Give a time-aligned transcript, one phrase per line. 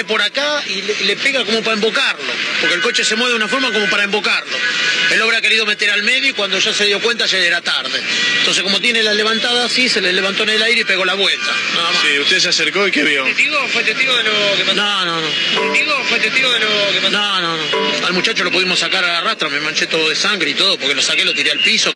[0.00, 3.32] viene por acá y le, le pega como para embocarlo, porque el coche se mueve
[3.32, 4.56] de una forma como para embocarlo.
[5.10, 7.60] El hombre ha querido meter al medio y cuando ya se dio cuenta ya era
[7.60, 8.00] tarde.
[8.38, 11.14] Entonces como tiene la levantada así, se le levantó en el aire y pegó la
[11.14, 11.52] vuelta.
[11.74, 12.02] Nada más.
[12.02, 13.24] Sí, usted se acercó y ¿qué vio?
[13.24, 13.68] ¿Testigo?
[13.68, 14.74] ¿Fue testigo de lo que pasó?
[14.76, 15.28] No, no, no.
[15.28, 16.04] ¿Testigo?
[16.08, 17.10] ¿Fue testigo de lo que pasó?
[17.10, 18.06] No, no, no.
[18.06, 20.78] Al muchacho lo pudimos sacar a la rastra, me manché todo de sangre y todo,
[20.78, 21.92] porque lo saqué, lo tiré al piso.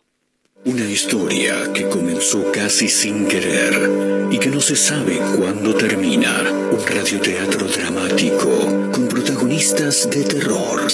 [0.67, 6.43] Una historia que comenzó casi sin querer y que no se sabe cuándo termina.
[6.73, 10.90] Un radioteatro dramático con protagonistas de terror.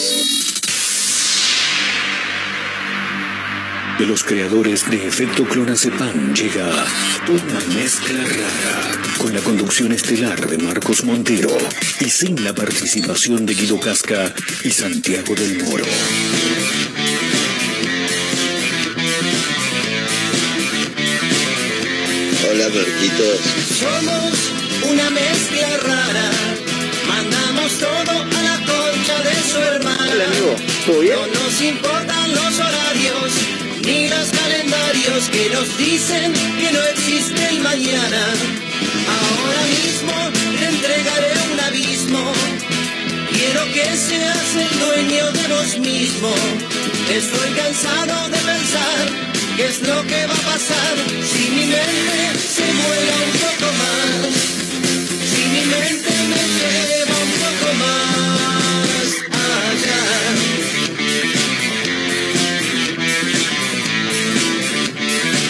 [4.01, 6.85] De los creadores de Efecto Clonazepam llega
[7.29, 11.57] una mezcla rara con la conducción estelar de Marcos Montero
[12.01, 14.35] y sin la participación de Guido Casca
[14.65, 15.85] y Santiago del Moro.
[23.01, 24.35] Somos
[24.91, 26.31] una mezcla rara.
[27.09, 30.13] Mandamos todo a la concha de su hermana.
[30.13, 30.57] Hola, amigo.
[30.85, 31.17] ¿Todo bien?
[31.17, 33.33] No nos importan los horarios
[33.87, 38.23] ni los calendarios que nos dicen que no existe el mañana.
[39.17, 40.13] Ahora mismo
[40.59, 42.33] te entregaré un abismo.
[43.33, 46.35] Quiero que seas el dueño de vos mismo.
[47.09, 52.65] Estoy cansado de pensar qué es lo que va a pasar si mi mente se
[52.65, 54.35] vuela un poco más.
[55.31, 59.07] Si mi mente me lleva un poco más
[59.73, 60.03] allá.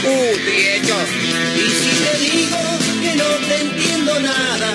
[0.05, 0.35] Uh,
[0.75, 0.99] hecho.
[1.57, 2.61] Y si te digo
[3.03, 4.73] que no te entiendo nada,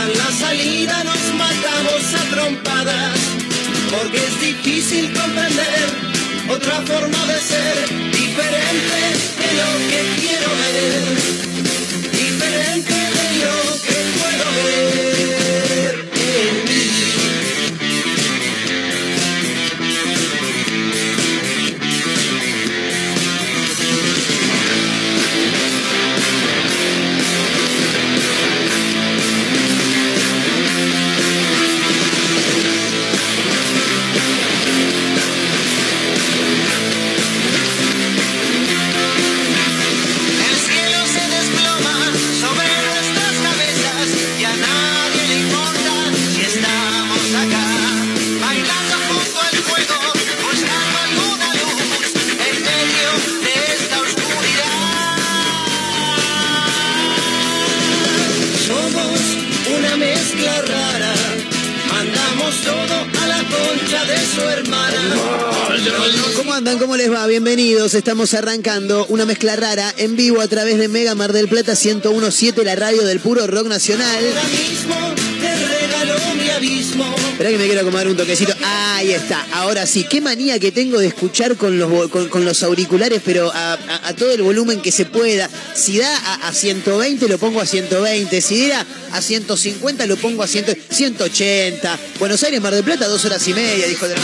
[0.00, 3.18] a la salida nos matamos a trompadas,
[3.90, 6.11] porque es difícil comprender
[6.48, 8.98] otra forma de ser, diferente
[9.40, 11.02] de lo que quiero ver,
[12.12, 15.41] diferente de lo que puedo ver
[66.52, 66.78] ¿Cómo andan?
[66.78, 67.26] ¿Cómo les va?
[67.26, 67.94] Bienvenidos.
[67.94, 72.62] Estamos arrancando una mezcla rara en vivo a través de Mega Mar del Plata 1017,
[72.62, 74.22] la radio del puro rock nacional.
[77.32, 78.52] Esperá que me quiero acomodar un toquecito.
[78.62, 79.46] Ahí está.
[79.52, 83.78] Ahora sí, qué manía que tengo de escuchar con los, con, los auriculares, pero a,
[84.18, 85.48] todo el volumen que se pueda.
[85.74, 88.42] Si da a, a 120, lo pongo a 120.
[88.42, 91.98] Si da a 150, lo pongo a 100, 180.
[92.18, 94.16] Buenos Aires, Mar del Plata, dos horas y media, dijo de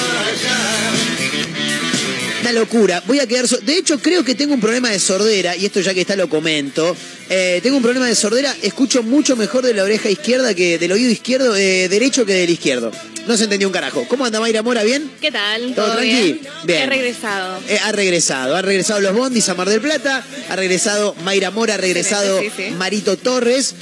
[2.51, 3.03] Una locura.
[3.07, 3.47] Voy a quedar.
[3.47, 6.17] so- De hecho, creo que tengo un problema de sordera, y esto ya que está
[6.17, 6.97] lo comento.
[7.29, 8.57] Eh, tengo un problema de sordera.
[8.63, 12.49] Escucho mucho mejor de la oreja izquierda que del oído izquierdo, eh, derecho que del
[12.49, 12.91] izquierdo.
[13.27, 14.07] No se entendió un carajo.
[14.09, 14.83] ¿Cómo anda Mayra Mora?
[14.83, 15.11] ¿Bien?
[15.21, 15.75] ¿Qué tal?
[15.75, 16.11] ¿Todo tranqui?
[16.11, 16.41] bien?
[16.65, 16.83] Bien.
[16.85, 17.61] He regresado.
[17.69, 18.57] Eh, ha regresado.
[18.57, 20.25] Ha regresado los Bondis a Mar del Plata.
[20.49, 21.75] Ha regresado Mayra Mora.
[21.75, 22.71] Ha regresado Sí, sí, sí.
[22.71, 23.75] Marito Torres.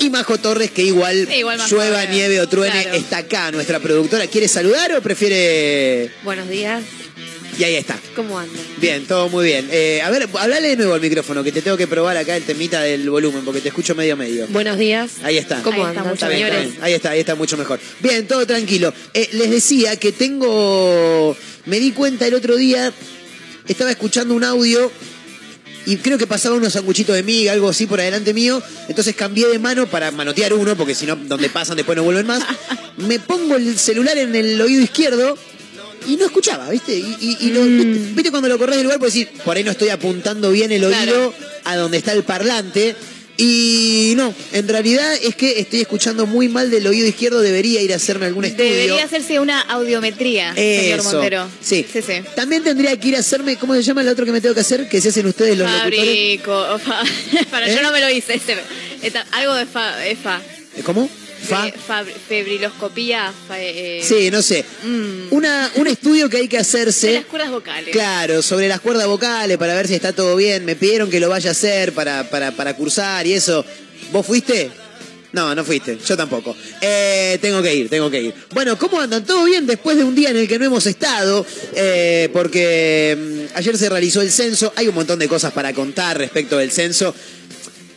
[0.00, 2.96] Y Majo Torres, que igual Sí, igual llueva, nieve o truene, claro.
[2.96, 4.28] está acá, nuestra productora.
[4.28, 6.12] ¿Quiere saludar o prefiere.?
[6.22, 6.84] Buenos días.
[7.58, 7.98] Y ahí está.
[8.14, 8.56] ¿Cómo andan?
[8.80, 9.68] Bien, todo muy bien.
[9.72, 12.44] Eh, a ver, hablale de nuevo al micrófono, que te tengo que probar acá el
[12.44, 14.46] temita del volumen, porque te escucho medio medio.
[14.48, 15.14] Buenos días.
[15.24, 15.60] Ahí está.
[15.62, 16.72] ¿Cómo Ahí andan, está, está bien, está señores?
[16.74, 16.84] bien.
[16.84, 17.80] Ahí está, ahí está mucho mejor.
[17.98, 18.94] Bien, todo tranquilo.
[19.12, 21.36] Eh, les decía que tengo.
[21.66, 22.92] Me di cuenta el otro día,
[23.66, 24.90] estaba escuchando un audio
[25.84, 28.62] y creo que pasaba unos sanguchitos de miga, algo así por adelante mío.
[28.88, 32.26] Entonces cambié de mano para manotear uno, porque si no, donde pasan después no vuelven
[32.26, 32.42] más.
[32.98, 35.36] Me pongo el celular en el oído izquierdo
[36.08, 36.94] y no escuchaba, ¿viste?
[36.96, 38.14] Y, y- y lo- Mm.
[38.14, 38.98] ¿viste cuando lo corres del lugar?
[38.98, 41.34] Puedes decir, por ahí no estoy apuntando bien el oído Claro.
[41.64, 42.96] a donde está el parlante.
[43.40, 47.92] Y no, en realidad es que estoy escuchando muy mal del oído izquierdo, debería ir
[47.92, 48.68] a hacerme algún estudio.
[48.72, 51.04] Debería hacerse una audiometría, señor.
[51.04, 51.48] Montero.
[51.60, 51.86] Sí.
[51.92, 52.14] Sí, sí.
[52.34, 54.62] También tendría que ir a hacerme, ¿cómo se llama el otro que me tengo que
[54.62, 54.88] hacer?
[54.88, 56.00] Que se hacen ustedes los locutores.
[56.00, 56.78] Fabrico.
[56.80, 57.04] fa-
[57.52, 57.76] Para, ¿Eh?
[57.76, 58.34] yo no me lo hice.
[58.34, 58.56] Este,
[59.02, 60.40] esta- algo de fa, es fa.
[60.82, 61.08] ¿Cómo?
[61.46, 61.70] Fa.
[62.28, 63.32] Febriloscopía.
[63.46, 64.64] fa- eh, Sí, no sé.
[64.84, 67.12] mm, Una, un estudio que hay que hacerse.
[67.12, 67.90] las cuerdas vocales.
[67.92, 70.64] Claro, sobre las cuerdas vocales para ver si está todo bien.
[70.64, 73.64] Me pidieron que lo vaya a hacer para, para, para cursar y eso.
[74.12, 74.70] ¿Vos fuiste?
[75.30, 76.56] No, no fuiste, yo tampoco.
[76.80, 78.34] Eh, tengo que ir, tengo que ir.
[78.54, 79.24] Bueno, ¿cómo andan?
[79.26, 81.44] ¿Todo bien después de un día en el que no hemos estado?
[81.74, 83.16] Eh, porque
[83.52, 86.70] mm, ayer se realizó el censo, hay un montón de cosas para contar respecto del
[86.72, 87.14] censo.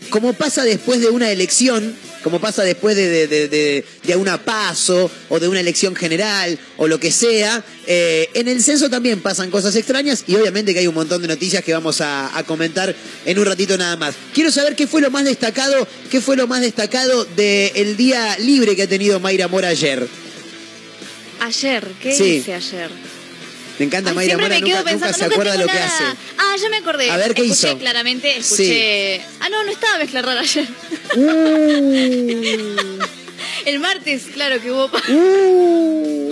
[0.09, 4.43] Como pasa después de una elección, como pasa después de, de, de, de- de una
[4.43, 9.21] paso o de una elección general o lo que sea, eh, en el censo también
[9.21, 12.43] pasan cosas extrañas y obviamente que hay un montón de noticias que vamos a, a
[12.43, 12.95] comentar
[13.25, 14.15] en un ratito nada más.
[14.33, 18.75] Quiero saber qué fue lo más destacado, qué fue lo más destacado del día libre
[18.75, 20.07] que ha tenido Mayra Mora ayer.
[21.39, 22.23] Ayer, ¿qué Sí.
[22.35, 22.89] hice ayer?
[23.81, 25.65] Me encanta Ay, Mayra siempre Mora, me quedo nunca, nunca pensando, se nunca acuerda lo
[25.65, 25.85] que nada.
[25.87, 26.03] hace.
[26.37, 27.09] Ah, ya me acordé.
[27.09, 27.77] A ver, ¿qué escuché hizo?
[27.79, 29.21] claramente, escuché.
[29.39, 30.67] Ah, no, no estaba mezcla rara ayer.
[31.15, 32.99] Uh.
[33.65, 34.89] El martes, claro que hubo.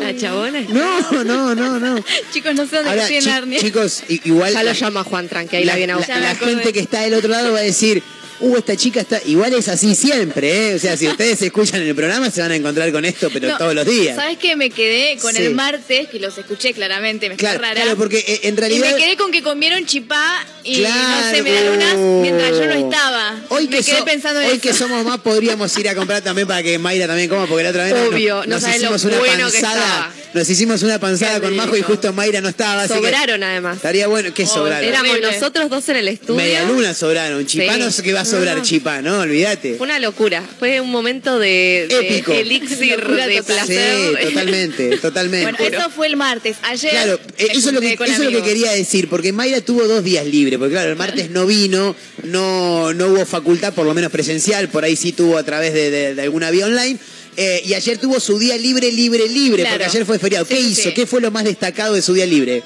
[0.03, 0.61] La chabona.
[0.69, 2.03] No, no, no, no.
[2.31, 3.59] Chicos, no sé dónde Ahora, estoy en Narnia.
[3.59, 6.21] chicos, igual Ya lo la- llama Juan Tranqui, ahí la, viene a buscar.
[6.21, 8.03] la gente que está del otro lado va a decir,
[8.39, 9.21] uh, esta chica está.
[9.25, 10.75] Igual es así siempre, ¿eh?
[10.75, 13.57] O sea, si ustedes escuchan el programa se van a encontrar con esto, pero No,
[13.57, 14.15] todos los días.
[14.15, 14.55] ¿Sabes qué?
[14.55, 15.41] Me quedé con Sí.
[15.43, 17.81] el martes, que los escuché claramente, me Claro, rara.
[17.81, 20.95] claro, porque eh, Y me quedé con que comieron chipá y Claro.
[21.25, 23.39] no sé, medialunas mientras yo no estaba.
[23.49, 24.61] Hoy me que, quedé so- pensando en hoy eso.
[24.61, 27.69] que somos más podríamos ir a comprar también para que Mayra también coma, porque la
[27.69, 30.11] otra vez Obvio, no nos sabes lo una bueno que estaba.
[30.33, 32.83] Nos hicimos una panzada con Majo y justo Mayra no estaba.
[32.83, 33.77] así que Sobraron además.
[33.77, 34.31] Estaría bueno.
[34.33, 34.87] ¿Qué Oh, sobraron?
[34.87, 36.35] Éramos nosotros dos en el estudio.
[36.35, 37.45] Media luna sobraron.
[37.47, 37.79] Chipá Sí.
[37.79, 38.63] no sé qué va a sobrar, No.
[38.63, 39.19] chipá, ¿no?
[39.21, 39.75] Olvídate.
[39.75, 40.43] Fue una locura.
[40.59, 42.31] Fue un momento de, de Épico.
[42.33, 44.15] elixir Locura de placer.
[44.21, 45.51] Sí, totalmente, totalmente.
[45.63, 46.57] Bueno, eso fue el martes.
[46.61, 46.91] Ayer.
[46.91, 49.87] Claro, eh, eso, es lo que, eso es lo que quería decir, porque Mayra tuvo
[49.87, 53.93] dos días libres, porque claro, el martes no vino, no, no hubo facultad, por lo
[53.93, 56.99] menos presencial, por ahí sí tuvo a través de, de- de alguna vía online,
[57.39, 59.77] eh, y ayer tuvo su día libre, libre, libre, Claro.
[59.77, 60.45] porque ayer fue feriado.
[60.45, 60.93] Sí, ¿Qué sí, hizo?
[60.93, 62.61] ¿Qué fue lo más destacado de su día libre?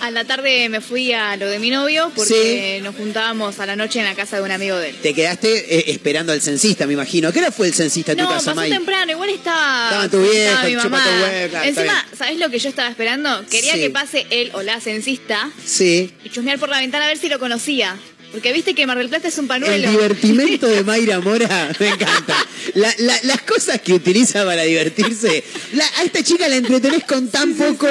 [0.00, 3.76] A la tarde me fui a lo de mi novio porque nos juntábamos a la
[3.76, 4.96] noche en la casa de un amigo de él.
[5.00, 7.32] Te quedaste eh, esperando al censista, me imagino.
[7.32, 8.70] ¿Qué hora fue el censista en No, tu casa, pasó May?
[8.70, 9.84] temprano, igual estaba.
[9.90, 11.04] Estaba tu vieja, mi mamá.
[11.04, 12.06] tu huevo, claro, está Encima.
[12.18, 13.44] ¿sabés lo que yo estaba esperando?
[13.48, 13.78] Quería Sí.
[13.80, 16.10] que pase él o la censista Sí.
[16.24, 17.96] y chusmear por la ventana a ver si lo conocía.
[18.32, 19.90] Porque viste que Mar del Plata es un El panuelo.
[19.90, 22.34] divertimento de Mayra Mora me encanta.
[22.74, 25.44] La- la- las cosas que utiliza para divertirse.
[25.74, 27.86] La- a esta chica la entretenés con tan poco.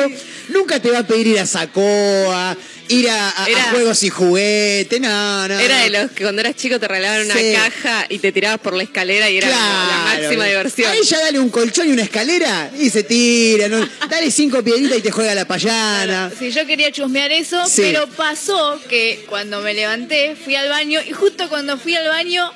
[0.49, 2.57] Nunca te va a pedir ir a Sacoa,
[2.89, 4.99] ir a, a- a Era- juegos y juguetes.
[5.01, 5.59] No, no.
[5.59, 8.73] Era de los que cuando eras chico te regalaban una caja y te tirabas por
[8.75, 10.91] la escalera y era la máxima diversión.
[10.91, 13.67] A ella dale un colchón y una escalera y se tira.
[13.67, 13.87] ¿no?
[14.09, 16.31] Dale cinco piedritas y te juega la payana.
[16.37, 17.81] Sí, yo quería chusmear eso, Sí.
[17.83, 22.51] pero pasó que cuando me levanté fui al baño y justo cuando fui al baño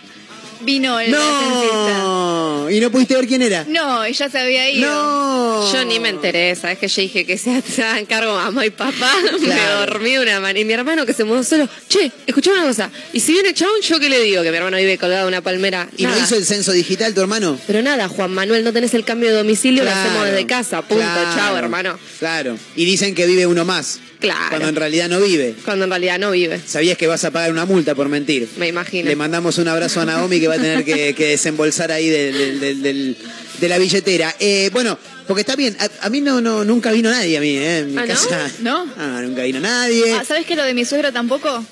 [0.66, 1.12] vino el.
[1.12, 2.70] No.
[2.70, 3.64] ¿Y no pudiste ver quién era?
[3.68, 4.92] No, y ya se había ido.
[4.92, 5.72] No.
[5.72, 6.78] Yo ni me enteré, ¿sabes?
[6.80, 7.52] Que yo dije que se
[7.84, 9.12] hagan cargo mamá y papá.
[9.42, 10.60] Me dormí de una manera.
[10.60, 11.68] Y mi hermano que se mudó solo.
[11.88, 12.90] Che, escuchame una cosa.
[13.14, 14.44] Y si viene chabón, ¿yo qué le digo?
[14.44, 15.88] Que mi hermano vive colgado en una palmera.
[15.98, 17.58] ¿Y no hizo el censo digital tu hermano?
[17.68, 20.82] Pero nada, Juan Manuel, no tenés el cambio de domicilio, Claro, lo hacemos desde casa.
[20.82, 22.00] Punto, claro, chao, hermano.
[22.20, 22.58] Claro.
[22.76, 24.00] Y dicen que vive uno más.
[24.20, 24.50] Claro.
[24.50, 25.56] Cuando en realidad no vive.
[25.66, 28.48] Cuando en realidad no vive, Sabías que vas a pagar una multa por mentir.
[28.58, 29.08] me imagino.
[29.10, 32.38] Le mandamos un abrazo a Naomi que va a tener que, que desembolsar ahí del-
[32.38, 33.18] del- del- del-
[33.60, 34.36] de la billetera.
[34.40, 34.98] Eh, bueno,
[35.28, 35.76] porque está bien.
[35.80, 37.80] A, a mí no, no, nunca vino nadie a mí, ¿eh?
[37.80, 38.08] En mi ¿Ah, no?
[38.08, 38.52] casa.
[38.60, 38.88] ¿No?
[38.98, 40.14] Ah, nunca vino nadie.
[40.14, 41.64] Ah, ¿Sabes que lo de mi suegro tampoco?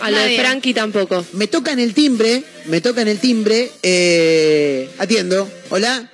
[0.00, 0.38] A lo de Nadie.
[0.40, 1.24] Frankie tampoco.
[1.32, 5.50] Me tocan el timbre, me tocan el timbre, eh, atiendo.
[5.70, 6.10] Hola,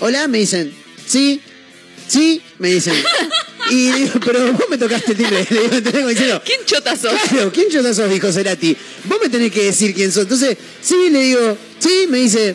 [0.00, 0.74] hola, me dicen,
[1.06, 1.40] sí,
[2.06, 2.94] sí, me dicen.
[3.70, 5.46] Y digo, pero vos me tocaste el timbre.
[5.50, 5.94] Le digo, ¿entendés?
[5.94, 7.12] Como diciendo, ¿Quién chota sos?
[7.28, 8.76] Claro, ¿quién yo sos, dijo Cerati?
[9.04, 10.22] Vos me tenés que decir quién sos.
[10.22, 12.54] Entonces, sí, le digo, sí, me dice,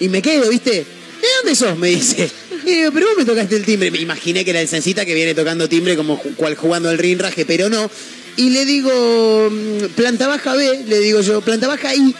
[0.00, 0.70] y me quedo, ¿viste?
[0.70, 1.78] ¿De dónde sos?
[1.78, 2.28] Me dice.
[2.64, 3.90] Y digo, pero vos me tocaste el timbre.
[3.90, 7.44] Me imaginé que era el censita que viene tocando timbre como cual jugando al rinraje,
[7.44, 7.90] pero no.
[8.36, 12.14] Y le digo, mm, planta baja B, le digo yo, planta baja I.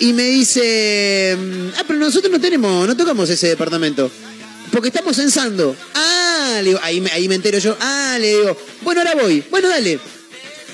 [0.00, 4.10] Y me dice, mm, ah, pero nosotros no tenemos, no tocamos ese departamento.
[4.72, 5.76] Porque estamos censando.
[5.94, 7.76] Ah, le digo, ahí, me- ahí me entero yo.
[7.80, 9.42] Ah, le digo, bueno, ahora voy.
[9.50, 9.98] Bueno, dale.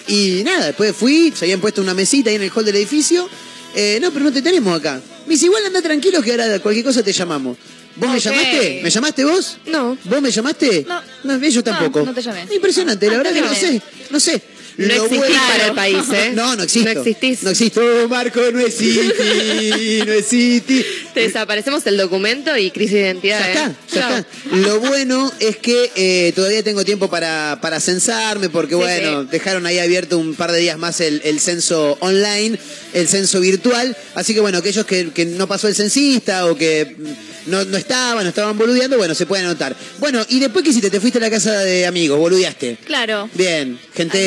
[0.09, 3.29] Y nada, después fui, se habían puesto una mesita ahí en el hall del edificio.
[3.75, 5.01] Eh, no, pero no te tenemos acá.
[5.27, 7.57] Me dice, igual anda tranquilo que ahora cualquier cosa te llamamos.
[7.97, 8.81] ¿Vos me llamaste?
[8.83, 9.59] ¿Me llamaste vos?
[9.67, 9.97] No.
[10.05, 10.87] ¿Vos me llamaste?
[11.25, 11.39] No.
[11.49, 12.03] yo tampoco.
[12.05, 12.47] no te llamé.
[12.51, 14.43] Impresionante, la Ah, verdad que no sé, no sé.
[14.77, 16.33] No existís bueno- para el país, ¿eh?
[16.35, 16.93] No, no existo.
[16.95, 17.43] No existís.
[17.43, 20.85] No existo, Oh, Marco, no existí, no existí.
[21.15, 23.41] Te desaparecemos el documento y crisis de identidad.
[23.41, 23.53] Ya ¿eh?
[23.53, 24.57] está, ya está.
[24.57, 29.29] Lo bueno es que eh, todavía tengo tiempo para, para censarme, porque Sí, bueno, sí.
[29.31, 32.59] dejaron ahí abierto un par de días más el, el censo online,
[32.95, 33.97] el censo virtual.
[34.15, 37.77] Así que bueno, aquellos que, que no pasó el censista o que mm, no, no
[37.77, 39.75] estaban, no estaban boludeando, bueno, se pueden anotar.
[39.99, 42.79] Bueno, y después que hiciste, te fuiste a la casa de amigos, boludeaste.
[42.85, 43.29] Claro.
[43.35, 44.19] Bien, gente,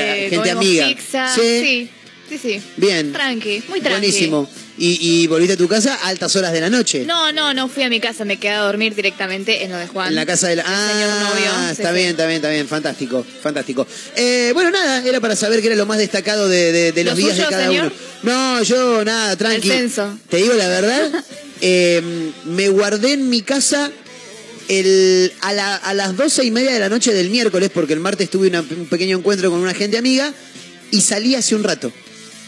[0.00, 0.86] Gente comimos amiga.
[0.88, 1.34] Pizza.
[1.34, 1.40] Sí.
[1.40, 1.90] Sí,
[2.28, 2.62] sí, sí.
[2.76, 3.12] Bien.
[3.12, 4.00] Tranqui, muy tranqui.
[4.00, 4.48] Buenísimo.
[4.78, 7.04] y, y volviste a tu casa a altas horas de la noche.
[7.06, 9.86] No, no, no fui a mi casa, me quedé a dormir directamente en lo de
[9.86, 10.08] Juan.
[10.08, 10.62] En la casa de la...
[10.62, 11.70] el señor Ah, novio.
[11.70, 12.10] está Sí, bien, sí.
[12.12, 12.66] está bien, está bien.
[12.68, 13.86] Fantástico, fantástico.
[14.16, 17.12] Eh, bueno, nada, era para saber qué era lo más destacado de, de- de los
[17.18, 17.86] ¿Lo días de cada señor?
[17.86, 17.92] uno.
[18.32, 19.70] No, yo nada, tranqui.
[19.70, 20.18] El censo.
[20.28, 21.10] Te digo la verdad,
[21.60, 22.02] eh,
[22.46, 23.92] me guardé en mi casa
[24.68, 28.00] el, a, la- a las doce y media de la noche del miércoles, porque el
[28.00, 30.32] martes tuve una- un pequeño encuentro con una gente amiga,
[30.90, 31.92] y salí hace un rato.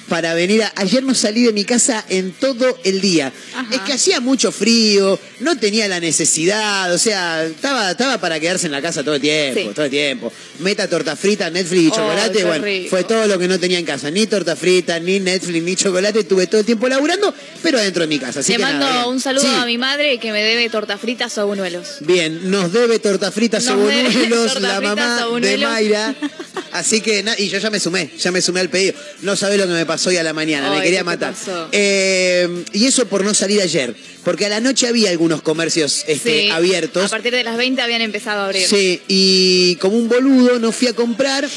[0.09, 0.73] Para venir a...
[0.77, 3.33] Ayer no salí de mi casa en todo el día.
[3.55, 3.75] Ajá.
[3.75, 8.67] Es que hacía mucho frío, no tenía la necesidad, o sea, estaba, estaba para quedarse
[8.67, 9.69] en la casa todo el tiempo, Sí.
[9.75, 10.33] todo el tiempo.
[10.61, 12.91] Meta torta frita, Netflix y Oh, chocolate, bueno, rico.
[12.91, 14.09] fue todo lo que no tenía en casa.
[14.11, 18.07] Ni torta frita, ni Netflix, ni chocolate, estuve todo el tiempo laburando, pero adentro de
[18.09, 18.41] mi casa.
[18.41, 19.55] Así Le que mando nada, un saludo Sí.
[19.61, 21.97] a mi madre que me debe torta fritas o buñuelos.
[22.01, 25.59] Bien, nos debe torta frita Nos debe sobonuelos, torta la fritas, mamá de.
[25.59, 26.15] Mayra.
[26.73, 28.95] Así que, y yo ya me sumé, ya me sumé al pedido.
[29.23, 31.33] No sabés lo que me pasó hoy a la mañana, me quería ¿qué te matar.
[31.35, 31.69] pasó?
[31.71, 36.43] Eh, y eso por no salir ayer, porque a la noche había algunos comercios este,
[36.43, 36.50] Sí.
[36.50, 37.05] abiertos.
[37.05, 38.67] A partir de las 20 habían empezado a abrir.
[38.67, 41.49] Sí, y como un boludo no fui a comprar.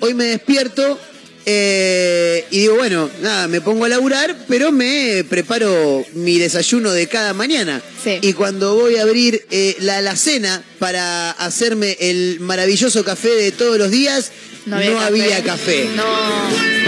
[0.00, 0.98] Hoy me despierto
[1.44, 7.08] eh, y digo, bueno, nada, me pongo a laburar, pero me preparo mi desayuno de
[7.08, 7.82] cada mañana.
[8.02, 8.18] Sí.
[8.22, 13.76] Y cuando voy a abrir eh, la alacena para hacerme el maravilloso café de todos
[13.78, 14.30] los días,
[14.66, 15.88] no había, café.
[15.96, 16.81] No.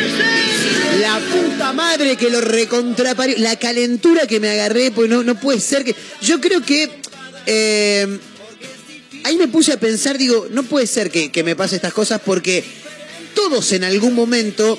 [1.01, 3.37] La puta madre que lo recontraparió.
[3.39, 5.95] La calentura que me agarré, pues no, no puede ser que.
[6.23, 6.89] Yo creo que.
[7.47, 8.19] eh,
[9.25, 12.21] ahí me puse a pensar, digo, no puede ser que, que me pase estas cosas
[12.25, 12.63] porque
[13.35, 14.79] todos en algún momento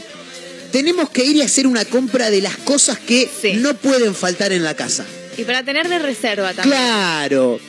[0.72, 3.53] tenemos que ir y hacer una compra de las cosas que Sí.
[3.53, 5.05] no pueden faltar en la casa.
[5.38, 6.75] Y para tener de reserva también.
[6.77, 7.60] Claro.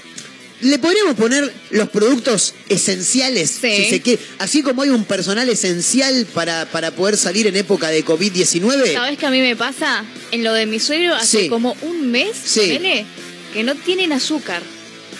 [0.62, 3.76] Le podríamos poner los productos esenciales, Sí.
[3.76, 4.22] si se quiere.
[4.38, 8.94] Así como hay un personal esencial para, para poder salir en época de COVID-19.
[8.94, 10.04] ¿Sabes qué a mí me pasa?
[10.32, 11.48] En lo de mi suegro hace Sí.
[11.48, 12.60] como un mes, Sí.
[12.60, 13.04] ponele,
[13.52, 14.62] que no tienen azúcar.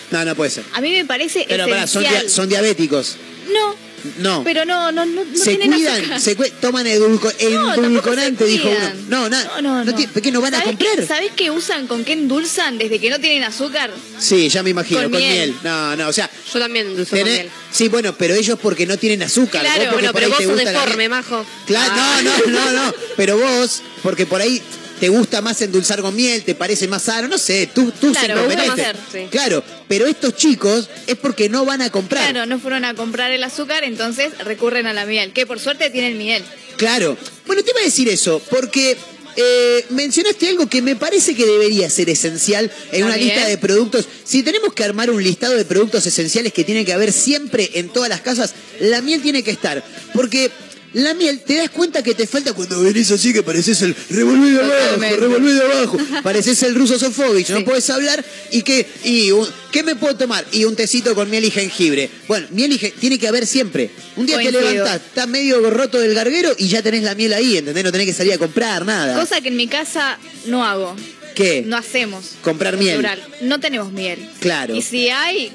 [0.09, 0.63] No, no puede ser.
[0.73, 1.85] A mí me parece Pero dia-
[2.29, 3.17] son diabéticos.
[3.53, 3.75] No,
[4.17, 4.43] No.
[4.43, 8.69] pero no, no, no, no se tienen cuidan, se toman edulco- No, endulcorante, se dijo
[8.69, 8.89] uno.
[9.09, 9.29] No.
[9.29, 9.95] No, no, no.
[9.95, 10.95] tiene- ¿Por qué no van a ¿Sabés comprar?
[10.97, 11.87] qué- ¿Sabés qué usan?
[11.87, 13.91] ¿Con qué endulzan desde que no tienen azúcar?
[14.19, 15.33] Sí, ya me imagino, con, Con miel.
[15.51, 15.55] miel.
[15.63, 17.49] No, no, o sea, Yo también dulce con miel.
[17.71, 19.61] Sí, bueno, pero ellos porque no tienen azúcar.
[19.61, 21.45] Claro, vos Bueno, pero vos te sos deforme, majo.
[21.65, 22.21] Claro, Ah.
[22.23, 22.93] no, no, no, no.
[23.15, 24.61] Pero vos, porque por ahí
[24.99, 28.35] te gusta más endulzar con miel, te parece más sano, no sé, tú, tú Claro,
[28.35, 29.27] me gusta más hacer, sí.
[29.29, 32.31] Claro, pero estos chicos es porque no van a comprar.
[32.31, 35.89] Claro, no fueron a comprar el azúcar, entonces recurren a la miel, que por suerte
[35.89, 36.43] tienen miel.
[36.77, 37.17] Claro.
[37.45, 38.97] Bueno, te iba a decir eso, porque
[39.39, 43.59] eh, mencionaste algo que me parece que debería ser esencial en ¿La una lista de
[43.59, 44.07] productos.
[44.23, 47.89] Si tenemos que armar un listado de productos esenciales que tiene que haber siempre en
[47.89, 49.83] todas las casas, la miel tiene que estar.
[50.13, 50.49] Porque
[50.97, 54.51] la miel te das cuenta que te falta cuando venís así que pareces el revolví
[54.51, 55.97] de abajo, revolví de abajo.
[56.23, 60.45] Pareces el ruso Sofovich, no puedes hablar y que y un- ¿qué me puedo tomar?
[60.51, 62.09] Y un tecito con miel y jengibre.
[62.27, 63.89] Bueno, miel y jengibre tiene que haber siempre.
[64.15, 67.57] Un día te levantás, está medio roto del garguero y ya tenés la miel ahí,
[67.57, 67.83] ¿entendés?
[67.83, 69.19] No tenés que salir a comprar nada.
[69.19, 70.95] Cosa que en mi casa no hago.
[71.35, 71.63] ¿Qué?
[71.63, 72.31] No hacemos.
[72.41, 72.95] Comprar miel.
[72.95, 73.21] plural.
[73.41, 74.27] No tenemos miel.
[74.39, 74.73] Claro.
[74.75, 75.51] Y si hay,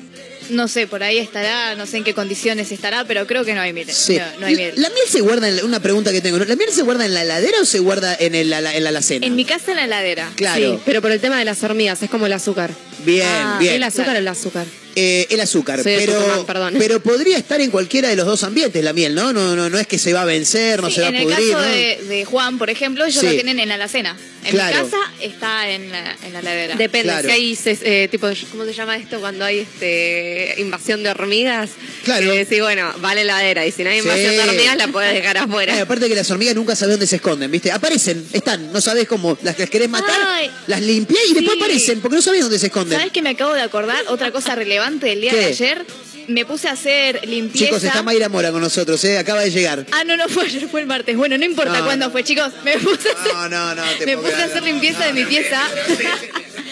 [0.52, 3.60] no sé, por ahí estará, no sé en qué condiciones estará, pero creo que no
[3.60, 3.88] hay miel.
[3.90, 4.16] Sí.
[4.16, 4.74] No, no hay miel.
[4.76, 6.38] ¿La miel se guarda en la- una pregunta que tengo?
[6.38, 9.26] ¿La miel se guarda en la heladera o se guarda en, el, en la alacena?
[9.26, 10.30] En mi casa en la heladera.
[10.36, 10.74] Claro.
[10.76, 12.70] Sí, pero por el tema de las hormigas, es como el azúcar.
[13.04, 13.74] Bien, Ah, bien.
[13.74, 14.18] ¿El azúcar claro.
[14.18, 14.66] o el azúcar?
[14.94, 16.74] Eh, el azúcar, Soy pero, perdón.
[16.78, 19.32] pero podría estar en cualquiera de los dos ambientes la miel, ¿no?
[19.32, 21.18] No, no, no es que se va a vencer, no Sí, se va en a
[21.20, 21.66] el pudrir, caso ¿no?
[21.66, 23.24] de, de Juan, por ejemplo, ellos Sí.
[23.26, 24.18] lo tienen en la alacena.
[24.44, 24.76] En Claro.
[24.84, 26.74] mi casa está en la, en la heladera.
[26.76, 27.26] Depende, Claro.
[27.28, 31.70] si hay eh, tipo, ¿cómo se llama esto cuando hay este invasión de hormigas?
[32.04, 32.30] Claro.
[32.30, 33.64] Eh, sí, bueno, vale heladera.
[33.64, 34.36] Y si no hay invasión Sí.
[34.36, 35.72] de hormigas, la puedes dejar afuera.
[35.74, 37.70] Ay, aparte que las hormigas nunca sabes dónde se esconden, ¿viste?
[37.72, 40.50] Aparecen, están, no sabes cómo, las que querés matar, Ay.
[40.66, 42.91] las limpiás y después aparecen, porque no sabes dónde se esconden.
[42.92, 44.04] ¿Sabes qué me acabo de acordar?
[44.08, 45.36] Otra cosa relevante del día ¿Qué?
[45.38, 45.86] de ayer.
[46.28, 47.66] Me puse a hacer limpieza.
[47.66, 49.18] Chicos, está Mayra Mora con nosotros, ¿eh?
[49.18, 49.84] Acaba de llegar.
[49.90, 51.16] Ah, no, no fue ayer, fue el martes.
[51.16, 52.12] Bueno, no importa No, cuándo no.
[52.12, 52.52] fue, chicos.
[52.64, 55.24] Me puse a hacer, No, no, no, te me puse a hacer limpieza de mi
[55.24, 55.60] pieza.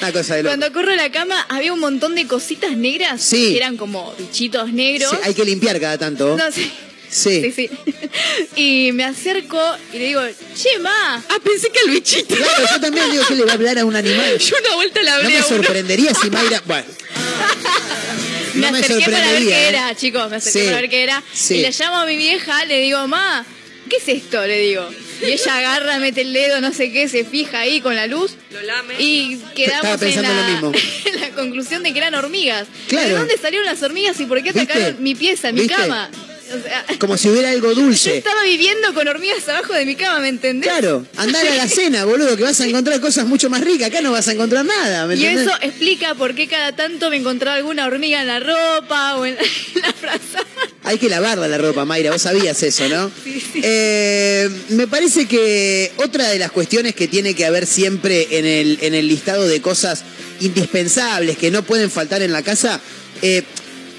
[0.00, 0.45] Una cosa de.
[0.45, 3.21] Cuando corro a la cama había un montón de cositas negras.
[3.23, 3.50] Sí.
[3.50, 5.11] Que eran como bichitos negros.
[5.11, 6.37] Sí, hay que limpiar cada tanto.
[6.37, 6.71] No sé.
[7.11, 7.43] Sí.
[7.43, 7.71] Sí, sí.
[8.57, 9.61] Y me acerco
[9.93, 10.21] y le digo,
[10.55, 11.17] che, ma.
[11.29, 12.35] Ah, pensé que el bichito.
[12.37, 14.38] Claro, yo también digo que le va a hablar a un animal.
[14.38, 15.49] Yo una vuelta la No abrí me a uno.
[15.57, 16.62] sorprendería si Mayra.
[16.67, 16.87] Bueno.
[18.55, 19.69] Me No me acerqué para ver qué ¿eh?
[19.69, 20.29] era, chicos.
[20.31, 21.23] Me acerqué Sí, para ver qué era.
[21.33, 21.55] sí.
[21.55, 23.45] Y le llamo a mi vieja, le digo, ma,
[23.88, 24.45] ¿qué es esto?
[24.45, 24.88] Le digo.
[25.23, 28.33] Y ella agarra, mete el dedo, no sé qué, se fija ahí con la luz.
[28.50, 28.95] Lo lame.
[28.99, 30.73] Y quedamos en, la, lo mismo.
[31.05, 32.67] en la conclusión de que eran hormigas.
[32.88, 33.09] Claro.
[33.09, 34.61] ¿De dónde salieron las hormigas y por qué ¿Viste?
[34.62, 35.75] atacaron mi pieza, mi ¿Viste?
[35.76, 36.11] cama?
[36.52, 38.19] O sea, Como si hubiera algo yo dulce.
[38.19, 40.69] estaba viviendo con hormigas abajo de mi cama, ¿me entendés?
[40.71, 43.88] Claro, andar a la cena, boludo, que vas a encontrar cosas mucho más ricas.
[43.88, 45.47] Acá no vas a encontrar nada, ¿me Y entendés?
[45.47, 49.37] eso explica por qué cada tanto me encontraba alguna hormiga en la ropa o en
[49.37, 49.40] la,
[49.75, 50.45] en la frazada.
[50.83, 53.11] Hay que lavarla la ropa, Mayra, vos sabías eso, ¿no?
[53.25, 53.61] Sí, sí.
[53.62, 58.78] Eh, me parece que otra de las cuestiones que tiene que haber siempre en el,
[58.80, 60.02] en el listado de cosas
[60.40, 62.80] indispensables que no pueden faltar en la casa,
[63.23, 63.42] eh,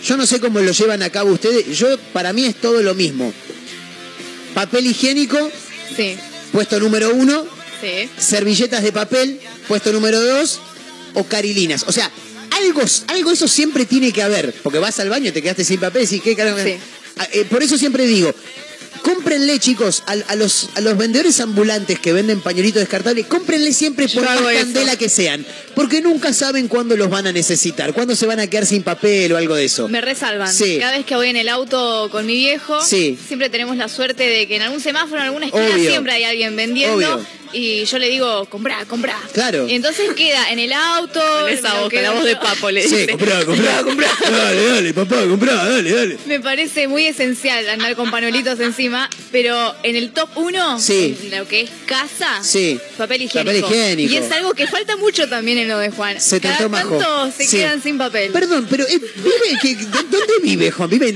[0.03, 2.93] yo no sé cómo lo llevan a cabo ustedes, yo para mí es todo lo
[2.95, 3.33] mismo.
[4.53, 5.37] Papel higiénico,
[5.95, 6.15] Sí,
[6.51, 7.45] puesto número uno,
[7.81, 8.09] sí.
[8.17, 10.59] servilletas de papel, puesto número dos,
[11.13, 11.83] o carilinas.
[11.87, 12.09] O sea,
[12.51, 15.79] algo, algo eso siempre tiene que haber, porque vas al baño y te quedaste sin
[15.79, 16.59] papel y decís, ¿qué carajo?
[16.63, 16.75] Sí.
[17.17, 18.33] Ah, eh, por eso siempre digo,
[19.01, 24.07] cómprenle, chicos, a, a los, a los vendedores ambulantes que venden pañuelitos descartables, cómprenle siempre
[24.09, 28.25] por más candela que sean, porque nunca saben cuándo los van a necesitar, cuándo se
[28.25, 29.87] van a quedar sin papel o algo de eso.
[29.87, 30.53] Me resalvan.
[30.53, 30.77] Sí.
[30.79, 33.17] Cada vez que voy en el auto con mi viejo, Sí.
[33.27, 35.89] siempre tenemos la suerte de que en algún semáforo, en alguna esquina, Obvio.
[35.89, 36.95] siempre hay alguien vendiendo.
[36.95, 37.25] Obvio.
[37.53, 39.17] Y yo le digo, comprá, comprá.
[39.33, 39.67] Claro.
[39.67, 41.19] Y entonces queda en el auto.
[41.41, 43.07] Con esa voz, con la voz de papo le Sí, dice.
[43.11, 44.09] comprá, comprá, comprá.
[44.29, 46.17] Dale, dale, papá, comprá, dale, dale.
[46.25, 51.17] Me parece muy esencial andar con panuelitos encima, pero en el top 1, Sí.
[51.31, 52.79] lo que es casa, Sí.
[52.97, 53.61] papel higiénico.
[53.67, 54.13] Papel higiénico.
[54.13, 56.19] Y es algo que falta mucho también en lo de Juan.
[56.19, 57.57] Se te Cada tanto se Sí.
[57.57, 58.31] quedan sin papel.
[58.31, 60.89] Perdón, pero eh, vive que, ¿dónde vive, Juan?
[60.89, 61.11] Vive,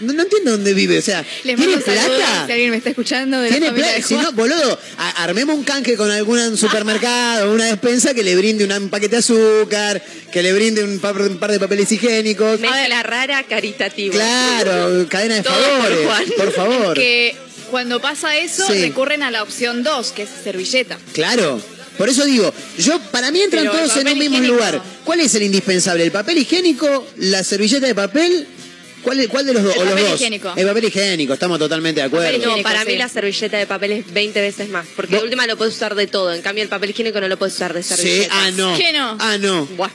[0.00, 2.46] no, no entiendo dónde vive, o sea, Les ¿tiene plata?
[2.46, 4.78] si alguien me está escuchando de la ¿Tiene familia de Si no, boludo,
[5.16, 10.02] armemos un canje con algún supermercado, una despensa que le brinde un paquete de azúcar,
[10.30, 12.60] que le brinde un par, un par de papeles higiénicos.
[12.60, 14.12] Mezcla rara caritativa.
[14.14, 16.24] Claro, cadena de Todo por favores, Juan.
[16.36, 16.94] por favor.
[16.94, 17.34] que
[17.70, 18.74] cuando pasa eso Sí.
[18.82, 20.98] recurren a la opción 2, que es servilleta.
[21.14, 21.60] Claro.
[21.96, 24.54] Por eso digo, yo para mí entran Pero el todos en un papel mismo higiénico.
[24.54, 24.82] lugar.
[25.04, 26.04] ¿Cuál es el indispensable?
[26.04, 27.06] ¿El papel higiénico?
[27.16, 28.46] ¿La servilleta de papel?
[29.02, 29.74] ¿Cuál, cuál de los dos?
[29.74, 30.14] El ¿O los papel dos?
[30.20, 30.52] higiénico.
[30.56, 32.56] El papel higiénico, estamos totalmente de acuerdo.
[32.56, 32.98] No, para mí sí.
[32.98, 34.86] la servilleta de papel es 20 veces más.
[34.96, 36.32] Porque de última lo puedes usar de todo.
[36.32, 38.34] En cambio, el papel higiénico no lo puedes usar de Sí, servilleta.
[38.34, 38.76] ah, no.
[38.76, 39.16] ¿Qué no?
[39.18, 39.66] Ah, no.
[39.66, 39.90] Buah.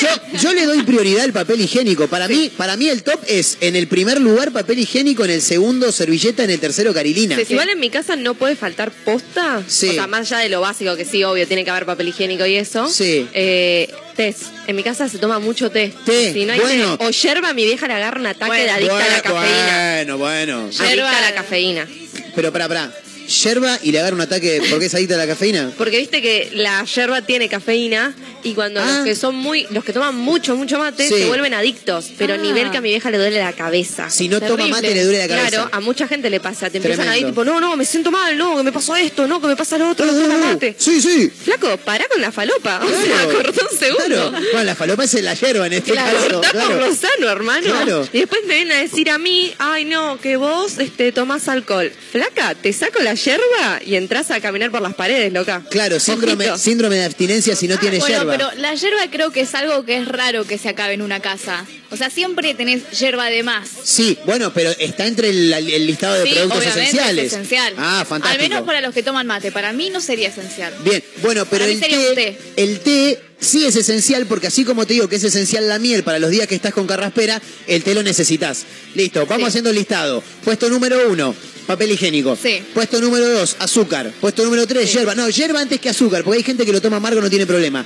[0.00, 2.08] Yo, yo le doy prioridad al papel higiénico.
[2.08, 5.42] Para mí, para mí el top es en el primer lugar papel higiénico, en el
[5.42, 7.36] segundo servilleta, en el tercero carilina.
[7.36, 7.52] Sí, sí.
[7.54, 9.62] Igual en mi casa no puede faltar posta.
[9.66, 9.88] Sí.
[9.90, 12.46] O sea, más allá de lo básico, que sí, obvio, tiene que haber papel higiénico
[12.46, 12.88] y eso.
[12.88, 13.26] Sí.
[13.32, 14.34] Eh, té.
[14.68, 15.92] En mi casa se toma mucho té.
[16.04, 16.98] Té, Si no hay bueno.
[16.98, 20.04] té, o yerba, mi vieja le agarra un ataque Bueno, de adicta a la cafeína.
[20.16, 20.70] bueno, bueno.
[20.78, 21.86] Adicta a la cafeína.
[22.34, 22.92] Pero para, para.
[23.28, 25.72] Yerba y le agarra un ataque porque es adicta a la cafeína.
[25.76, 28.86] Porque viste que la yerba tiene cafeína y cuando Ah.
[28.86, 31.14] los que son muy, los que toman mucho, mucho mate, Sí.
[31.14, 32.10] se vuelven adictos.
[32.16, 32.40] Pero a Ah.
[32.40, 34.08] nivel que a mi vieja le duele la cabeza.
[34.08, 35.48] Si no toma mate le duele la cabeza.
[35.50, 36.70] Claro, a mucha gente le pasa.
[36.70, 37.42] Te empiezan a ir Tremendo.
[37.42, 39.76] tipo, no, no, me siento mal, no, que me pasó esto, no, que me pasa
[39.76, 40.74] lo otro, no tomo mate.
[40.78, 41.28] Sí, sí.
[41.30, 42.80] Flaco, pará con la falopa.
[42.84, 43.32] O sea, Claro.
[43.34, 44.30] cortó un segundo.
[44.30, 44.46] Claro.
[44.52, 46.52] Bueno, la falopa es la yerba en este Claro, caso.
[46.52, 46.80] Claro.
[46.80, 47.66] lo sano, hermano.
[47.66, 48.08] Claro.
[48.12, 51.92] Y después me vienen a decir a mí, ay no, que vos este, tomás alcohol.
[52.12, 55.62] Flaca, te saco la yerba y entras a caminar por las paredes, loca.
[55.70, 58.32] Claro, síndrome, de abstinencia si no tiene bueno, yerba.
[58.32, 61.20] pero la yerba creo que es algo que es raro que se acabe en una
[61.20, 61.66] casa.
[61.90, 63.68] O sea, siempre tenés yerba de más.
[63.82, 67.26] Sí, bueno, pero está entre el, el listado de Sí, productos esenciales.
[67.26, 67.74] es esencial.
[67.78, 68.42] Ah, fantástico.
[68.44, 69.50] Al menos para los que toman mate.
[69.52, 70.74] Para mí no sería esencial.
[70.84, 72.38] Bien, bueno, pero Para mí el sería té, un té.
[72.56, 76.02] el té sí es esencial porque así como te digo que es esencial la miel
[76.02, 78.64] para los días que estás con carraspera, el té lo necesitas.
[78.94, 79.48] Listo, vamos Sí.
[79.48, 80.22] haciendo el listado.
[80.44, 81.34] Puesto número uno,
[81.68, 82.34] papel higiénico.
[82.34, 82.60] Sí.
[82.74, 84.10] Puesto número dos, azúcar.
[84.20, 84.96] Puesto número tres, Sí.
[84.98, 85.14] yerba.
[85.14, 87.84] No, yerba antes que azúcar, porque hay gente que lo toma amargo no tiene problema.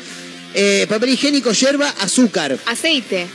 [0.54, 2.58] Eh, papel higiénico, yerba, azúcar.
[2.66, 3.26] Aceite.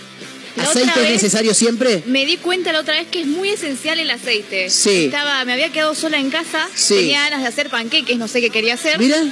[0.55, 2.01] La ¿Aceite es necesario siempre?
[2.07, 4.71] Me di cuenta la otra vez que es muy esencial el aceite.
[4.71, 5.05] Sí.
[5.05, 6.95] Estaba, me había quedado sola en casa, Sí.
[6.95, 8.97] tenía ganas de hacer panqueques, no sé qué quería hacer.
[8.97, 9.31] Mira, le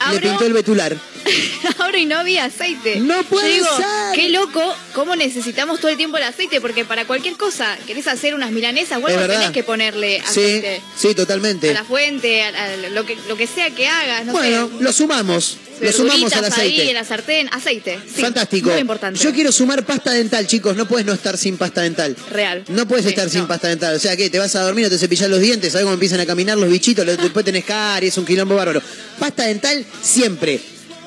[0.00, 0.96] Abro, pintó el betular.
[1.78, 3.00] abro y no había aceite.
[3.00, 3.86] No puede Yo digo, ser.
[4.14, 8.34] qué loco, cómo necesitamos todo el tiempo el aceite, porque para cualquier cosa, querés hacer
[8.34, 9.38] unas milanesas o Es algo, verdad.
[9.40, 10.82] tenés que ponerle Sí, aceite.
[10.96, 11.70] sí, totalmente.
[11.70, 14.84] A la fuente, a, a lo, que, lo que sea que hagas, no bueno, sé.
[14.84, 15.56] lo sumamos.
[15.80, 16.88] Lo sumamos al ahí aceite.
[16.90, 17.98] en la sartén, aceite.
[18.14, 18.70] Sí, Fantástico.
[18.70, 19.18] Muy importante.
[19.18, 20.76] Yo quiero sumar pasta dental, chicos.
[20.76, 22.14] No puedes no estar sin pasta dental.
[22.30, 22.62] Real.
[22.68, 23.96] No puedes Sí, estar sin pasta dental.
[23.96, 26.20] O sea, que te vas a dormir, no te cepillas los dientes, ¿sabes cómo empiezan
[26.20, 27.04] a caminar los bichitos?
[27.04, 28.80] Después tenés caries, un quilombo bárbaro.
[29.18, 30.60] Pasta dental siempre.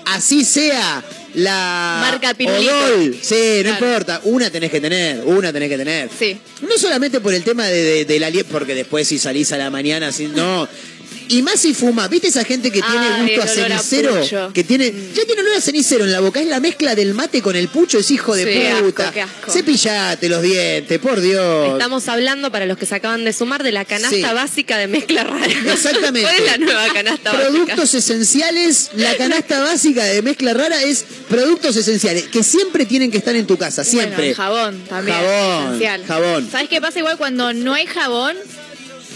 [0.05, 1.97] Así sea la.
[2.09, 2.71] Marca Pirulito.
[2.73, 3.17] Odol.
[3.21, 3.85] Sí, no Claro.
[3.87, 4.21] importa.
[4.25, 6.09] Una tenés que tener, una tenés que tener.
[6.17, 6.37] Sí.
[6.61, 9.69] No solamente por el tema de, de, de la porque después si salís a la
[9.69, 10.67] mañana, así, no.
[11.29, 12.07] Y más si fuma.
[12.07, 14.53] ¿Viste esa gente que tiene Ay, gusto a cenicero?
[14.53, 14.93] que tiene.
[15.15, 16.39] Ya tiene olor a cenicero en la boca.
[16.41, 17.99] Es la mezcla del mate con el pucho.
[17.99, 19.03] Es hijo de Sí, qué puta.
[19.03, 19.51] asco, qué asco.
[19.51, 21.73] Cepillate los dientes, por Dios.
[21.73, 24.21] Estamos hablando, para los que se acaban de sumar, de la canasta Sí.
[24.21, 25.45] básica de mezcla rara.
[25.73, 26.21] Exactamente.
[26.21, 27.97] ¿Cuál es la nueva canasta Productos básica?
[27.97, 33.35] esenciales, la canasta básica de mezcla rara es productos esenciales que siempre tienen que estar
[33.35, 34.33] en tu casa, siempre.
[34.35, 35.17] jabón también.
[35.17, 36.05] Jabón, esencial.
[36.05, 36.49] jabón.
[36.51, 36.99] ¿Sabes qué pasa?
[36.99, 38.35] Igual cuando no hay jabón,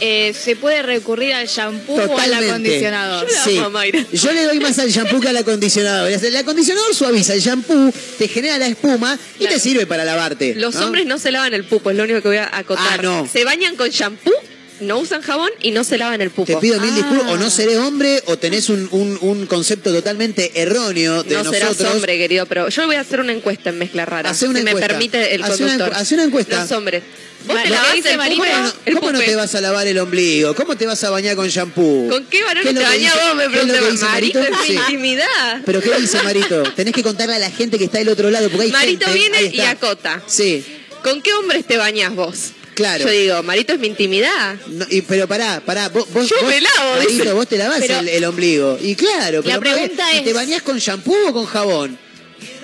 [0.01, 3.27] eh, se puede recurrir al shampoo o al acondicionador.
[3.27, 3.57] Yo Sí.
[3.57, 4.05] amo a Mayra.
[4.11, 6.09] Yo le doy más al shampoo que al acondicionador.
[6.11, 10.55] El acondicionador suaviza, el shampoo te genera la espuma y te sirve para lavarte.
[10.55, 10.85] Los ¿no?
[10.85, 12.99] hombres no se lavan el pupo, es lo único que voy a acotar.
[12.99, 13.27] Ah, no.
[13.31, 14.33] Se bañan con shampoo,
[14.81, 16.45] no usan jabón y no se lavan el pupo.
[16.45, 16.95] Te pido mil Ah.
[16.95, 21.43] disculpas, o no seré hombre o tenés un, un- un concepto totalmente erróneo de no
[21.43, 21.75] nosotros.
[21.77, 24.29] serás hombre, querido, pero yo voy a hacer una encuesta en mezcla rara.
[24.29, 24.81] Hacé una si encuesta.
[24.81, 25.89] me permite el una conductor.
[25.91, 26.61] encu- hacé una encuesta.
[26.61, 27.03] Los hombres.
[27.47, 30.53] ¿Cómo, no, cómo te vas a lavar el ombligo?
[30.55, 32.07] ¿Cómo te vas a bañar con shampoo?
[32.09, 33.35] ¿Con qué varón ¿Qué es te bañás vos?
[33.35, 33.81] Me pregunté.
[34.05, 35.61] Marito, es mi intimidad.
[35.65, 36.63] ¿Pero qué dice Marito?
[36.75, 39.19] Tenés que contarle a la gente que está del otro lado, porque hay Marito gente-
[39.19, 40.21] viene y acota.
[40.27, 40.63] Sí,
[41.03, 42.51] ¿Con qué hombres te bañas vos?
[42.75, 43.05] Claro.
[43.05, 44.55] Yo digo, Marito es mi intimidad.
[44.67, 47.33] No, y- pero pará, pará, vos, vos, Yo vos, me lavo, Marito, dice.
[47.33, 48.77] vos te lavás Pero- el, el ombligo.
[48.81, 51.97] Y claro, pero La pregunta ¿y es- ¿te bañás con shampoo o con jabón?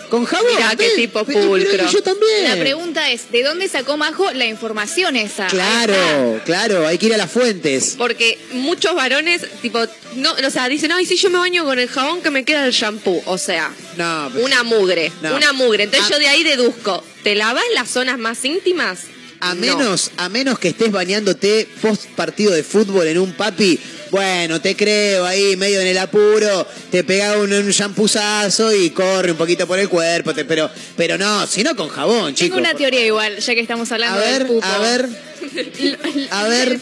[0.09, 0.47] Con jabón.
[0.55, 1.89] Mirá qué tipo Pero- pero pulcro.
[1.91, 2.43] yo también.
[2.43, 5.47] La pregunta es, ¿de dónde sacó Majo la información esa?
[5.47, 7.95] Claro, claro, hay que ir a las fuentes.
[7.97, 9.79] Porque muchos varones, tipo,
[10.15, 12.63] no, o sea, dicen, ay, sí, yo me baño con el jabón que me queda
[12.63, 13.21] del shampoo.
[13.25, 15.35] O sea, No, pero- una mugre, No.
[15.35, 15.83] una mugre.
[15.85, 16.13] Entonces Ah.
[16.13, 18.99] yo de ahí deduzco, ¿te lavas las zonas más íntimas?
[19.41, 19.61] A No.
[19.61, 23.79] menos, a menos que estés bañándote post partido de fútbol en un papi,
[24.11, 29.31] bueno, te creo ahí medio en el apuro, te pega un, un champuzazo y corre
[29.31, 32.57] un poquito por el cuerpo, te- pero, pero no, sino con jabón, Tengo chicos.
[32.59, 34.65] una teoría igual, ya que estamos A hablando ver, del pupo.
[34.65, 35.09] a ver,
[36.31, 36.79] a ver.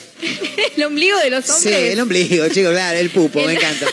[0.78, 1.94] el ombligo de los Sí, hombres.
[1.94, 3.88] el ombligo, chicos, claro, el pupo, me encanta.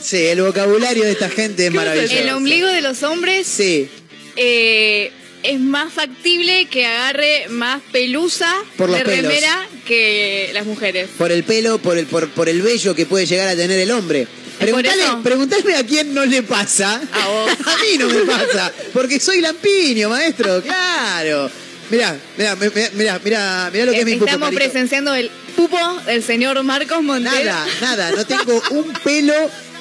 [0.00, 2.14] Sí, el vocabulario de esta gente es maravilloso.
[2.14, 3.88] El ombligo de los hombres Sí,
[4.36, 5.10] eh,
[5.44, 9.22] es más factible que agarre más pelusa Por los de pelos.
[9.22, 11.10] remera que las mujeres.
[11.18, 13.90] por el pelo, por el, por, por el vello que puede llegar a tener el
[13.90, 14.26] hombre.
[14.58, 17.00] Preguntale, preguntale a quién no le pasa.
[17.12, 17.50] A vos.
[17.66, 21.50] A mí no me pasa, porque soy lampiño, maestro, claro.
[21.90, 26.22] Mirá, mirá, mirá, mirá, mirá, lo que es mi pupo, Estamos presenciando el pupo del
[26.22, 27.44] señor Marcos Montero.
[27.44, 29.34] Nada, nada, no tengo un pelo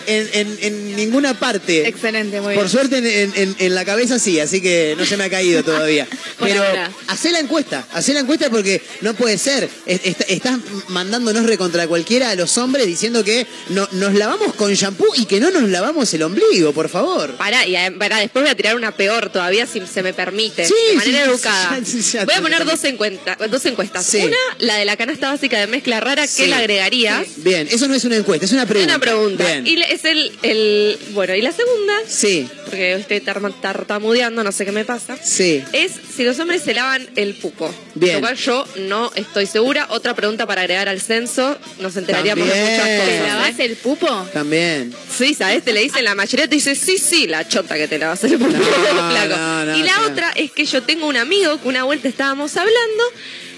[0.08, 1.88] en, en- en ninguna parte.
[1.88, 2.70] Excelente, muy Por bien.
[2.70, 6.06] suerte en, en- la cabeza sí, así que no se me ha caído todavía.
[6.38, 6.92] Por Pero ahora.
[7.08, 9.70] hacé la encuesta, hacé la encuesta porque no puede ser.
[9.86, 14.74] Es- est- estás mandándonos recontra cualquiera a los hombres diciendo que no, nos lavamos con
[14.74, 17.36] shampoo y que no nos lavamos el ombligo, por favor.
[17.38, 20.66] Pará, y eh, pará, después voy a tirar una peor todavía si se me permite.
[20.66, 21.80] Sí, de manera sí, educada.
[21.84, 24.06] ya- ya- voy a poner dos, encuenta- dos encuestas.
[24.06, 24.18] Sí.
[24.20, 26.26] Una, la de la canasta básica de mezcla rara.
[26.28, 27.28] ¿qué le agregarías?
[27.38, 28.96] Bien, eso no es una encuesta, es una Es pregunta.
[28.96, 29.46] una pregunta.
[29.46, 29.68] Bien.
[29.68, 31.00] Y le- es el, el.
[31.12, 35.18] Bueno, y la segunda, Sí, porque estoy tartamudeando, no sé qué me pasa.
[35.22, 35.64] sí.
[35.74, 37.74] Es si los hombres se lavan el pupo.
[37.96, 38.16] Bien.
[38.16, 39.88] Lo cual yo no estoy segura.
[39.90, 41.58] Otra pregunta para agregar al censo.
[41.80, 42.72] Nos enteraríamos de También.
[42.78, 43.28] muchas ¿Te cosas.
[43.28, 43.66] lavas ¿eh?
[43.66, 44.28] el pupo?
[44.34, 44.94] También.
[45.16, 45.64] Sí, ¿sabes?
[45.64, 48.38] Te le dicen la mayoría, te dice, sí, sí, la chota que te lavas el
[48.38, 48.52] pupo.
[48.52, 49.36] Flaco.
[49.36, 52.56] no, no, y la otra es que yo tengo un amigo que una vuelta estábamos
[52.58, 53.04] hablando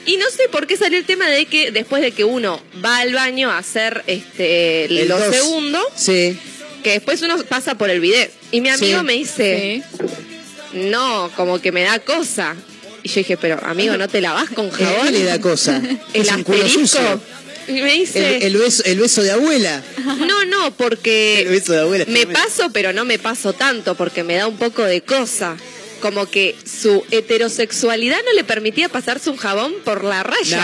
[0.06, 3.00] y no sé por qué salió el tema de que después de que uno va
[3.00, 5.22] al baño a hacer este El dos.
[5.34, 6.38] segundos, Sí.
[6.84, 8.32] que después uno pasa por el bidet.
[8.52, 9.06] Y mi amigo Sí.
[9.06, 9.84] me dice,
[10.74, 12.56] no, como que me da cosa.
[13.04, 15.12] Y yo dije, pero amigo, ¿no te lavas con ¿Qué jabón?
[15.14, 15.82] le da cosa?
[16.14, 17.00] El asterisco.
[17.68, 19.82] Y me dice, El, el beso, el beso de abuela.
[20.28, 22.04] no, no, porque El beso de abuela.
[22.04, 25.56] es me paso, pero no me paso tanto, porque me da un poco de cosa.
[26.06, 30.58] Como que su heterosexualidad no le permitía pasarse un jabón por la raya.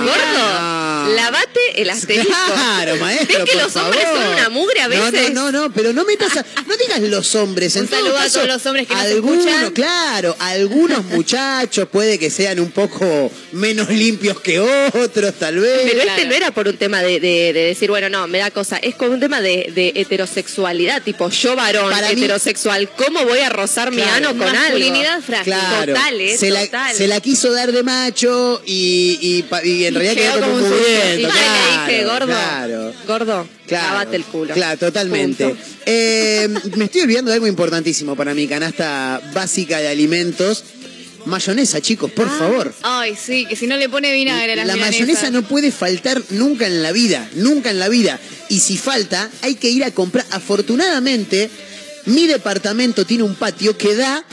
[0.00, 1.08] No, Gordo, no.
[1.14, 2.30] lavate el asterisco.
[2.70, 3.26] Claro, maestro.
[3.40, 5.32] ¿Ves que por los hombres son una mugre a No, veces?
[5.34, 7.76] No, no, no, pero no metas a- no digas los hombres.
[7.76, 9.70] En Un todo saludo a caso, todos los hombres que nos algunos, escuchan.
[9.72, 15.80] Claro, algunos muchachos puede que sean un poco menos limpios que otros, tal vez.
[15.90, 18.50] Pero este no era por un tema de, de- de decir, bueno, no, me da
[18.50, 18.76] cosa.
[18.78, 23.40] Es como un tema de, de heterosexualidad, tipo yo varón Para mí- heterosexual, ¿cómo voy
[23.40, 24.69] a rozar mi ano con algo?
[24.72, 25.44] Masculinidad frágil.
[25.52, 26.68] Claro, Total, eh, se, total.
[26.72, 30.40] La, se la quiso dar de macho y, y, pa- y en realidad Quedó quedó
[30.46, 30.68] como un yo
[31.28, 32.92] claro, le dije, gordo, Claro.
[33.06, 34.54] gordo, Claro, el culo.
[34.54, 35.54] Claro, totalmente.
[35.86, 40.64] Eh, me estoy olvidando de algo importantísimo para mi canasta básica de alimentos.
[41.26, 42.72] Mayonesa, chicos, por favor.
[42.82, 45.00] Ay, sí, que si no le pone vinagre a las La milanesas.
[45.02, 48.18] mayonesa no puede faltar nunca en la vida, nunca en la vida.
[48.48, 50.24] Y si falta, hay que ir a comprar.
[50.30, 51.50] Afortunadamente,
[52.06, 54.24] mi departamento tiene un patio que da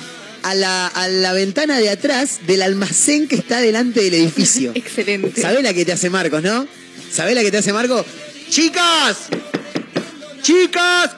[0.50, 4.72] a la, a la ventana de atrás del almacén que está delante del edificio.
[4.76, 5.42] Excelente.
[5.42, 6.68] ¿Sabés la que te hace Marcos, no?
[7.12, 8.06] ¿Sabés la que te hace Marcos?
[8.50, 9.18] ¡Chicas!
[10.42, 11.12] ¡Chicas!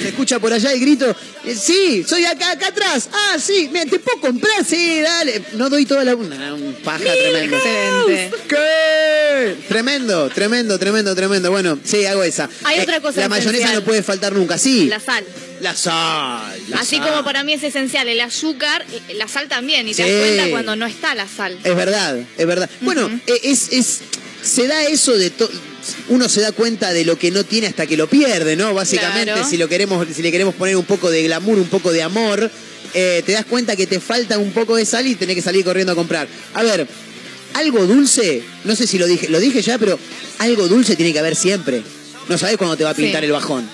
[0.00, 1.08] Se escucha por allá el grito.
[1.44, 3.08] Eh, Sí, soy acá, acá atrás.
[3.12, 4.64] Ah, sí, mira, ¿te puedo comprar?
[4.64, 5.42] Sí, dale.
[5.52, 6.14] No doy toda la...
[6.16, 7.56] Una, un paja tremendo.
[8.48, 9.56] ¿Qué?
[9.68, 11.50] Tremendo, tremendo, tremendo, tremendo.
[11.50, 12.44] Bueno, sí, hago esa.
[12.44, 13.80] Eh, Hay otra cosa La mayonesa esencial.
[13.80, 14.86] no puede faltar nunca, sí.
[14.86, 15.24] La sal.
[15.60, 16.60] La sal.
[16.68, 17.08] la Así sal.
[17.08, 19.88] como para mí es esencial el azúcar, la sal también.
[19.88, 21.58] Y te das cuenta cuando no está la sal.
[21.64, 22.68] Es verdad, es verdad.
[22.82, 24.00] Bueno, eh, es, es,
[24.42, 25.50] se da eso de to-
[26.08, 28.74] uno se da cuenta de lo que no tiene hasta que lo pierde, ¿no?
[28.74, 29.48] Básicamente, Claro.
[29.48, 32.50] si lo queremos, si le queremos poner un poco de glamour, un poco de amor,
[32.94, 35.64] eh, te das cuenta que te falta un poco de sal y tenés que salir
[35.64, 36.26] corriendo a comprar.
[36.54, 36.86] A ver,
[37.54, 39.98] algo dulce, no sé si lo dije, lo dije ya, pero
[40.38, 41.82] algo dulce tiene que haber siempre.
[42.28, 43.26] No sabés cuándo te va a pintar Sí.
[43.26, 43.68] el bajón.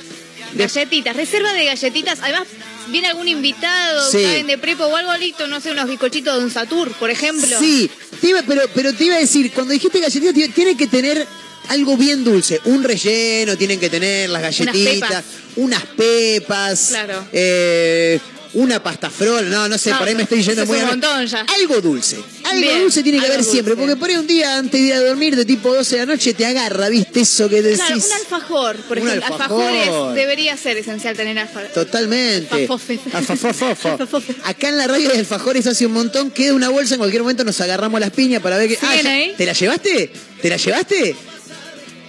[0.54, 2.18] Galletitas, reserva de galletitas.
[2.22, 2.48] Además,
[2.88, 4.22] viene algún invitado, Sí.
[4.22, 7.58] saben de prepo o algo listo, no sé, unos bizcochitos de un Satur, por ejemplo.
[7.58, 11.26] Sí, te iba- pero, pero te iba a decir, cuando dijiste galletitas, tiene que tener
[11.68, 12.60] algo bien dulce.
[12.64, 15.24] Un relleno tienen que tener, las galletitas, pepas.
[15.56, 17.26] unas pepas, Claro.
[17.32, 18.18] eh,
[18.54, 21.46] una pasta frola, no, no sé, No, por ahí me estoy yendo muy un ya.
[21.58, 24.78] Algo dulce, algo Bien, dulce tiene que haber siempre, porque por ahí un día antes
[24.78, 27.20] de ir a dormir, de tipo 12 de la noche, te agarra, ¿viste?
[27.20, 27.78] Eso que decís.
[27.78, 29.26] Claro, un alfajor, por Un ejemplo.
[29.34, 29.62] alfajor.
[29.72, 31.68] Alfajores debería ser esencial tener alfajor.
[31.72, 32.68] Totalmente.
[33.14, 33.98] Alfafofofo.
[34.44, 37.44] Acá en la radio de Alfajores hace un montón, queda una bolsa, en cualquier momento
[37.44, 38.76] nos agarramos las piñas para ver que.
[38.76, 39.34] ¿Siguen ya- ahí?
[39.36, 40.12] ¿Te la llevaste?
[40.42, 41.16] ¿Te la llevaste?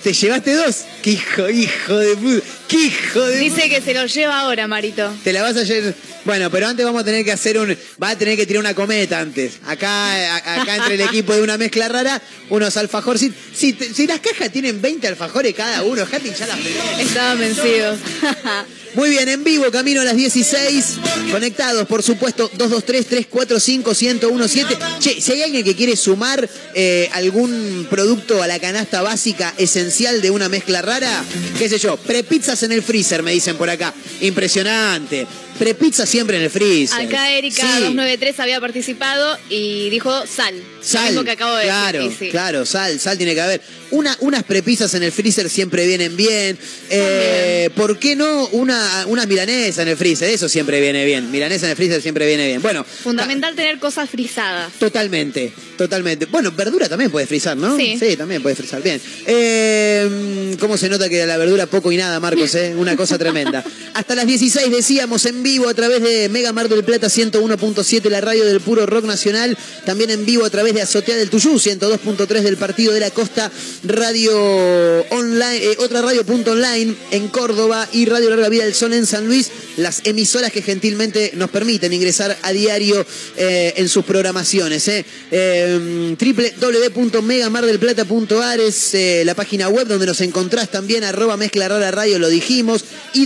[0.04, 0.84] ¿Te llevaste dos?
[1.02, 2.63] ¡Qué hijo, hijo de puta!
[2.74, 5.14] ¡Qué hijo de Dice que se lo lleva ahora, Marito.
[5.24, 5.94] Te la vas a llevar.
[6.26, 7.78] Bueno, pero antes vamos a tener que hacer un.
[8.02, 9.54] Va a tener que tirar una cometa antes.
[9.68, 13.38] Acá, a- acá entre el equipo de una mezcla rara, unos alfajorcitos.
[13.56, 16.58] Si, si las cajas tienen 20 alfajores cada uno, dejate hinchar las.
[17.00, 18.00] Estaban vencidos.
[18.96, 20.86] Muy bien, en vivo, camino a las 16.
[21.32, 25.00] Conectados, por supuesto, 223-345-1017.
[25.00, 30.22] Che, si hay alguien que quiere sumar eh, algún producto a la canasta básica esencial
[30.22, 31.24] de una mezcla rara,
[31.58, 33.94] qué sé yo, prepizzas en el freezer, me dicen por acá.
[34.22, 35.28] Impresionante.
[35.64, 37.06] Prepizza siempre en el freezer.
[37.08, 37.68] Acá Erika Sí.
[37.68, 40.54] 293 había participado y dijo sal.
[40.56, 42.18] Lo Sal, mismo que acabo de claro, decir.
[42.20, 42.30] sí.
[42.30, 43.62] claro, sal, sal tiene que haber.
[43.92, 46.58] Una, unas prepisas en el freezer siempre vienen bien.
[46.90, 50.30] Eh, ¿Por qué no una, una milanesa en el freezer?
[50.30, 51.32] Eso siempre viene bien.
[51.32, 52.62] Milanesa en el freezer siempre viene bien.
[52.62, 54.74] Bueno, Fundamental tener cosas frisadas.
[54.80, 56.26] Totalmente, totalmente.
[56.26, 57.78] Bueno, verdura también puede frizar, ¿no?
[57.78, 57.98] Sí.
[58.18, 58.82] también puede frizar.
[58.82, 59.00] Bien.
[59.28, 62.56] Eh, ¿Cómo se nota que de la verdura poco y nada, Marcos?
[62.56, 62.74] Eh?
[62.76, 63.64] Una cosa tremenda.
[63.94, 68.22] Hasta las 16 decíamos en vivo a través de Mega Mar del Plata 101.7, la
[68.22, 69.58] radio del puro rock nacional.
[69.86, 73.52] También en vivo a través de Azotea del Tuyú 102.3 del Partido de la Costa,
[73.84, 74.36] Radio
[75.12, 79.06] Online, eh, otra radio punto online en Córdoba y Radio Larga Vida del Sol en
[79.06, 79.52] San Luis.
[79.78, 83.06] Las emisoras que gentilmente nos permiten ingresar a diario
[83.38, 84.88] eh, en sus programaciones.
[84.88, 85.06] Eh.
[85.32, 92.20] Eh, www.megamardelplata.ar es eh, la página web donde nos encontrás también, arroba mezcla rara radio,
[92.20, 93.26] lo dijimos, y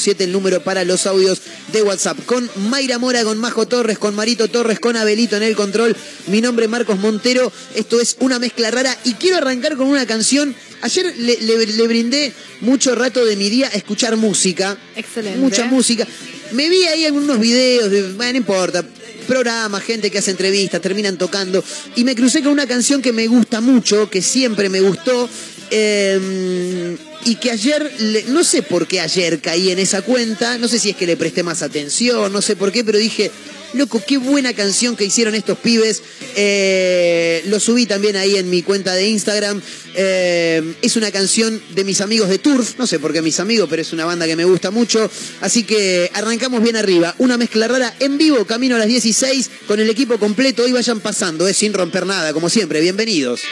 [0.00, 1.40] 223-345-1017 el número para los audios
[1.72, 2.18] de WhatsApp.
[2.26, 5.96] Con Mayra Mora, con Majo Torres, con Marito Torres, con Abelito en el control.
[6.26, 7.52] Mi nombre es Marcos Montero.
[7.74, 10.54] Esto es una mezcla rara y quiero arrancar con una canción.
[10.82, 12.32] Ayer le, le- le brindé
[12.62, 14.76] mucho rato de mi día a escuchar música.
[14.96, 15.38] Excelente.
[15.38, 16.06] Mucha música.
[16.52, 18.84] Me vi ahí en unos videos, de, bueno, no importa,
[19.28, 21.62] programas, gente que hace entrevistas, terminan tocando.
[21.96, 25.28] Y me crucé con una canción que me gusta mucho, que siempre me gustó.
[25.70, 27.92] eh, y que ayer,
[28.28, 31.16] no sé por qué ayer caí en esa cuenta, no sé si es que le
[31.16, 33.30] presté más atención, no sé por qué, pero dije,
[33.74, 36.02] loco, qué buena canción que hicieron estos pibes.
[36.36, 39.60] Eh, lo subí también ahí en mi cuenta de Instagram.
[39.94, 43.68] Eh, es una canción de mis amigos de Turf, no sé por qué mis amigos,
[43.68, 45.10] pero es una banda que me gusta mucho.
[45.40, 47.14] Así que arrancamos bien arriba.
[47.18, 50.62] Una mezcla rara en vivo, camino a las 16, con el equipo completo.
[50.62, 52.80] Hoy vayan pasando, eh, sin romper nada, como siempre.
[52.80, 53.42] Bienvenidos.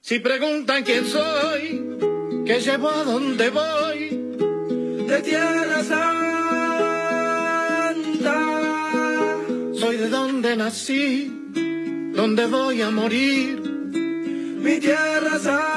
[0.00, 1.80] Si preguntan quién soy,
[2.44, 4.08] qué llevo a dónde voy,
[5.06, 6.08] de tierra santa.
[9.74, 11.30] Soy de donde nací,
[12.16, 15.71] donde voy a morir, mi tierra santa.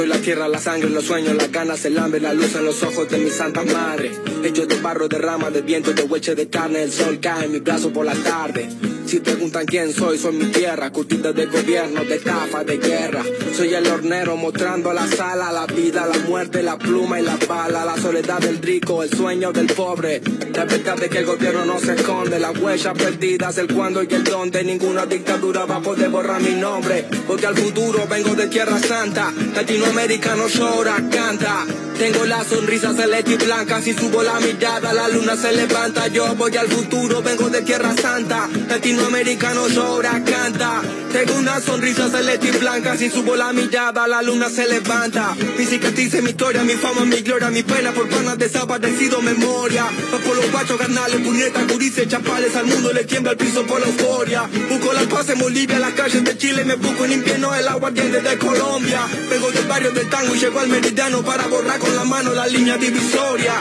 [0.00, 2.82] Soy la tierra, la sangre, los sueños, las ganas, el hambre, la luz en los
[2.82, 4.10] ojos de mi santa madre.
[4.42, 7.52] Hecho de barro, de rama, de viento, de hueche, de carne, el sol cae en
[7.52, 8.66] mi brazo por la tarde.
[9.10, 13.24] Si preguntan quién soy, soy mi tierra, curtida de gobierno, de estafa, de guerra.
[13.56, 17.84] Soy el hornero mostrando la sala, la vida, la muerte, la pluma y la bala,
[17.84, 20.22] la soledad del rico, el sueño del pobre.
[20.54, 24.14] La verdad de que el gobierno no se esconde, las huellas perdidas, el cuándo y
[24.14, 24.62] el dónde.
[24.62, 29.32] Ninguna dictadura va a poder borrar mi nombre, porque al futuro vengo de Tierra Santa.
[29.56, 31.66] Latinoamericano llora, canta.
[32.00, 36.08] Tengo la sonrisa celeste y blanca, si subo la mirada la luna se levanta.
[36.08, 38.48] Yo voy al futuro, vengo de Tierra Santa.
[38.70, 40.80] Latinoamericano llora, canta.
[41.12, 45.36] Tengo una sonrisa celeste y blanca, si subo la mirada la luna se levanta.
[45.58, 49.84] Mi cicatriz, mi historia, mi fama, mi gloria, mi pena por panas desaparecido, memoria.
[49.84, 53.78] Va por los guachos, carnales, puñetas, gurises, chapales, al mundo le tiembla el piso por
[53.78, 54.48] la euforia.
[54.70, 58.22] Busco la paz en Bolivia, las calles de Chile, me busco en invierno el aguardiente
[58.22, 59.06] de Colombia.
[59.28, 62.46] Vengo del barrio del tango y llego al meridiano para borrar con la mano la
[62.46, 63.54] línea divisoria.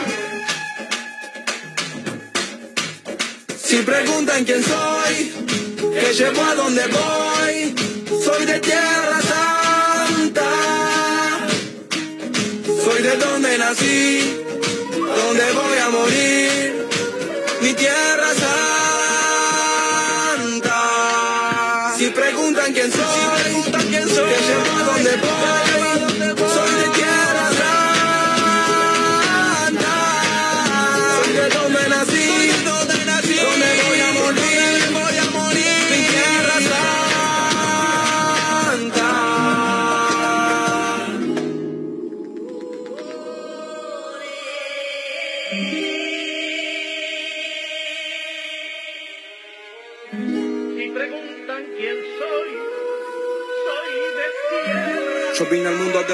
[3.64, 5.32] Si preguntan quién soy,
[5.94, 7.76] que llevo a dónde voy,
[8.24, 10.52] soy de Tierra Santa.
[12.84, 14.44] Soy de donde nací,
[14.92, 16.88] donde voy a morir,
[17.62, 18.09] mi Tierra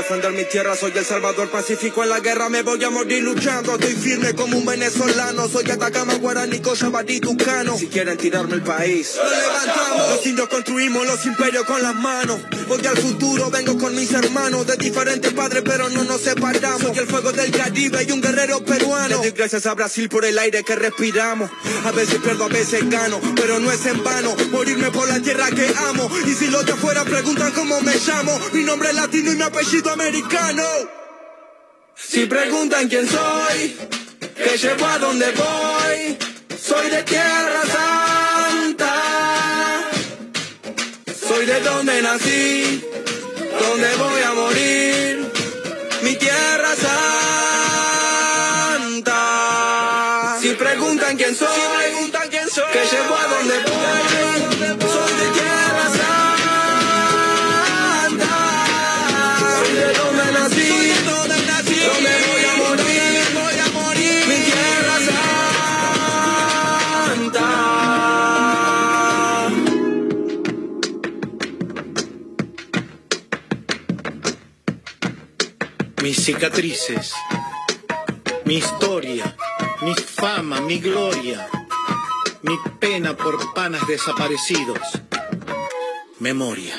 [0.08, 3.74] defender mi tierra, soy el salvador pacífico en la guerra, me voy a morir luchando,
[3.74, 7.76] estoy firme como un venezolano, soy Atacama, Guaraní, Cochabamba, Tucano.
[7.76, 10.10] Si quieren tirarme el país, lo levantamos.
[10.12, 14.68] Los indios construimos los imperios con las manos, voy al futuro, vengo con mis hermanos,
[14.68, 16.84] de diferentes padres, pero no nos separamos.
[16.84, 19.08] Soy el fuego del Caribe y un guerrero peruano.
[19.08, 21.50] Le doy gracias a Brasil por el aire que respiramos,
[21.84, 25.50] a veces pierdo, a veces gano, pero no es en vano, morirme por la tierra
[25.50, 26.12] que amo.
[26.28, 29.42] Y si los de afuera preguntan cómo me llamo, mi nombre es latino y mi
[29.42, 30.64] apellido americano.
[31.96, 33.78] Si preguntan quién soy,
[34.36, 36.18] que llevo a dónde voy,
[36.62, 38.94] soy de Tierra Santa.
[41.28, 42.84] Soy de donde nací,
[43.62, 45.32] donde voy a morir,
[46.04, 46.95] mi Tierra Santa.
[76.26, 77.14] Cicatrices,
[78.46, 79.36] mi historia,
[79.84, 81.48] mi fama, mi gloria,
[82.42, 84.80] mi pena por panas desaparecidos,
[86.20, 86.74] memoria.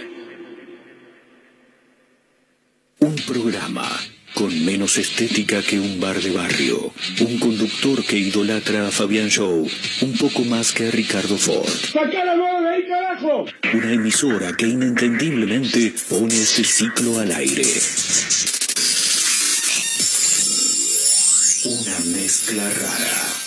[2.98, 3.88] Un programa
[4.34, 6.92] con menos estética que un bar de barrio.
[7.20, 9.64] Un conductor que idolatra a Fabián Show
[10.00, 11.70] un poco más que a Ricardo Ford.
[11.94, 13.46] de ahí, carajo!
[13.72, 18.55] Una emisora que inentendiblemente pone este ciclo al aire.
[22.36, 23.45] Mezcla rara.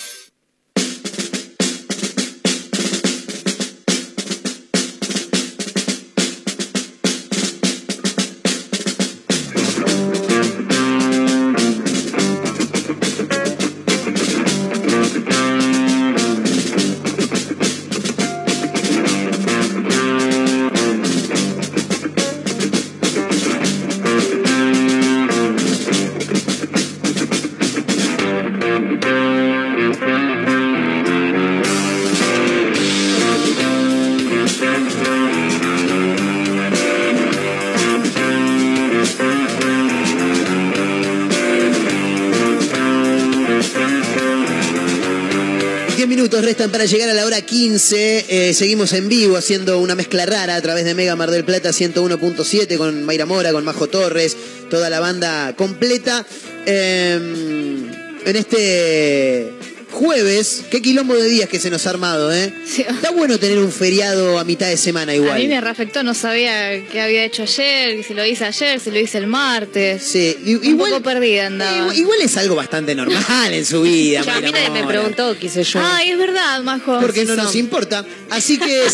[46.68, 48.26] Para llegar a la hora 15.
[48.28, 51.70] Eh, seguimos en vivo haciendo una mezcla rara a través de Mega Mar del Plata
[51.70, 54.36] 101.7 con Mayra Mora, con Majo Torres,
[54.68, 56.26] toda la banda completa.
[56.66, 57.90] Em,
[58.26, 59.54] en este
[60.00, 62.54] jueves, qué quilombo de días que se nos ha armado, ¿eh?
[62.78, 65.32] Está bueno tener un feriado a mitad de semana igual.
[65.32, 68.90] A mí me reafectó, no sabía qué había hecho ayer, si lo hice ayer, si
[68.90, 70.02] lo hice el martes.
[70.02, 70.34] Sí,
[70.64, 71.94] un poco perdida andaba.
[71.94, 74.20] Igual, es algo bastante normal en su vida.
[74.26, 75.80] a mí nadie me preguntó qué hice yo.
[75.82, 76.98] Ay, es verdad, Majo.
[76.98, 78.02] Porque no nos importa.
[78.30, 78.86] Así que,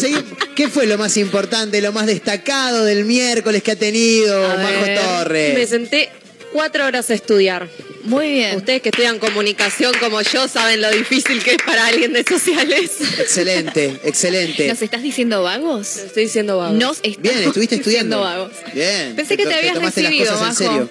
[0.57, 5.55] ¿qué fue lo más importante, lo más destacado del miércoles que ha tenido Majo Torres?
[5.55, 6.11] Me senté
[6.53, 7.69] cuatro horas a estudiar.
[8.07, 8.57] Muy bien.
[8.57, 12.93] Ustedes que estudian comunicación como yo saben lo difícil que es para alguien de sociales.
[13.19, 14.69] Excelente, excelente.
[14.69, 15.97] ¿Nos estás diciendo vagos?
[15.97, 16.79] estoy diciendo vagos.
[16.79, 18.21] Nos estás Bien, estuviste estudiando.
[18.21, 18.53] vagos.
[18.73, 19.15] Bien.
[19.17, 20.91] Pensé que te, habías recibido, las cosas en serio.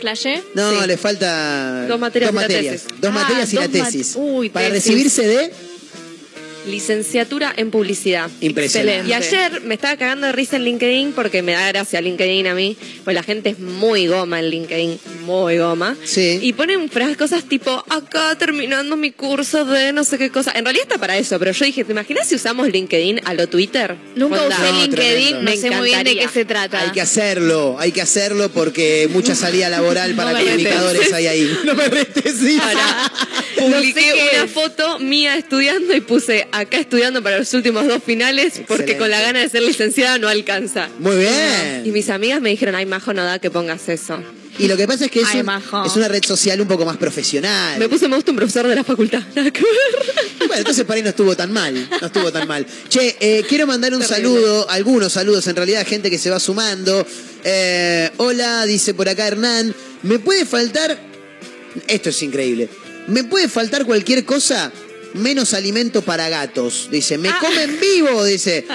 [0.00, 0.42] ¿Flashé?
[0.54, 2.84] No, le falta dos materias, dos materias.
[3.00, 4.18] Dos ah, materias y la tesis.
[4.52, 5.52] Para recibirse de
[6.66, 8.30] licenciatura en publicidad.
[8.40, 9.08] Impresionante.
[9.08, 12.54] Y ayer me estaba cagando de risa en LinkedIn porque me da gracia LinkedIn a
[12.54, 15.96] mí, pues la gente es muy goma en LinkedIn, muy goma.
[16.04, 16.38] Sí.
[16.42, 20.52] Y ponen frases, cosas tipo, acá terminando mi curso de no sé qué cosa.
[20.54, 23.48] En realidad está para eso, pero yo dije, ¿te imaginas si usamos LinkedIn a lo
[23.48, 23.96] Twitter?
[24.16, 26.80] Nunca usé LinkedIn, no sé muy bien de qué se trata.
[26.80, 31.58] Hay que hacerlo, hay que hacerlo porque mucha salida laboral para comunicadores hay ahí.
[31.64, 32.58] No me retes, sí.
[33.58, 38.96] publiqué una foto mía estudiando y puse acá estudiando para los últimos dos finales porque
[38.96, 40.88] con la gana de ser licenciada no alcanza.
[40.98, 41.82] Muy bien.
[41.84, 44.22] Y mis amigas me dijeron, ay, Majo, no da que pongas eso.
[44.58, 47.78] Y lo que pasa es que es, es una red social un poco más profesional.
[47.78, 49.22] Me puse, me gusta un profesor de la facultad.
[49.34, 50.14] Nada que ver.
[50.40, 51.88] Bueno, entonces para ahí no estuvo tan mal.
[52.00, 52.66] No estuvo tan mal.
[52.88, 57.06] Che, eh, quiero mandar un saludo, algunos saludos en realidad, gente que se va sumando.
[57.44, 59.74] Eh, hola, dice por acá Hernán.
[60.02, 60.98] ¿Me puede faltar.
[61.88, 62.68] Esto es increíble.
[63.06, 64.70] ¿Me puede faltar cualquier cosa?
[65.14, 66.88] Menos alimento para gatos.
[66.90, 67.38] Dice, me ah.
[67.40, 68.66] comen vivo, dice.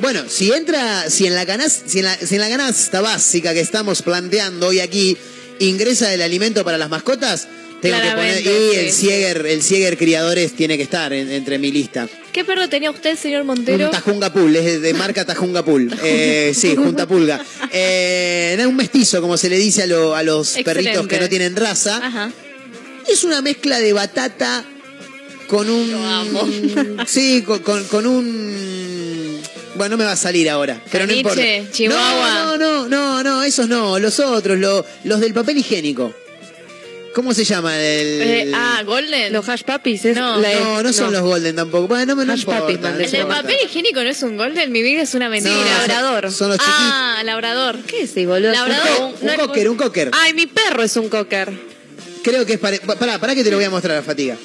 [0.00, 3.52] Bueno, si entra, si en la canasta, si en la, si en la canasta básica
[3.52, 5.16] que estamos planteando hoy aquí
[5.58, 7.48] ingresa el alimento para las mascotas,
[7.80, 12.08] tengo que poner y el Cieger, el Cieger criadores tiene que estar entre mi lista.
[12.32, 13.86] ¿Qué perro tenía usted, señor Montero?
[13.86, 15.92] Un Tajunga Pool, es de marca Tajunga Pool.
[16.04, 17.44] Eh, sí, Junta Pulga.
[17.72, 22.00] Eh, un mestizo, como se le dice a, a los perritos que no tienen raza.
[22.02, 22.32] Ajá.
[23.08, 24.64] Es una mezcla de batata
[25.48, 26.98] con un.
[27.06, 29.40] Sí, con, un.
[29.74, 31.42] Bueno, no me va a salir ahora, pero no importa.
[31.72, 32.56] Chihuahua.
[32.56, 34.58] No, no, no, no, esos no, los otros,
[35.04, 36.12] los del papel higiénico.
[37.14, 38.22] ¿Cómo se llama el...?
[38.22, 39.32] Eh, ah, Golden.
[39.32, 40.04] Los hash puppies.
[40.04, 40.16] ¿es?
[40.16, 41.88] No, no, no, son los Golden tampoco.
[41.88, 42.90] Bueno, no me hash importa.
[42.96, 45.56] el del papel higiénico no es un Golden, mi vida es una mentira.
[45.78, 46.30] labrador.
[46.30, 46.76] Son los chiquitos.
[46.80, 47.78] Ah, labrador.
[47.88, 48.52] ¿Qué es ese, boludo?
[48.52, 49.14] Labrador.
[49.20, 50.10] Un, un cocker, un cocker.
[50.12, 51.50] Ay, mi perro es un cocker.
[52.22, 52.78] Creo que es para...
[52.78, 54.36] Pará, pará que te lo voy a mostrar a Fatiga.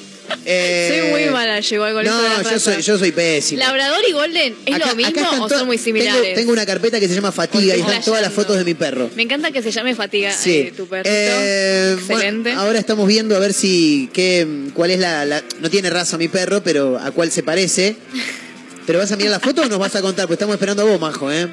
[0.46, 3.60] Eh, soy muy mala, llegó algo No, yo soy, yo soy pésimo.
[3.60, 6.34] ¿Labrador y Golden es lo mismo o son muy similares?
[6.34, 9.10] Tengo, una carpeta que se llama Fatiga y están todas las fotos de mi perro.
[9.16, 10.72] Me encanta que se llame Fatiga sí.
[10.76, 11.10] tu perrito.
[11.12, 12.52] Eh, Excelente.
[12.52, 16.62] ahora estamos viendo a ver si qué, cuál es la, No tiene raza mi perro,
[16.62, 17.96] pero a cuál se parece.
[18.86, 20.26] ¿Pero vas a mirar la foto o nos vas a contar?
[20.26, 21.48] Pues estamos esperando a vos, Majo, ¿eh?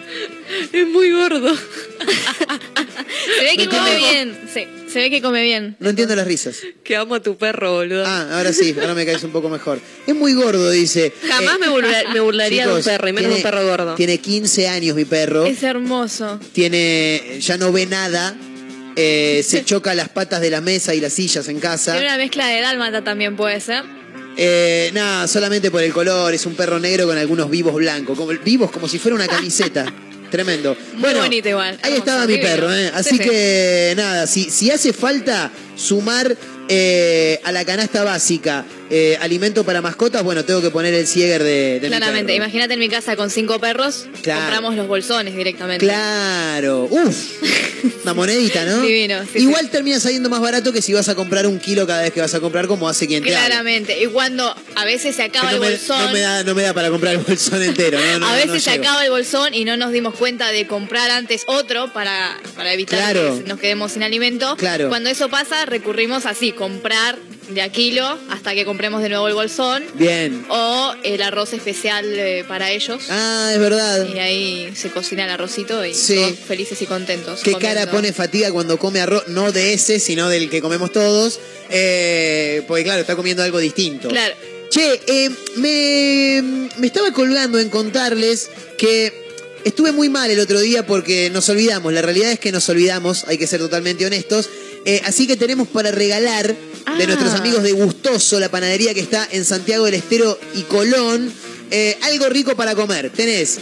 [0.73, 1.55] Es muy gordo.
[3.37, 4.37] se ve que come bien.
[4.53, 5.75] Sí, se ve que come bien.
[5.79, 6.57] No entiendo las risas.
[6.83, 8.05] Que amo a tu perro, boludo.
[8.05, 9.79] Ah, ahora sí, ahora me caes un poco mejor.
[10.05, 11.13] Es muy gordo, dice.
[11.27, 11.67] Jamás me,
[12.13, 13.95] me, burlaría de un perro, y menos de un perro gordo.
[13.95, 15.45] Tiene 15 años mi perro.
[15.45, 16.39] Es hermoso.
[16.53, 17.39] Tiene.
[17.39, 18.35] Ya no ve nada
[18.95, 21.93] eh, se choca las patas de la mesa y las sillas en casa.
[21.93, 23.83] Tiene una mezcla de dálmata también puede ser.
[24.37, 28.31] Eh, nada, solamente por el color, es un perro negro con algunos vivos blancos, como
[28.31, 29.85] vivos como si fuera una camiseta.
[30.31, 30.75] Tremendo.
[30.93, 31.77] Muy bueno, bonito igual.
[31.83, 32.49] ahí Hermoso, estaba mi divino.
[32.49, 32.91] perro, ¿eh?
[32.93, 33.29] Así Sí, sí.
[33.29, 36.35] que nada, si, si hace falta sumar
[36.69, 41.41] eh, a la canasta básica eh, alimento para mascotas, bueno, tengo que poner el Cieger
[41.43, 42.43] de, de mi Claramente, perro.
[42.43, 44.41] imagínate en mi casa con cinco perros, Claro.
[44.41, 45.85] compramos los bolsones directamente.
[45.85, 47.41] Claro, uf,
[48.03, 48.81] una monedita, ¿no?
[48.81, 52.01] Divino, sí, Igual termina saliendo más barato que si vas a comprar un kilo cada
[52.01, 53.47] vez que vas a comprar, como hace quien te habla.
[53.47, 54.01] Claramente.
[54.03, 55.97] Y cuando a veces se acaba no, el me, bolsón.
[56.05, 58.25] no me da, no me da para comprar el bolsón entero, ¿no?
[58.27, 61.91] a veces se acaba el bolsón y no nos dimos cuenta de comprar antes otro
[61.93, 63.37] para, para evitar Claro.
[63.41, 64.55] que nos quedemos sin alimento.
[64.57, 64.89] Claro.
[64.89, 67.17] Cuando eso pasa, recurrimos así, comprar
[67.49, 69.83] de a kilo hasta que compremos de nuevo el bolsón.
[69.95, 70.45] Bien.
[70.49, 73.03] O el arroz especial eh, para ellos.
[73.09, 74.07] Ah, es verdad.
[74.13, 76.15] Y ahí se cocina el arrocito y Sí.
[76.15, 77.41] todos felices y contentos.
[77.43, 77.75] ¿Qué comiendo.
[77.81, 79.27] cara pone fatiga cuando come arroz?
[79.27, 81.39] No de ese, sino del que comemos todos.
[81.69, 84.07] Eh, porque claro, está comiendo algo distinto.
[84.09, 84.35] Claro.
[84.69, 89.11] Che, eh, me, me estaba colgando en contarles que
[89.65, 91.91] estuve muy mal el otro día porque nos olvidamos.
[91.91, 94.49] La realidad es que nos olvidamos, hay que ser totalmente honestos.
[94.85, 96.55] Eh, así que tenemos para regalar
[96.97, 97.07] de Ah.
[97.07, 101.31] nuestros amigos de Gustoso, la panadería que está en Santiago del Estero y Colón,
[101.71, 103.09] eh, algo rico para comer.
[103.11, 103.59] Tenés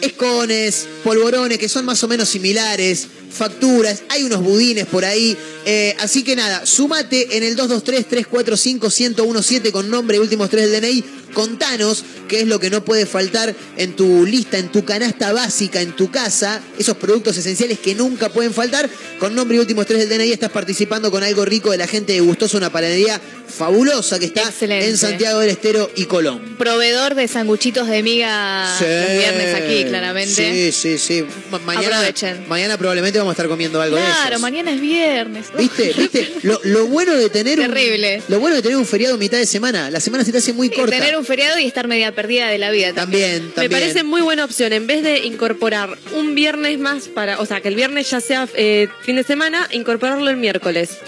[0.00, 5.36] escones, polvorones, que son más o menos similares, facturas, hay unos budines por ahí.
[5.68, 11.04] eh, así que nada, sumate en el 223-345-1017 con nombre y últimos tres del DNI.
[11.36, 15.82] Contanos qué es lo que no puede faltar en tu lista, en tu canasta básica,
[15.82, 18.88] en tu casa, esos productos esenciales que nunca pueden faltar.
[19.20, 22.14] Con nombre y últimos tres del DNI estás participando con algo rico de la gente
[22.14, 24.88] de Gustoso, una panadería fabulosa que está Excelente.
[24.88, 26.56] en Santiago del Estero y Colón.
[26.58, 28.84] Proveedor de sanguchitos de miga Sí.
[28.84, 30.72] los viernes aquí, claramente.
[30.72, 31.24] Sí, sí, sí.
[31.50, 32.48] Ma- mañana, Aprovechen.
[32.48, 35.46] mañana probablemente vamos a estar comiendo algo de Claro, mañana es viernes.
[35.56, 35.92] ¿Viste?
[35.98, 36.32] ¿Viste?
[36.44, 38.22] Lo, lo bueno de tener Terrible.
[38.26, 39.90] Un, lo bueno de tener un feriado mitad de semana.
[39.90, 40.96] La semana se te hace muy corta.
[40.96, 43.50] tener un feriado y estar media perdida de la vida también.
[43.52, 44.72] También, Me parece muy buena opción.
[44.72, 48.48] En vez de incorporar un viernes más para, o sea, que el viernes ya sea
[48.54, 50.98] eh, fin de semana, incorporarlo el miércoles.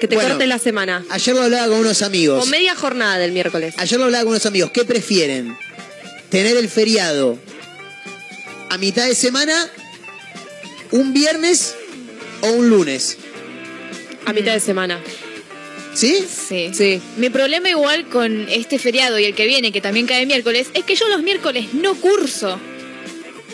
[0.00, 1.04] Que te Bueno, corte la semana.
[1.08, 2.46] Ayer lo hablaba con unos amigos.
[2.46, 3.74] O media jornada del miércoles.
[3.78, 4.70] Ayer lo hablaba con unos amigos.
[4.70, 5.56] ¿Qué prefieren?
[6.28, 7.38] ¿Tener el feriado
[8.68, 9.68] a mitad de semana,
[10.90, 11.74] un viernes
[12.42, 13.16] o un lunes?
[14.26, 15.00] A mitad de semana.
[15.96, 16.24] ¿Sí?
[16.48, 16.70] Sí.
[16.74, 17.00] Sí.
[17.16, 20.84] Mi problema igual con este feriado y el que viene, que también cae miércoles, es
[20.84, 22.60] que yo los miércoles no curso.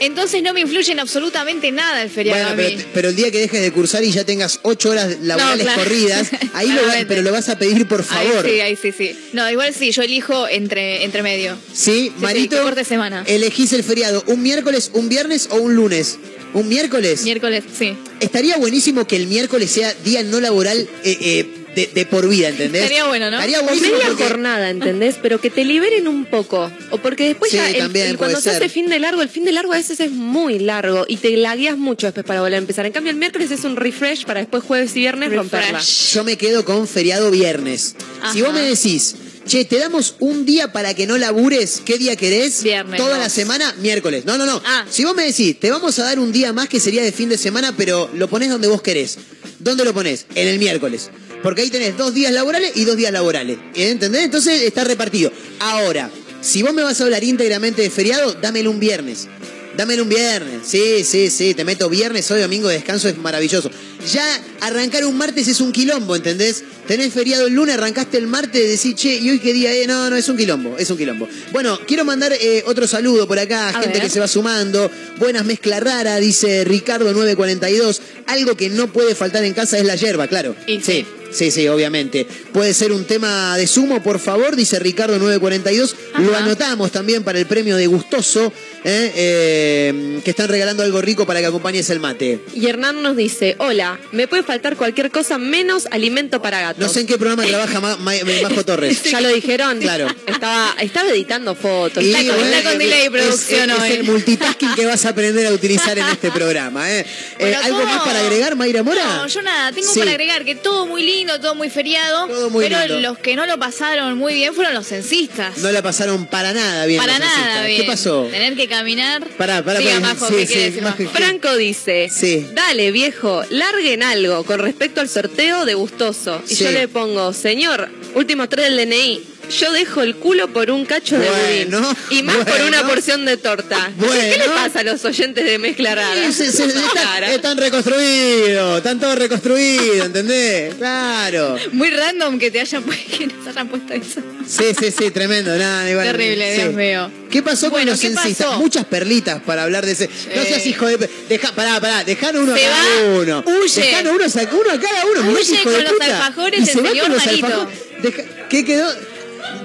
[0.01, 2.85] Entonces no me influye en absolutamente nada el feriado Bueno, a pero, mí.
[2.93, 5.81] pero el día que dejes de cursar y ya tengas ocho horas laborales claro.
[5.85, 7.07] corridas, ahí lo va- Claramente.
[7.07, 8.45] pero lo vas a pedir por favor.
[8.45, 9.17] Ahí sí, ahí sí, sí.
[9.33, 11.57] No, igual sí, yo elijo entre, entre medio.
[11.73, 13.23] Sí, Marito, sí, corte semana.
[13.29, 16.19] elegís el feriado, un miércoles, un viernes o un lunes.
[16.55, 17.23] ¿Un miércoles?
[17.23, 17.95] Miércoles, sí.
[18.21, 22.51] Estaría buenísimo que el miércoles sea día no laboral eh, eh, de, de por vida,
[22.51, 22.83] ¿entendés?
[22.83, 23.37] Estaría bueno, ¿no?
[23.39, 25.17] Estaría buenísimo media porque- jornada, ¿entendés?
[25.23, 26.71] Pero que te liberen un poco.
[26.91, 29.31] O porque después Sí, ya, el- también el- cuando se hace fin de largo, el
[29.31, 32.57] fin de largo a veces es muy largo y te lagueas mucho después para volver
[32.57, 32.85] a empezar.
[32.85, 35.51] En cambio, el miércoles es un refresh para después jueves y viernes Refresh.
[35.51, 35.81] romperla.
[35.81, 37.95] Yo me quedo con feriado viernes.
[38.35, 39.15] Si vos me decís,
[39.47, 42.63] che, te damos un día para que no labures, ¿qué día querés?
[42.63, 44.25] Viernes, Toda la semana, miércoles.
[44.25, 44.63] No, no, no.
[44.65, 44.87] Ah.
[44.91, 47.29] Si vos me decís, te vamos a dar un día más que sería de fin
[47.29, 49.19] de semana, pero lo ponés donde vos querés.
[49.59, 50.27] ¿Dónde lo ponés?
[50.35, 51.11] En el miércoles.
[51.43, 53.59] Porque ahí tenés dos días laborales y dos días laborales.
[53.75, 54.25] ¿Entendés?
[54.25, 55.33] Entonces está repartido.
[55.59, 59.29] Ahora, si vos me vas a hablar íntegramente de feriado, dámelo un viernes.
[59.77, 60.61] Dámelo un viernes.
[60.67, 61.55] Sí, sí, sí.
[61.55, 63.71] Te meto viernes, hoy domingo de descanso es maravilloso.
[64.13, 64.25] Ya
[64.61, 66.63] arrancar un martes es un quilombo, ¿entendés?
[66.87, 69.87] Tenés feriado el lunes, arrancaste el martes, decís, che, ¿y hoy qué día es?
[69.87, 71.29] No, no, es un quilombo, es un quilombo.
[71.53, 74.03] Bueno, quiero mandar eh, otro saludo por acá, A gente ver.
[74.03, 74.91] que se va sumando.
[75.19, 78.03] Buenas mezcla rara, dice Ricardo 942.
[78.27, 80.55] Algo que no puede faltar en casa es la yerba, claro.
[80.67, 80.81] Sí.
[80.85, 81.07] sí.
[81.33, 82.27] Sí, sí, obviamente.
[82.53, 85.97] Puede ser un tema de sumo, por favor, dice Ricardo 942.
[86.19, 88.53] Lo anotamos también para el premio de Gustoso,
[88.85, 89.13] ¿eh?
[89.15, 92.41] Eh, que están regalando algo rico para que acompañes el mate.
[92.55, 96.79] Y Hernán nos dice, hola, me puede faltar cualquier cosa menos alimento para gatos.
[96.85, 98.13] No sé en qué programa trabaja Ma- Ma-
[98.43, 99.03] Majo Torres.
[99.05, 99.79] ¿Ya lo dijeron?
[99.81, 100.09] Claro.
[100.27, 102.03] Estaba, estaba editando fotos.
[102.03, 103.89] Y Está con- bueno, está con delay producción es, hoy.
[103.91, 106.91] es el multitasking que vas a aprender a utilizar en este programa.
[106.91, 107.05] ¿eh?
[107.39, 109.05] Bueno, Eh, ¿Algo todo- más para agregar, Mayra Mora?
[109.05, 109.99] No, yo nada, tengo Sí.
[109.99, 113.01] para agregar que todo muy lindo, todo muy feriado, Todo muy pero lindo.
[113.01, 115.59] los que no lo pasaron muy bien fueron los censistas.
[115.59, 117.01] No la pasaron para nada bien.
[117.01, 117.81] para los nada bien.
[117.81, 118.29] ¿Qué pasó?
[118.31, 119.27] Tener que caminar.
[119.37, 120.15] Pará, pará, Diga, pará.
[120.15, 121.15] Majo, Sí, ¿qué sí, quiere decir, Majo, Majo?
[121.17, 122.47] Franco dice, Sí.
[122.55, 126.43] dale viejo, larguen algo con respecto al sorteo de gustoso.
[126.49, 126.65] Y Sí.
[126.65, 129.23] yo le pongo, señor, últimos tres del DNI,
[129.59, 131.97] yo dejo el culo por un cacho de Bueno, budín.
[132.19, 133.91] Y más por una porción de torta.
[133.97, 134.15] Bueno.
[134.15, 136.33] ¿Qué le pasa a los oyentes de mezcla rara?
[136.33, 140.75] Sí, están, reconstruidos, están todos reconstruidos, ¿entendés?
[140.77, 141.57] Claro.
[141.73, 142.83] Muy random que te hayan
[143.19, 144.21] que nos hayan puesto eso.
[144.47, 145.57] Sí, sí, sí, tremendo.
[145.57, 146.63] Nada, igual, Terrible, sí.
[146.63, 147.11] Dios mío.
[147.31, 148.59] ¿Qué pasó con Bueno, los ¿qué censistas?
[148.59, 150.09] Muchas perlitas para hablar de ese.
[150.35, 151.09] No seas hijo de.
[151.29, 153.45] Deja, pará, pará, dejaron uno a Se cada va, uno.
[153.47, 153.81] huye.
[153.83, 155.31] Dejaron uno, a- uno a cada uno.
[155.33, 157.79] Huye qué hijo de con los alfajores Y del se va con los alfajores.
[158.03, 159.12] Deja- ¿Qué quedó?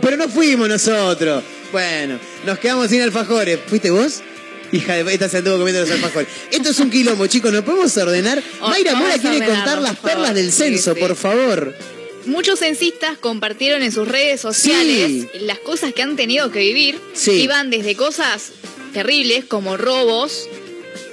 [0.02, 1.44] Pero no fuimos nosotros.
[1.72, 3.60] Bueno, nos quedamos sin alfajores.
[3.68, 4.22] ¿Fuiste vos?
[4.72, 6.28] Hija de esta se anduvo comiendo los alfajores.
[6.52, 7.52] Esto es un quilombo, chicos.
[7.52, 8.42] ¿Nos podemos ordenar?
[8.62, 10.12] Oh, Mayra Mora quiere contar las favor.
[10.12, 11.00] perlas del censo, sí.
[11.00, 11.74] por favor.
[12.26, 17.00] Muchos censistas compartieron en sus redes sociales las cosas que han tenido que vivir.
[17.14, 17.32] Sí.
[17.32, 18.52] Y van desde cosas
[18.94, 20.50] terribles como robos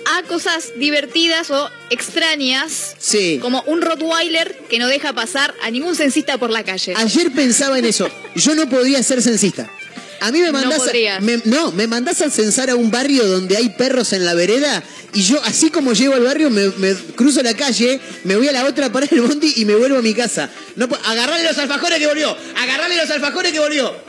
[0.07, 3.39] a cosas divertidas o extrañas Sí.
[3.41, 6.95] como un Rottweiler que no deja pasar a ningún censista por la calle.
[6.97, 8.09] Ayer pensaba en eso.
[8.35, 9.71] Yo no podría ser censista.
[10.21, 11.23] A mí me No mandás, a, podrías.
[11.23, 14.83] me- no, me mandás a censar a un barrio donde hay perros en la vereda
[15.13, 18.53] y yo, así como llego al barrio, me, me cruzo la calle, me voy a
[18.53, 20.49] la otra para el bondi y me vuelvo a mi casa.
[20.77, 23.95] No, agarrale los alfajores que volvió, agarrale los alfajores que volvió.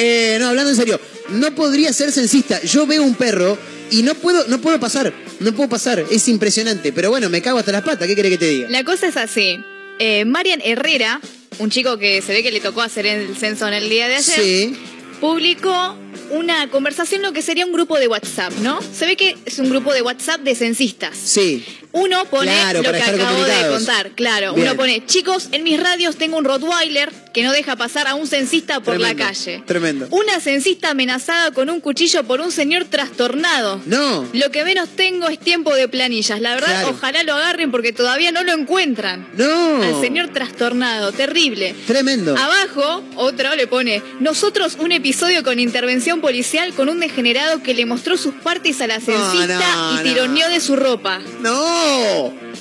[0.00, 2.60] Eh, no, hablando en serio, no podría ser censista.
[2.62, 3.58] Yo veo un perro
[3.90, 6.04] y no puedo, no puedo pasar, no puedo pasar.
[6.10, 6.92] Es impresionante.
[6.92, 8.06] Pero bueno, me cago hasta las patas.
[8.08, 8.68] ¿Qué querés que te diga?
[8.70, 9.60] La cosa es así.
[9.98, 11.20] Eh, Marian Herrera,
[11.58, 14.16] un chico que se ve que le tocó hacer el censo en el día de
[14.16, 14.76] ayer, Sí.
[15.20, 15.96] publicó
[16.30, 18.80] una conversación, lo que sería un grupo de WhatsApp, ¿no?
[18.94, 21.16] Se ve que es un grupo de WhatsApp de censistas.
[21.22, 21.64] Sí.
[21.92, 24.54] Uno pone Claro, lo que acabo de contar, claro.
[24.54, 24.68] Bien.
[24.68, 28.26] Uno pone, chicos, en mis radios tengo un Rottweiler que no deja pasar a un
[28.26, 29.62] censista por Tremendo, la calle.
[29.66, 30.06] Tremendo.
[30.10, 33.80] Una censista amenazada con un cuchillo por un señor trastornado.
[33.86, 34.26] No.
[34.32, 36.40] Lo que menos tengo es tiempo de planillas.
[36.40, 36.90] La verdad, Claro.
[36.90, 39.28] ojalá lo agarren porque todavía no lo encuentran.
[39.36, 39.82] No.
[39.82, 41.74] Al señor trastornado, terrible.
[41.86, 42.36] Tremendo.
[42.36, 47.86] Abajo, otro le pone, nosotros un episodio con intervención policial con un degenerado que le
[47.86, 51.20] mostró sus partes a la censista no, y tironeó de su ropa.
[51.40, 51.79] ¡No!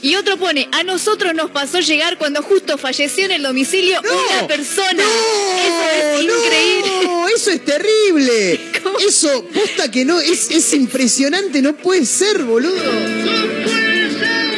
[0.01, 4.47] Y otro pone, a nosotros nos pasó llegar cuando justo falleció en el domicilio una
[4.47, 5.03] persona.
[5.03, 6.91] Eso es increíble.
[7.03, 8.59] No, eso es terrible.
[9.05, 12.75] Eso, posta que no, es, es impresionante, no puede ser, boludo.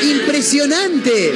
[0.01, 1.33] Impresionante.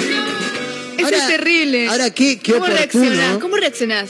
[0.98, 1.88] Eso es terrible.
[1.88, 3.10] Ahora, qué, qué ¿Cómo reaccionás?
[3.12, 3.40] oportuno.
[3.40, 4.10] ¿Cómo reaccionás?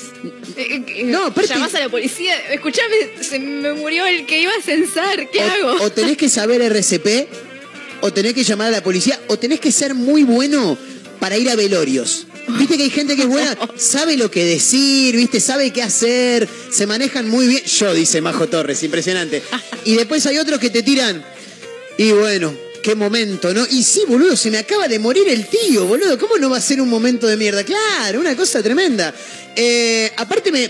[0.56, 2.36] Eh, eh, No, aparte- Llamás a la policía.
[2.52, 5.30] Escuchame, se me murió el que iba a censar.
[5.30, 5.72] ¿Qué hago?
[5.84, 7.28] O tenés que saber RCP,
[8.02, 10.78] o tenés que llamar a la policía, o tenés que ser muy bueno
[11.20, 12.28] para ir a velorios.
[12.48, 16.48] Viste que hay gente que es buena, sabe lo que decir, viste, sabe qué hacer,
[16.72, 17.64] se manejan muy bien.
[17.64, 19.42] Yo, dice Majo Torres, impresionante.
[19.84, 21.24] Y después hay otros que te tiran.
[21.98, 23.66] Y bueno, qué momento, ¿no?
[23.70, 26.20] Y sí, boludo, se me acaba de morir el tío, boludo.
[26.20, 27.64] ¿Cómo no va a ser un momento de mierda?
[27.64, 29.14] Claro, una cosa tremenda.
[29.56, 30.70] Eh, aparte me,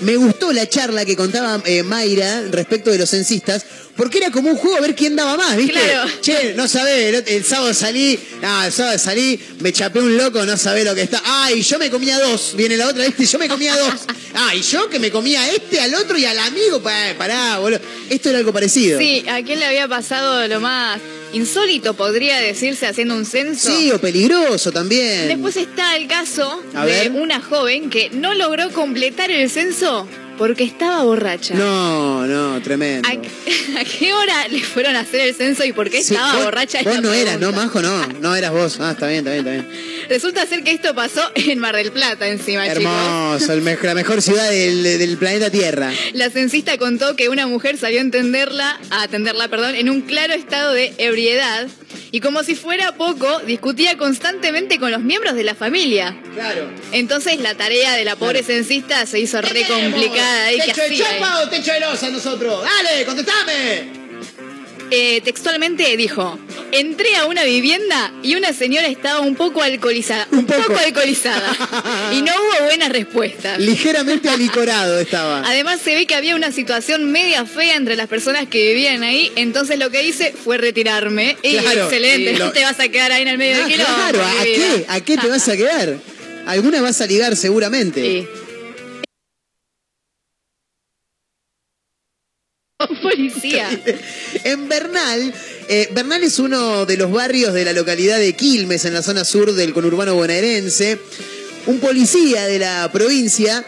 [0.00, 3.64] me gustó la charla que contaba eh, Mayra respecto de los censistas,
[3.96, 5.72] porque era como un juego a ver quién daba más, ¿viste?
[5.72, 6.10] Claro.
[6.20, 10.44] Che, no sabés, el, el sábado salí, no, el sábado salí, me chapé un loco,
[10.44, 11.22] no sabés lo que está.
[11.24, 13.94] Ah, y yo me comía dos, viene la otra, este, yo me comía dos.
[14.38, 17.58] Ah, y yo que me comía a este, al otro y al amigo, pa- pará,
[17.58, 17.80] boludo.
[18.10, 18.98] Esto era algo parecido.
[18.98, 21.00] Sí, ¿a quién le había pasado lo más
[21.32, 23.74] insólito, podría decirse, haciendo un censo?
[23.74, 25.28] Sí, o peligroso también.
[25.28, 30.06] Después está el caso de una joven que no logró completar el censo
[30.38, 31.54] porque estaba borracha.
[31.54, 33.08] No, no, tremendo.
[33.08, 33.12] ¿A,
[33.80, 36.44] a qué hora le fueron a hacer el censo y por qué Sí, estaba vos-
[36.44, 36.80] borracha?
[36.82, 37.52] Vos no eras, ¿no.
[37.52, 37.80] Majo?
[37.82, 38.78] No, no eras vos.
[38.80, 40.06] Ah, está bien, está bien, está bien.
[40.08, 42.84] Resulta ser que esto pasó en Mar del Plata encima, chicos.
[42.84, 45.90] Hermoso, el me- la mejor ciudad del, del planeta Tierra.
[46.12, 50.34] La censista contó que una mujer salió a entenderla, a atenderla, perdón, en un claro
[50.34, 51.66] estado de ebriedad
[52.12, 56.16] y como si fuera poco, discutía constantemente con los miembros de la familia.
[56.34, 56.68] Claro.
[56.92, 60.25] Entonces la tarea de la pobre censista se hizo re complicada.
[60.54, 62.64] ¿Y qué ¿Techo de chapa o techo de losa nosotros?
[62.64, 64.06] ¡Dale, contestame!
[64.88, 66.38] Eh, textualmente dijo,
[66.70, 70.28] entré a una vivienda y una señora estaba un poco alcoholizada.
[70.30, 70.76] Un, poco.
[70.78, 71.56] alcoholizada.
[72.12, 73.58] y no hubo buenas respuestas.
[73.58, 75.42] Ligeramente alicorado estaba.
[75.44, 79.32] Además se ve que había una situación media fea entre las personas que vivían ahí,
[79.34, 81.36] entonces lo que hice fue retirarme.
[81.42, 83.58] Y Claro, excelente, y lo- no te vas a quedar ahí en el medio Ah,
[83.66, 83.92] del quilombo.
[83.96, 84.84] claro, ¿a qué?
[84.88, 85.96] ¿A qué te vas a quedar?
[86.46, 88.00] Alguna vas a ligar seguramente.
[88.02, 88.28] Sí.
[93.02, 93.68] Policía.
[94.44, 95.32] En Bernal,
[95.68, 99.24] eh, Bernal es uno de los barrios de la localidad de Quilmes, en la zona
[99.24, 100.98] sur del conurbano bonaerense.
[101.66, 103.64] Un policía de la provincia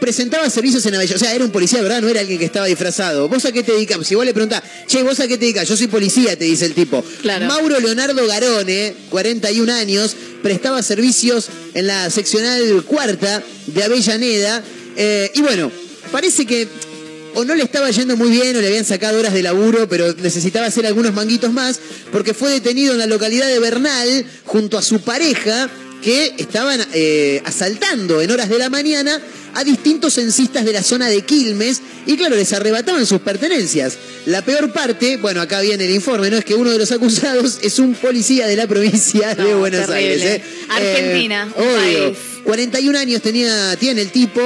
[0.00, 1.16] presentaba servicios en Avellaneda.
[1.16, 2.02] O sea, era un policía, ¿verdad?
[2.02, 3.28] No era alguien que estaba disfrazado.
[3.28, 4.04] ¿Vos a qué te dedicas?
[4.06, 5.68] Si vos le preguntás, che, ¿vos a qué te dedicas?
[5.68, 7.02] Yo soy policía, te dice el tipo.
[7.22, 7.46] Claro.
[7.46, 14.62] Mauro Leonardo Garone, 41 años, prestaba servicios en la seccional cuarta de Avellaneda.
[14.96, 15.70] Eh, y bueno,
[16.10, 16.68] parece que
[17.34, 20.12] o no le estaba yendo muy bien o le habían sacado horas de laburo, pero
[20.14, 21.80] necesitaba hacer algunos manguitos más,
[22.12, 25.70] porque fue detenido en la localidad de Bernal junto a su pareja
[26.02, 29.20] que estaban eh, asaltando en horas de la mañana
[29.54, 33.96] a distintos censistas de la zona de Quilmes y claro, les arrebataban sus pertenencias.
[34.26, 36.36] La peor parte, bueno, acá viene el informe, ¿no?
[36.36, 40.22] Es que uno de los acusados es un policía de la provincia de Buenos Aires.
[40.22, 40.42] ¿eh?
[40.68, 42.14] Argentina, eh,
[42.44, 44.40] 41 años tenía, tiene el tipo.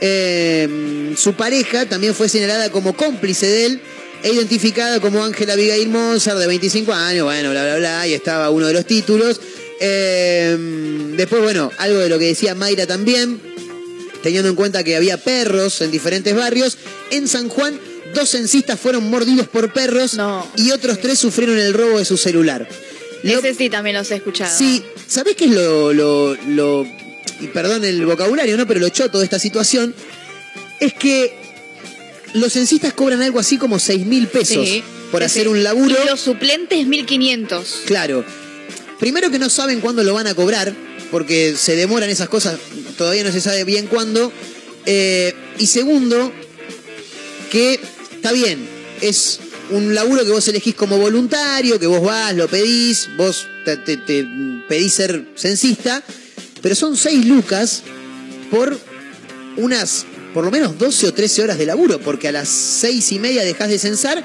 [0.00, 3.80] Eh, su pareja también fue señalada como cómplice de él
[4.22, 8.50] e identificada como Ángela Abigail Mozart, de 25 años, bueno, bla, bla, bla, y estaba
[8.50, 9.40] uno de los títulos.
[9.78, 13.40] después, bueno, algo de lo que decía Mayra también,
[14.22, 16.78] teniendo en cuenta que había perros en diferentes barrios.
[17.10, 17.78] En San Juan,
[18.14, 20.18] dos censistas fueron mordidos por perros
[20.56, 22.68] y otros tres sufrieron el robo de su celular.
[23.22, 24.56] Ese sí también los he escuchado.
[24.56, 26.86] Sí, ¿sabés qué es lo, lo,
[27.40, 28.66] y perdón el vocabulario, ¿no?
[28.66, 29.94] Pero lo choto de esta situación
[30.78, 31.34] es que
[32.34, 34.66] los censistas cobran algo así como 6 mil pesos
[35.10, 35.96] por hacer un laburo.
[36.02, 37.84] Y los suplentes 1.500.
[37.86, 38.24] Claro.
[38.98, 40.74] Primero que no saben cuándo lo van a cobrar,
[41.10, 42.58] porque se demoran esas cosas,
[42.96, 44.32] todavía no se sabe bien cuándo.
[44.86, 46.32] Eh, y segundo,
[47.50, 47.80] que
[48.12, 48.66] está bien,
[49.00, 53.76] es un laburo que vos elegís como voluntario, que vos vas, lo pedís, vos te,
[54.68, 56.02] pedís ser censista,
[56.62, 57.82] pero son seis lucas
[58.50, 58.78] por
[59.56, 63.18] unas, por lo menos 12 o 13 horas de laburo, porque a las seis y
[63.18, 64.22] media dejás de censar,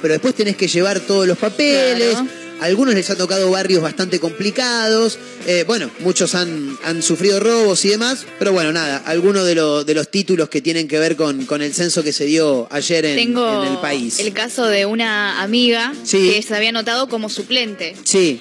[0.00, 2.16] pero después tenés que llevar todos los papeles
[2.60, 5.18] algunos les ha tocado barrios bastante complicados.
[5.46, 8.26] Eh, bueno, muchos han, han, sufrido robos y demás.
[8.38, 11.72] Pero bueno, nada, algunos de, de los títulos que tienen que ver con, con el
[11.72, 14.18] censo que se dio ayer en, el país.
[14.18, 17.94] El caso de una amiga que se había anotado como suplente.
[18.04, 18.40] Sí.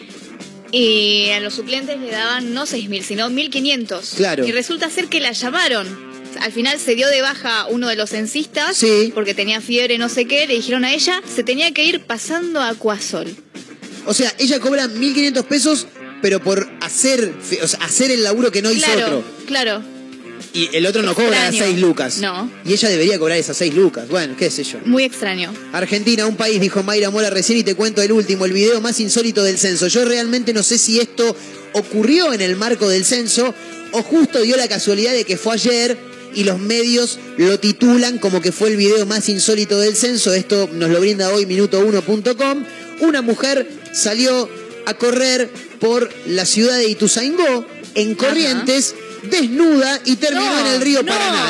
[0.71, 4.15] Y a los suplentes le daban no 6.000, sino 1.500.
[4.15, 4.45] Claro.
[4.45, 6.07] Y resulta ser que la llamaron
[6.41, 9.11] al final se dio de baja uno de los censistas sí.
[9.13, 12.59] porque tenía fiebre, no sé qué, le dijeron a ella, se tenía que ir pasando
[12.59, 13.35] a Acuasol.
[14.05, 15.87] O sea, ella cobra 1.500 pesos,
[16.21, 17.33] pero por hacer,
[17.81, 19.23] hacer el laburo que no hizo otro.
[19.45, 19.83] Claro.
[20.53, 22.17] Y el otro no cobra 6 lucas.
[22.17, 22.49] No.
[22.65, 24.07] Y ella debería cobrar esas 6 lucas.
[24.07, 24.79] Bueno, qué sé yo.
[24.85, 25.53] Muy extraño.
[25.73, 28.99] Argentina, un país, dijo Mayra Mora recién y te cuento el último, el video más
[28.99, 29.87] insólito del censo.
[29.87, 31.35] Yo realmente no sé si esto
[31.73, 33.53] ocurrió en el marco del censo
[33.91, 35.97] o justo dio la casualidad de que fue ayer
[36.33, 40.33] y los medios lo titulan como que fue el video más insólito del censo.
[40.33, 42.65] Esto nos lo brinda hoy minuto1.com.
[43.01, 44.49] Una mujer salió
[44.85, 48.95] a correr por la ciudad de Ituzaingó en Corrientes.
[49.23, 51.45] Desnuda y terminó en el río Paraná.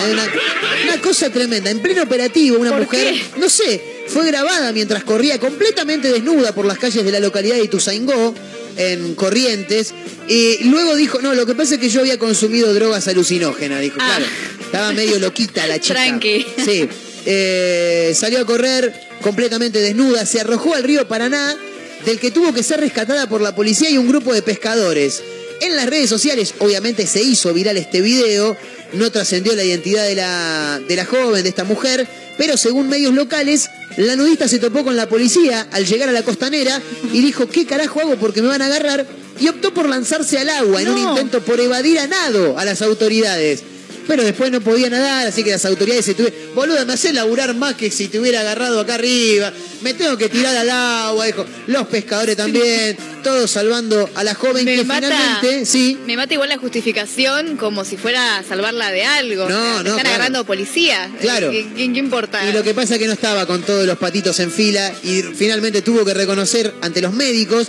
[0.86, 1.70] Una, cosa tremenda.
[1.70, 6.78] En pleno operativo, una mujer, no sé, fue grabada mientras corría completamente desnuda por las
[6.78, 8.34] calles de la localidad de Ituzaingó,
[8.78, 9.94] en Corrientes.
[10.28, 13.98] Y luego dijo, no, lo que pasa es que yo había consumido drogas alucinógenas, dijo.
[14.00, 14.18] Ah.
[14.18, 14.26] Claro,
[14.62, 15.96] estaba medio loquita la chica.
[15.96, 16.46] Tranqui.
[16.64, 16.88] Sí.
[17.26, 21.58] Eh, salió a correr completamente desnuda, se arrojó al río Paraná
[22.06, 25.22] del que tuvo que ser rescatada por la policía y un grupo de pescadores.
[25.62, 28.56] En las redes sociales, obviamente, se hizo viral este video.
[28.94, 33.14] No trascendió la identidad de la, de la joven, de esta mujer, pero según medios
[33.14, 36.82] locales, la nudista se topó con la policía al llegar a la costanera
[37.12, 39.06] y dijo, ¿qué carajo hago porque me van a agarrar?
[39.40, 42.82] Y optó por lanzarse al agua en un intento por evadir a nado a las
[42.82, 43.64] autoridades
[44.08, 46.56] pero después no podía nadar, así que las autoridades se tuvieron.
[46.56, 49.52] Boluda, me hace laburar más que si te hubiera agarrado acá arriba.
[49.82, 51.46] Me tengo que tirar al agua, dijo.
[51.68, 55.66] Los pescadores también, todos salvando a la joven que finalmente.
[55.66, 55.98] Sí.
[56.06, 59.48] Me mata igual la justificación como si fuera a salvarla de algo.
[59.50, 59.90] No, no.
[59.92, 61.12] Están agarrando policía.
[61.20, 61.52] Claro.
[61.52, 62.48] ¿Qué, qué, importa?
[62.50, 65.22] Y lo que pasa es que no estaba con todos los patitos en fila y
[65.22, 67.68] finalmente tuvo que reconocer ante los médicos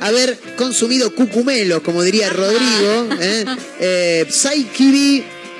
[0.00, 3.08] haber consumido cucumelos, como diría Rodrigo.
[3.20, 3.44] ¿eh?
[3.80, 4.26] eh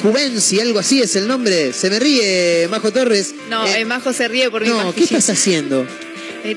[0.03, 1.73] Juvenci, algo así es el nombre.
[1.73, 3.35] Se me ríe, Majo Torres.
[3.49, 5.87] No, eh, Majo se ríe por mi No, ¿qué estás haciendo?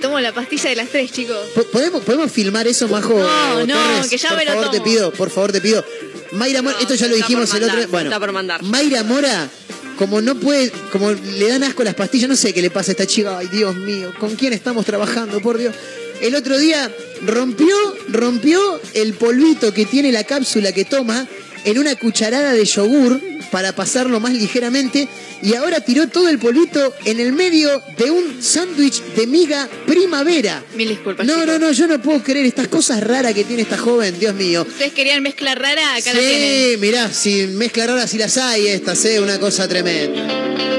[0.02, 1.38] Tomo la pastilla de las tres, chicos.
[1.72, 3.20] ¿Podemos, ¿Podemos filmar eso, Majo?
[3.20, 5.84] No, no, que ya por me favor, lo te pido, por favor, te pido.
[6.32, 7.88] Mayra Mora, esto ya lo dijimos el otro.
[7.89, 8.64] Bueno, está por mandar.
[8.64, 9.50] Mayra Mora,
[9.98, 12.94] como no puede, como le dan asco las pastillas, no sé qué le pasa a
[12.94, 13.38] esta chica.
[13.38, 15.41] Ay, Dios mío, ¿con quién estamos trabajando?
[15.41, 15.76] Por Dios.
[16.22, 16.89] El otro día
[17.26, 17.76] rompió,
[18.08, 21.28] rompió el polvito que tiene la cápsula que toma
[21.66, 25.07] en una cucharada de yogur para pasarlo más ligeramente
[25.41, 30.64] y ahora tiró todo el polvito en el medio de un sándwich de miga primavera.
[30.76, 31.26] Mil disculpas.
[31.26, 34.34] No, no, no, yo no puedo creer estas cosas raras que tiene esta joven, Dios
[34.36, 34.66] mío.
[34.68, 36.80] Ustedes querían mezcla rara, acá sí, la tienen.
[36.80, 39.20] Mirá, si mezcla rara si las hay estas, ¿eh?
[39.20, 40.72] una cosa tremenda.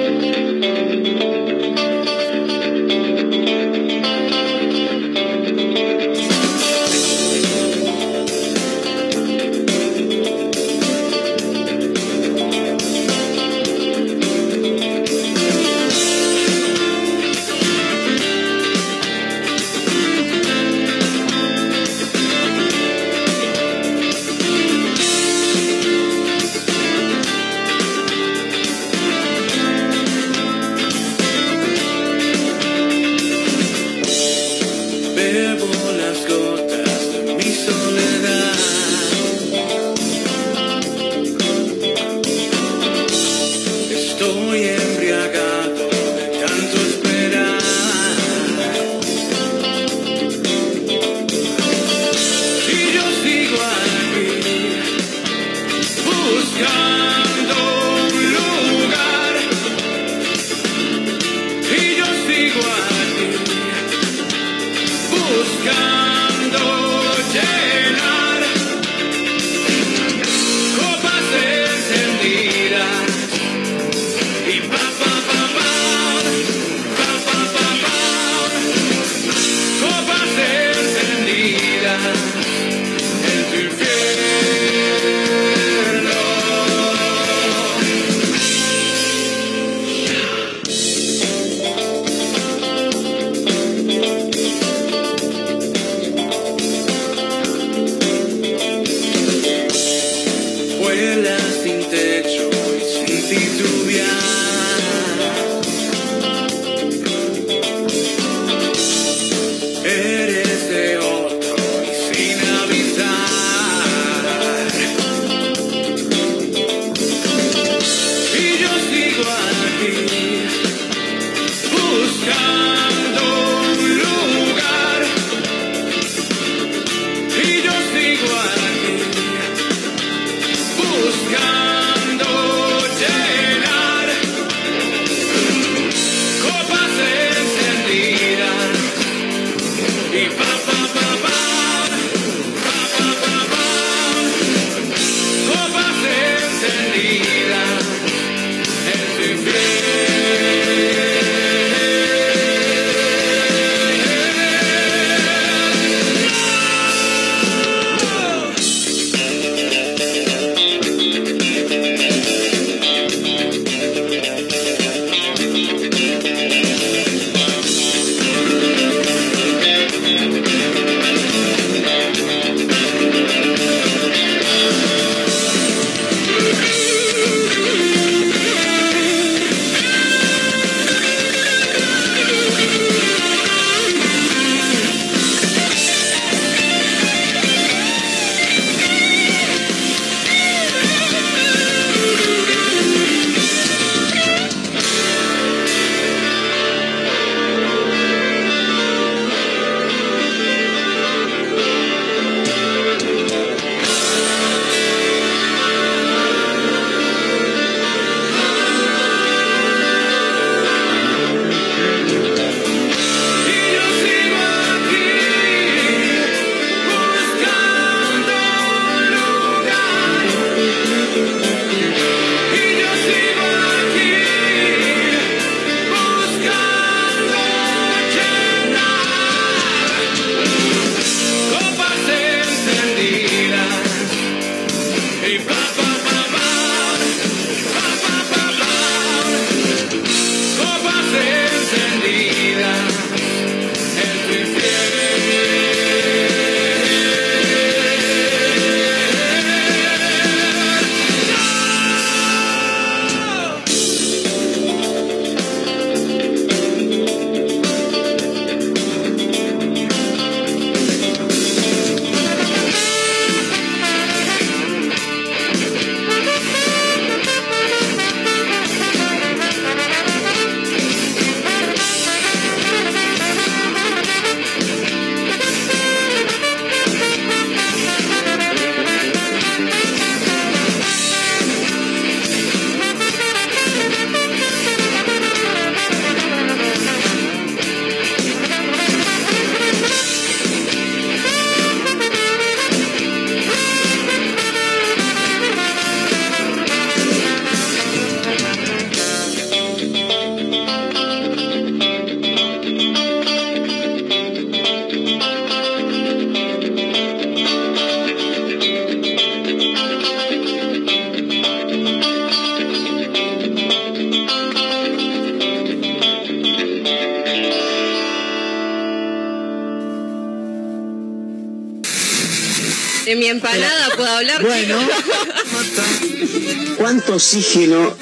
[327.14, 327.96] ¿Cuánto oxígeno?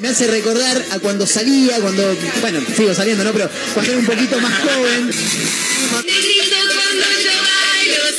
[0.00, 2.16] Me hace recordar a cuando salía, cuando.
[2.40, 3.32] Bueno, sigo saliendo, ¿no?
[3.32, 5.12] Pero cuando era un poquito más joven.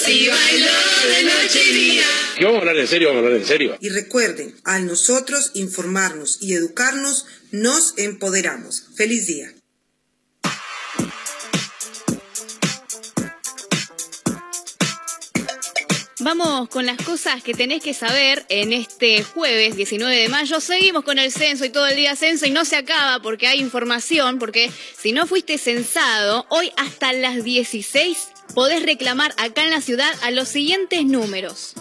[0.06, 0.72] Si bailo
[1.10, 2.06] de noche y día.
[2.38, 3.78] Que vamos a hablar en serio, vamos a hablar en serio.
[3.82, 8.84] Y recuerden, al nosotros informarnos y educarnos, nos empoderamos.
[8.96, 9.47] Feliz día.
[16.78, 20.60] Con las cosas que tenés que saber en este jueves 19 de mayo.
[20.60, 23.60] Seguimos con el censo y todo el día censo y no se acaba porque hay
[23.60, 29.82] información, porque si no fuiste censado, hoy hasta las 16 podés reclamar acá en la
[29.82, 31.74] ciudad a los siguientes números.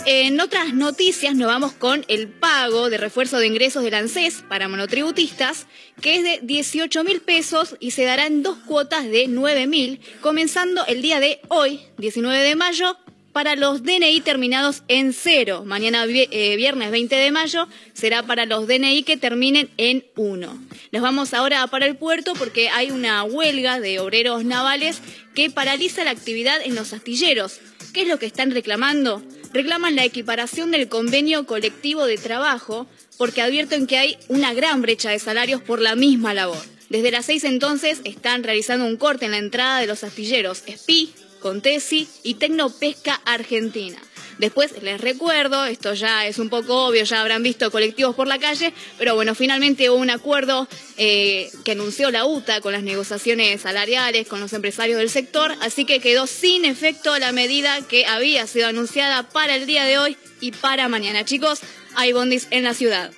[0.05, 4.67] En otras noticias nos vamos con el pago de refuerzo de ingresos del ANSES para
[4.67, 5.67] monotributistas,
[6.01, 9.99] que es de 18 mil pesos y se dará en dos cuotas de 9 mil,
[10.21, 12.97] comenzando el día de hoy, 19 de mayo,
[13.39, 15.63] para los DNI terminados en cero.
[15.65, 20.67] Mañana eh, viernes 20 de mayo será para los DNI que terminen en 1.
[20.91, 24.99] Nos vamos ahora para el puerto porque hay una huelga de obreros navales
[25.35, 27.61] que paraliza la actividad en los astilleros.
[27.93, 29.23] ¿Qué es lo que están reclamando?
[29.53, 32.87] Reclaman la equiparación del convenio colectivo de trabajo
[33.17, 36.61] porque advierten que hay una gran brecha de salarios por la misma labor.
[36.89, 41.13] Desde las seis entonces están realizando un corte en la entrada de los astilleros SPI,
[41.39, 43.97] Contesi y Tecnopesca Argentina.
[44.39, 48.39] Después les recuerdo, esto ya es un poco obvio, ya habrán visto colectivos por la
[48.39, 50.65] calle, pero bueno, finalmente hubo un acuerdo
[50.95, 55.83] eh, que anunció la UTA con las negociaciones salariales con los empresarios del sector, así
[55.83, 60.17] que quedó sin efecto la medida que había sido anunciada para el día de hoy
[60.39, 61.25] y para mañana.
[61.25, 61.59] Chicos,
[61.95, 63.11] hay bondis en la ciudad.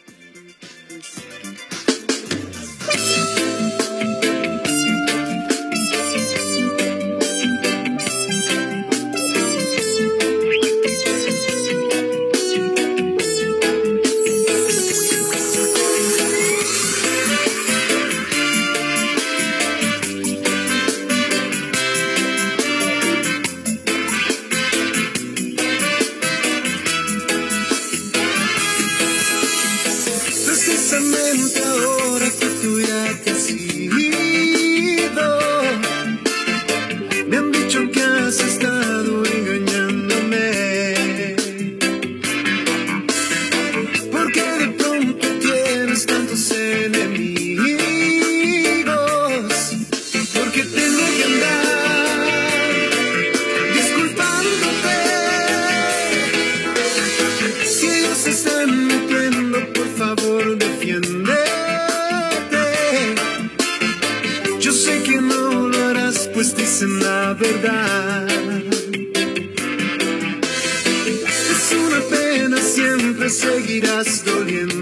[73.31, 74.80] seguirás doliendo.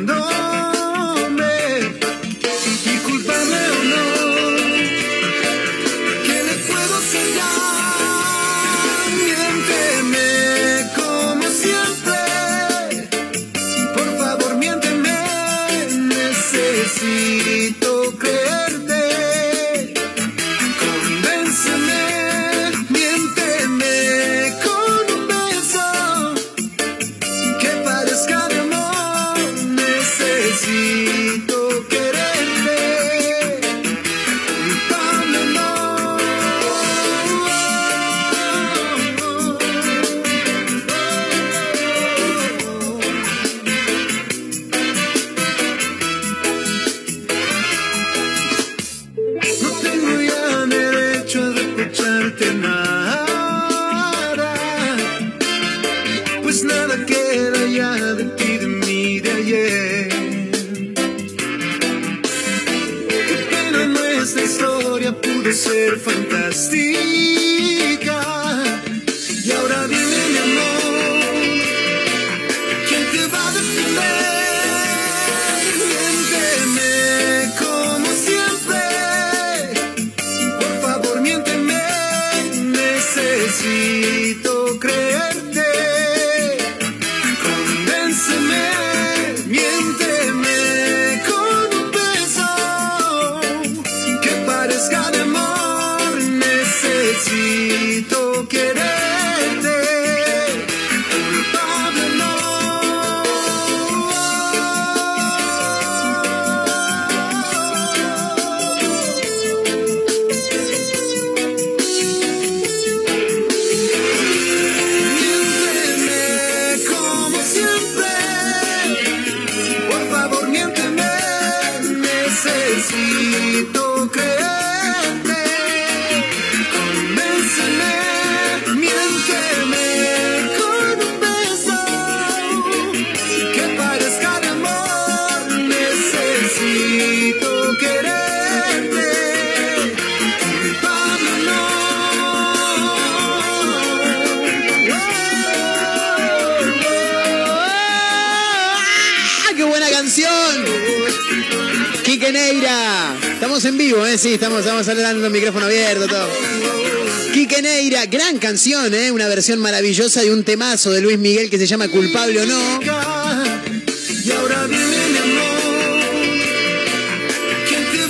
[158.68, 159.12] ¿Eh?
[159.12, 162.80] Una versión maravillosa de un temazo de Luis Miguel que se llama Culpable o no.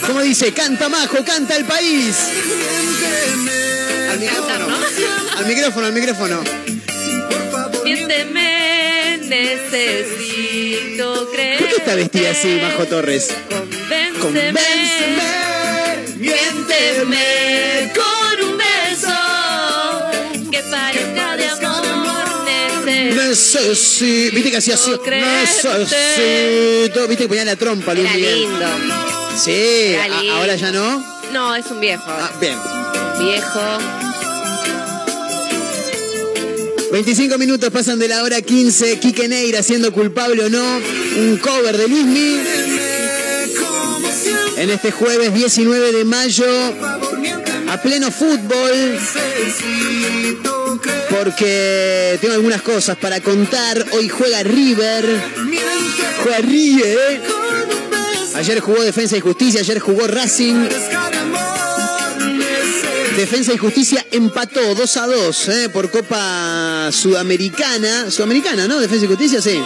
[0.07, 2.15] Como dice, canta Majo, canta el país.
[4.09, 4.67] Al micrófono,
[5.37, 6.43] al micrófono, al micrófono.
[7.83, 11.59] Miénteme, necesito creer.
[11.59, 13.27] ¿Por qué está vestida así, Majo Torres?
[14.19, 14.57] Convénceme,
[16.17, 17.48] miénteme
[23.39, 24.35] Necesito.
[24.35, 24.91] Viste que hacía así.
[25.09, 27.07] Necesito.
[27.07, 28.39] Viste que ponía la trompa, Luis Era Miguel.
[28.41, 28.65] lindo.
[29.41, 30.33] Sí, Era a- lindo.
[30.35, 31.03] ahora ya no.
[31.31, 32.03] No, es un viejo.
[32.07, 32.57] Ah, bien.
[33.19, 33.59] Viejo.
[36.91, 38.99] 25 minutos pasan de la hora 15.
[38.99, 40.77] Quique Neira siendo culpable o no.
[41.17, 42.41] Un cover de Luismi.
[44.57, 46.45] En este jueves 19 de mayo.
[47.69, 48.99] A pleno fútbol.
[51.09, 53.85] Porque tengo algunas cosas para contar.
[53.93, 55.05] Hoy juega River.
[56.23, 57.21] Juega River.
[58.35, 59.61] Ayer jugó Defensa y Justicia.
[59.61, 60.67] Ayer jugó Racing.
[63.17, 68.09] Defensa y Justicia empató 2 a 2 eh, por Copa Sudamericana.
[68.09, 68.79] Sudamericana, ¿no?
[68.79, 69.61] Defensa y Justicia, sí.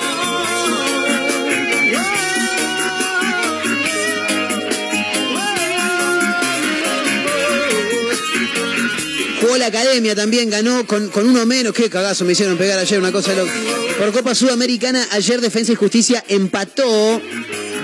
[9.64, 11.74] La academia también, ganó con, con uno menos.
[11.74, 13.54] Qué cagazo me hicieron pegar ayer, una cosa loca.
[13.98, 17.22] Por Copa Sudamericana, ayer Defensa y Justicia empató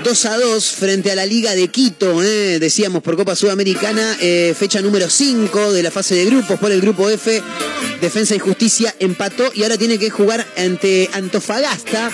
[0.04, 4.54] 2 a 2 frente a la Liga de Quito, eh, decíamos por Copa Sudamericana, eh,
[4.58, 7.42] fecha número 5 de la fase de grupos por el grupo F.
[8.02, 12.10] Defensa y Justicia empató y ahora tiene que jugar ante Antofagasta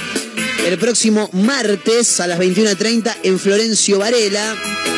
[0.64, 4.95] el próximo martes a las 21.30 en Florencio Varela.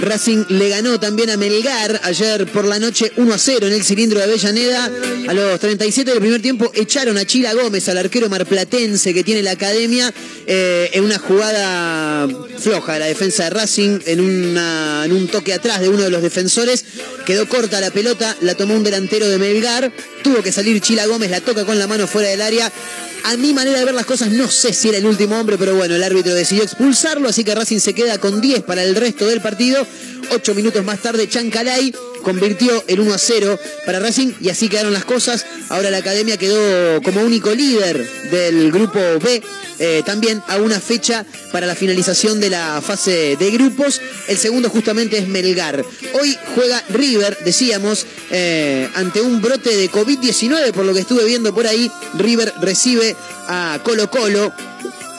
[0.00, 3.84] Racing le ganó también a Melgar ayer por la noche 1 a 0 en el
[3.84, 4.90] cilindro de Avellaneda.
[5.28, 9.42] A los 37 del primer tiempo echaron a Chila Gómez, al arquero marplatense que tiene
[9.42, 10.12] la academia,
[10.46, 15.80] eh, en una jugada floja de la defensa de Racing, en, en un toque atrás
[15.80, 16.84] de uno de los defensores.
[17.26, 19.92] Quedó corta la pelota, la tomó un delantero de Melgar.
[20.22, 22.72] Tuvo que salir Chila Gómez, la toca con la mano fuera del área.
[23.24, 25.74] A mi manera de ver las cosas, no sé si era el último hombre, pero
[25.74, 29.26] bueno, el árbitro decidió expulsarlo, así que Racing se queda con 10 para el resto
[29.26, 29.86] del partido.
[30.30, 31.94] Ocho minutos más tarde, Chancalay
[32.24, 35.46] convirtió el 1 a 0 para Racing y así quedaron las cosas.
[35.68, 39.42] Ahora la academia quedó como único líder del grupo B,
[39.78, 44.00] eh, también a una fecha para la finalización de la fase de grupos.
[44.26, 45.84] El segundo justamente es Melgar.
[46.20, 51.54] Hoy juega River, decíamos, eh, ante un brote de COVID-19, por lo que estuve viendo
[51.54, 51.90] por ahí.
[52.18, 53.14] River recibe
[53.46, 54.52] a Colo Colo.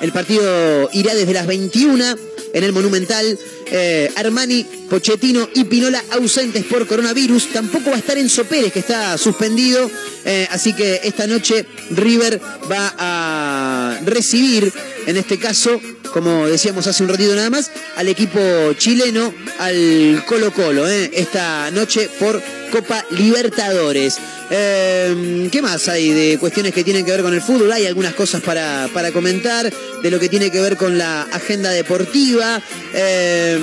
[0.01, 2.15] El partido irá desde las 21
[2.53, 3.37] en el Monumental.
[3.71, 7.51] Eh, Armani, Pochettino y Pinola ausentes por coronavirus.
[7.53, 9.89] Tampoco va a estar Enzo Pérez, que está suspendido.
[10.23, 12.39] Eh, así que esta noche River
[12.69, 14.71] va a recibir,
[15.05, 15.79] en este caso,
[16.13, 18.39] como decíamos hace un ratito nada más, al equipo
[18.77, 24.17] chileno, al Colo Colo, eh, esta noche por Copa Libertadores.
[24.49, 27.71] Eh, ¿Qué más hay de cuestiones que tienen que ver con el fútbol?
[27.71, 29.71] Hay algunas cosas para, para comentar
[30.03, 32.61] de lo que tiene que ver con la agenda deportiva.
[32.93, 33.57] Eh,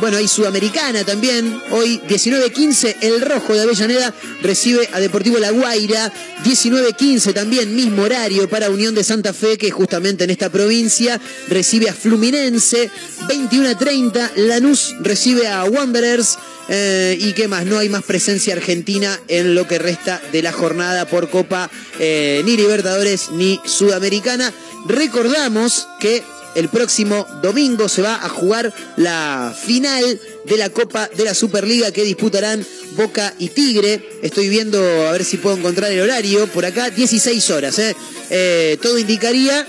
[0.00, 1.60] bueno, hay Sudamericana también.
[1.70, 6.12] Hoy 19-15, el Rojo de Avellaneda recibe a Deportivo La Guaira.
[6.44, 11.88] 19-15 también, mismo horario para Unión de Santa Fe, que justamente en esta provincia recibe
[11.88, 12.90] a Fluminense.
[13.28, 16.38] 21-30, Lanús recibe a Wanderers.
[16.68, 20.52] Eh, y qué más, no hay más presencia argentina en lo que resta de la
[20.52, 24.52] jornada por Copa eh, ni Libertadores ni Sudamericana.
[24.86, 26.22] Recordamos que
[26.54, 31.90] el próximo domingo se va a jugar la final de la Copa de la Superliga
[31.90, 32.64] que disputarán
[32.96, 34.18] Boca y Tigre.
[34.22, 37.78] Estoy viendo a ver si puedo encontrar el horario por acá, 16 horas.
[37.78, 38.78] ¿eh?
[38.82, 39.66] Todo indicaría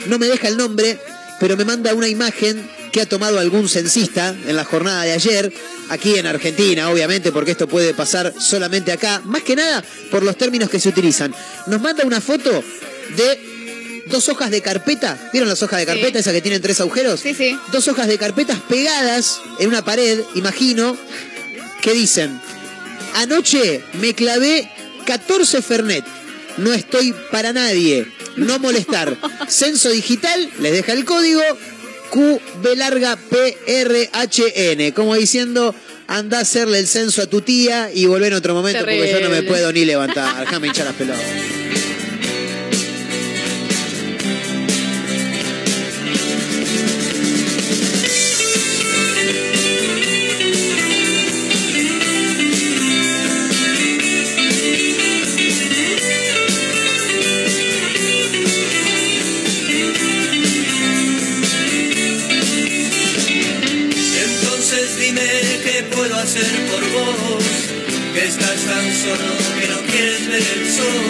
[0.06, 0.98] no me deja el nombre,
[1.38, 5.52] pero me manda una imagen que ha tomado algún censista en la jornada de ayer,
[5.90, 10.36] aquí en Argentina, obviamente, porque esto puede pasar solamente acá, más que nada por los
[10.36, 11.32] términos que se utilizan.
[11.66, 12.64] Nos manda una foto
[13.16, 13.49] de
[14.10, 17.20] dos hojas de carpeta, ¿vieron las hojas de carpeta, esas que tienen tres agujeros?
[17.20, 17.58] Sí, sí.
[17.72, 20.96] Dos hojas de carpetas pegadas en una pared, imagino,
[21.80, 22.40] que dicen,
[23.14, 24.70] anoche me clavé
[25.06, 26.04] 14 Fernet,
[26.58, 28.06] no estoy para nadie,
[28.36, 29.16] no molestar.
[29.48, 31.40] Censo digital, les deja el código
[32.10, 35.74] Q B larga P R H N, como diciendo
[36.10, 39.20] anda a hacerle el censo a tu tía y volver en otro momento porque yo
[39.20, 41.22] no me puedo ni levantar, déjame hinchar las pelotas.
[66.22, 67.44] Hacer por vos,
[68.12, 71.04] que estás tan solo que no quieres ver el sol.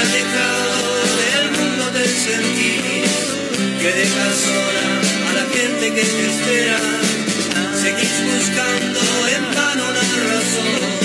[0.00, 3.04] Alejado del mundo del sentir,
[3.80, 4.86] que dejas sola
[5.28, 6.78] a la gente que te espera.
[7.82, 9.00] Seguís buscando
[9.36, 11.03] en vano la razón,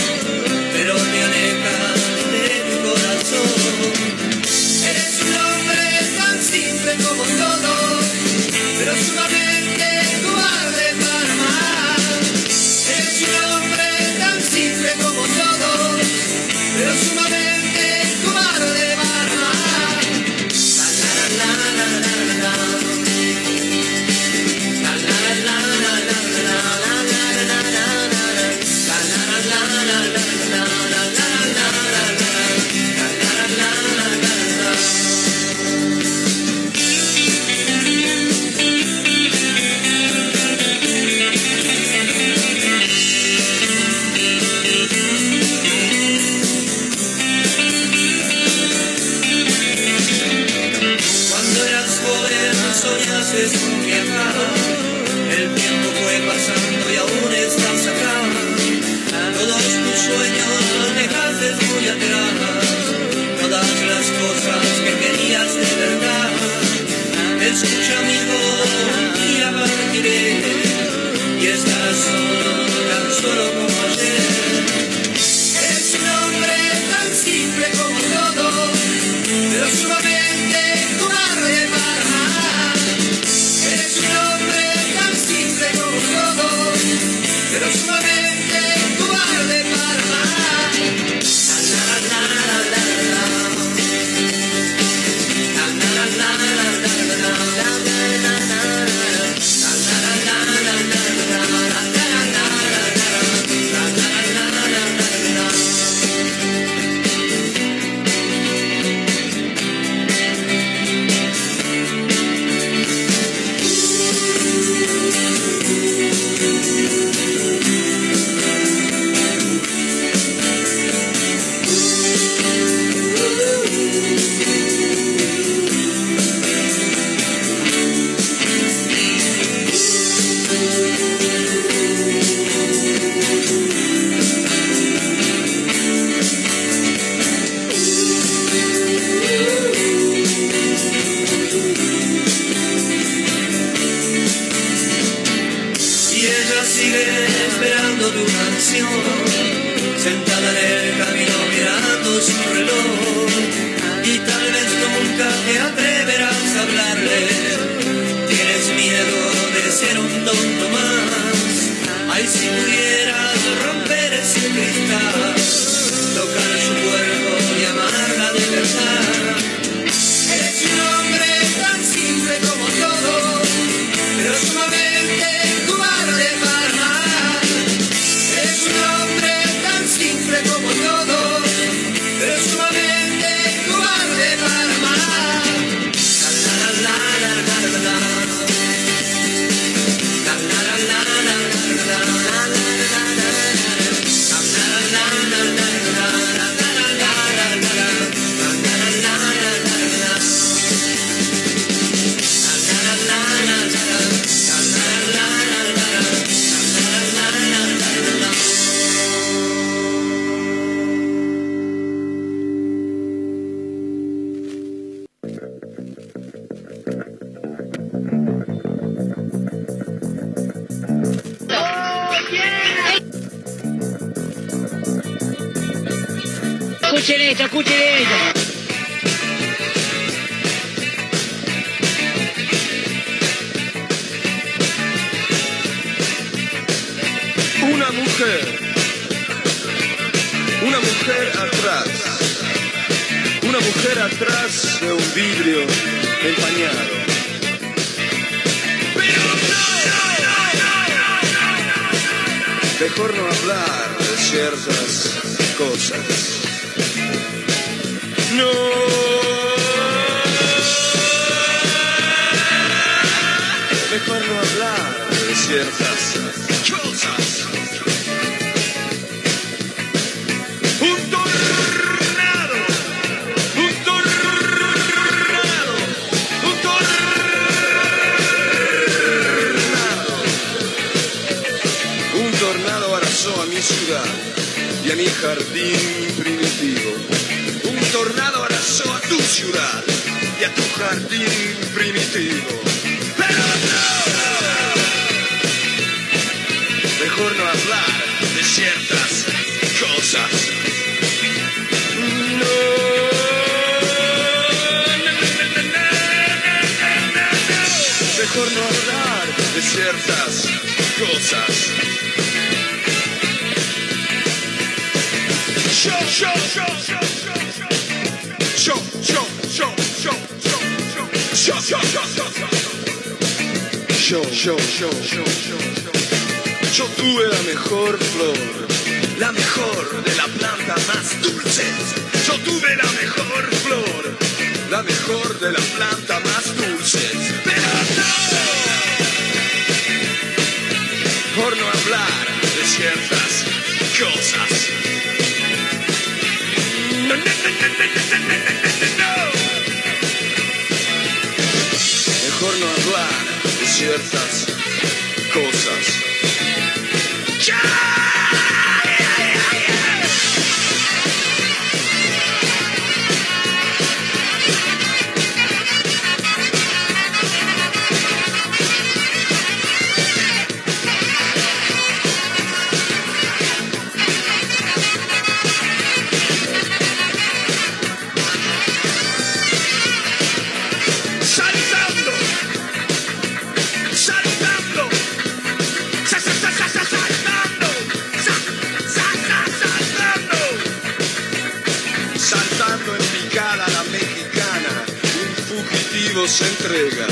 [396.49, 397.07] entrega.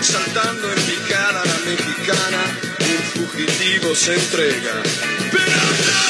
[0.00, 2.42] Saltando en picada la mexicana,
[2.80, 4.74] un fugitivo se entrega.
[5.32, 6.00] No,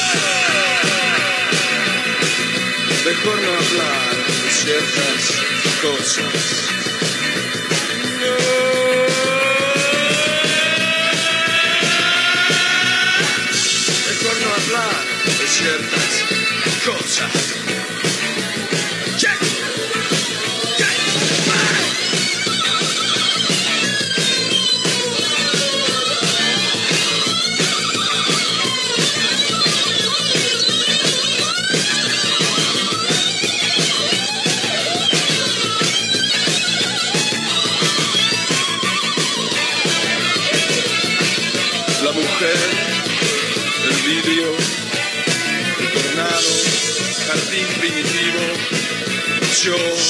[3.05, 5.21] mejor no hablar de ciertas
[5.81, 6.33] cosas.
[14.07, 16.11] Mejor no hablar de ciertas
[16.85, 17.82] cosas.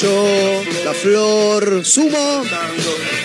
[0.00, 2.42] Yo, la flor, sumo.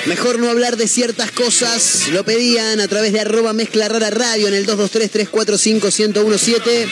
[0.05, 2.09] Mejor no hablar de ciertas cosas.
[2.11, 6.87] Lo pedían a través de arroba mezcla rara radio en el 223-345-1017.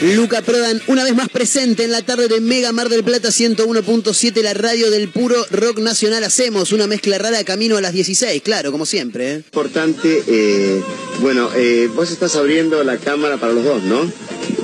[0.00, 4.42] Luca Prodan, una vez más presente en la tarde de Mega Mar del Plata 101.7,
[4.42, 6.22] la radio del puro rock nacional.
[6.22, 9.32] Hacemos una mezcla rara camino a las 16, claro, como siempre.
[9.32, 9.42] ¿eh?
[9.44, 10.80] importante, eh,
[11.20, 14.08] bueno, eh, vos estás abriendo la cámara para los dos, ¿no?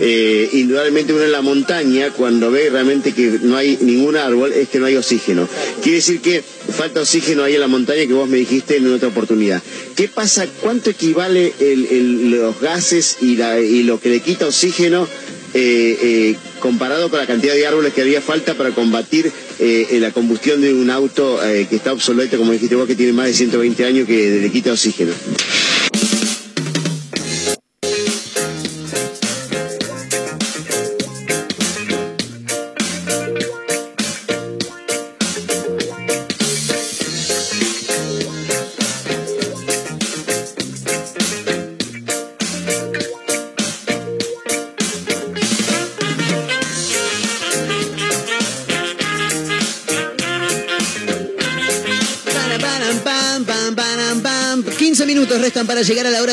[0.00, 4.68] eh, indudablemente uno en la montaña, cuando ve realmente que no hay ningún árbol, es
[4.68, 5.48] que no hay oxígeno.
[5.82, 9.08] Quiere decir que falta oxígeno ahí en la montaña que vos me dijiste en otra
[9.08, 9.62] oportunidad.
[9.96, 10.46] ¿Qué pasa?
[10.60, 15.06] ¿Cuánto equivale el- los gases y, la- y lo que le quita oxígeno
[15.52, 20.12] eh, eh, comparado con la cantidad de árboles que había falta para combatir eh, la
[20.12, 23.34] combustión de un auto eh, que está obsoleto, como dijiste vos, que tiene más de
[23.34, 25.12] 120 años, que le quita oxígeno.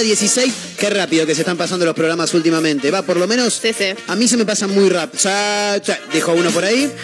[0.08, 0.54] 16.
[0.80, 2.90] Qué rápido que se están pasando los programas últimamente.
[2.92, 3.62] Va, por lo menos
[4.08, 5.22] a mí se me pasa muy rápido.
[5.24, 6.90] Ya, ya, dejo uno por ahí.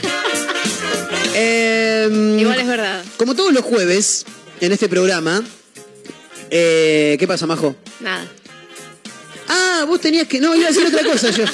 [1.36, 3.04] Em, Igual es verdad.
[3.18, 4.26] Como todos los jueves
[4.62, 5.44] en este programa.
[6.52, 7.76] eh, ¿Qué pasa, Majo?
[8.00, 8.28] Nada.
[9.48, 10.40] Ah, vos tenías que.
[10.40, 11.46] No, iba a decir otra cosa yo.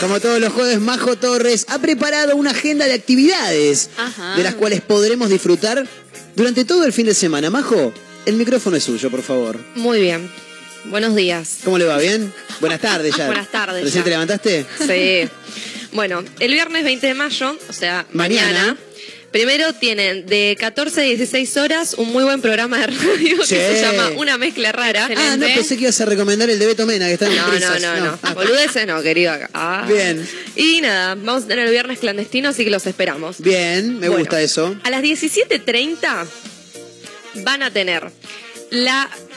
[0.00, 4.36] Como todos los jueves, Majo Torres ha preparado una agenda de actividades Ajá.
[4.36, 5.84] de las cuales podremos disfrutar
[6.36, 7.50] durante todo el fin de semana.
[7.50, 7.92] Majo,
[8.24, 9.58] el micrófono es suyo, por favor.
[9.74, 10.30] Muy bien.
[10.90, 11.58] Buenos días.
[11.64, 11.98] ¿Cómo le va?
[11.98, 12.32] ¿Bien?
[12.60, 13.26] Buenas tardes ya.
[13.26, 14.04] Buenas tardes ¿Recién ya.
[14.04, 14.66] te levantaste?
[14.86, 15.28] Sí.
[15.92, 18.46] Bueno, el viernes 20 de mayo, o sea, mañana.
[18.52, 18.76] Mañana.
[19.30, 23.54] Primero tienen de 14 a 16 horas un muy buen programa de radio Sí.
[23.56, 25.06] que se llama Una Mezcla Rara.
[25.14, 27.46] Ah, no, pensé que ibas a recomendar el de Beto Mena, que está en No,
[27.46, 28.18] no, no, no.
[28.22, 29.34] Ah, Boludeces no, querido.
[29.52, 29.84] Ah.
[29.86, 30.26] Bien.
[30.56, 33.38] Y nada, vamos a tener el viernes clandestino, así que los esperamos.
[33.40, 34.74] Bien, me Bueno, gusta eso.
[34.82, 36.26] A las 17.30
[37.44, 38.10] van a tener
[38.70, 39.27] la 20,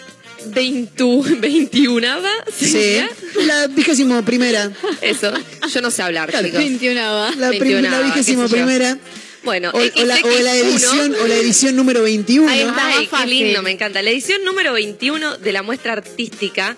[0.47, 2.21] 21
[2.57, 2.99] Sí,
[3.45, 4.71] la vigésimo primera.
[5.01, 5.31] Eso,
[5.73, 6.59] yo no sé hablar, Claro, chicos.
[6.59, 7.31] 21 va.
[7.37, 8.97] La, prim- 21, la vigésimo primera.
[9.43, 12.47] Bueno, O, o la, o la edición, o la edición número 21.
[12.47, 14.03] Ahí está, ay, qué lindo, me encanta.
[14.03, 16.75] La edición número 21 de la muestra artística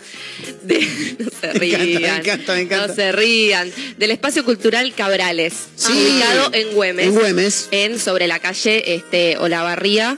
[0.64, 0.80] de.
[1.19, 2.02] No se Me encanta, rían.
[2.02, 2.88] me encanta, me encanta.
[2.88, 3.72] No se rían.
[3.98, 5.53] Del espacio cultural Cabrales.
[5.76, 5.91] Sí.
[5.91, 7.06] Ubicado en Güemes.
[7.07, 7.68] En Güemes.
[7.72, 10.18] En sobre la calle este, Olavarría,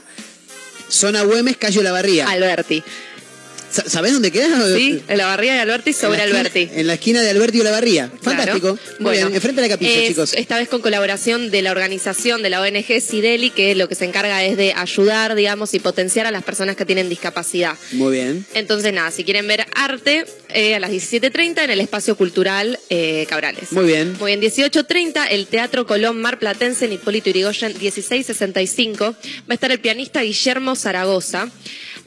[0.88, 2.28] Zona Güemes, Calle Olavarría.
[2.28, 2.80] Alberti.
[3.70, 4.46] Sa- ¿Sabés dónde queda?
[4.76, 6.80] Sí, Olavarría y Alberti sobre En la esquina- Alberti.
[6.80, 8.08] En la esquina de Alberti y Olavarría.
[8.08, 8.22] Claro.
[8.38, 8.68] Fantástico.
[8.68, 10.32] Muy Bueno, bien, enfrente de la capilla, es- chicos.
[10.34, 14.04] Esta vez con colaboración de la organización de la ONG Sideli, que lo que se
[14.04, 17.76] encarga es de ayudar, digamos, y potenciar a las personas que tienen discapacidad.
[17.92, 18.46] Muy bien.
[18.54, 23.26] Entonces, nada, si quieren ver arte, eh, a las 17.30 en el Espacio Cultural eh,
[23.28, 23.72] Cabrales.
[23.72, 24.16] Muy bien.
[24.18, 29.14] Muy bien, 18.30, el Teatro Colón Mar Platense en Hipólito Yrigoyen, 16.65.
[29.14, 29.14] Va
[29.48, 31.48] a estar el pianista Guillermo Zaragoza.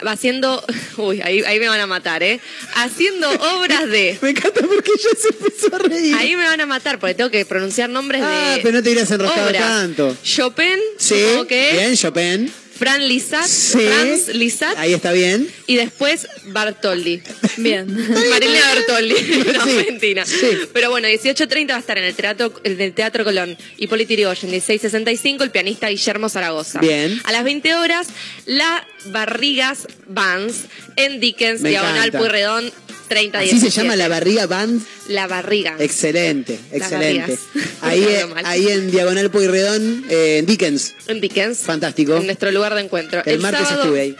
[0.05, 0.63] Va haciendo.
[0.97, 2.39] Uy, ahí, ahí me van a matar, ¿eh?
[2.75, 4.17] Haciendo obras de.
[4.21, 6.15] Me encanta porque ella se empezó a reír.
[6.15, 8.61] Ahí me van a matar porque tengo que pronunciar nombres Ah, de.
[8.61, 9.61] pero no te hubieras enroscado obras.
[9.61, 10.15] tanto.
[10.23, 11.15] Chopin, Sí,
[11.47, 12.53] que es, bien, Chopin.
[12.79, 13.77] Fran Lisat, Sí.
[13.77, 15.51] Franz Lisat Ahí está bien.
[15.67, 17.21] y después Bartoldi.
[17.57, 17.85] Bien.
[18.29, 19.15] Marilena Bertoldi.
[19.53, 20.25] No, Sí, mentira.
[20.25, 20.37] sí.
[20.71, 23.57] Pero bueno, 18.30 va a estar en el Teatro, el del Teatro Colón.
[23.77, 26.79] Hipólito Yrigoyen, 16.65, el pianista Guillermo Zaragoza.
[26.79, 27.19] Bien.
[27.25, 28.07] A las 20 horas,
[28.45, 30.65] la Barrigas Bands
[30.95, 32.17] en Dickens, Me Diagonal encanta.
[32.19, 32.71] Pueyrredón,
[33.07, 34.81] 30 Así se llama la barriga band.
[35.07, 35.75] La Barriga.
[35.79, 37.37] Excelente, excelente.
[37.81, 40.93] Ahí, eh, ahí en Diagonal Pueyrredón, eh, en Dickens.
[41.07, 41.59] En Dickens.
[41.59, 42.17] Fantástico.
[42.17, 43.23] En nuestro lugar de encuentro.
[43.25, 44.15] El, martes sábado, estuve ahí.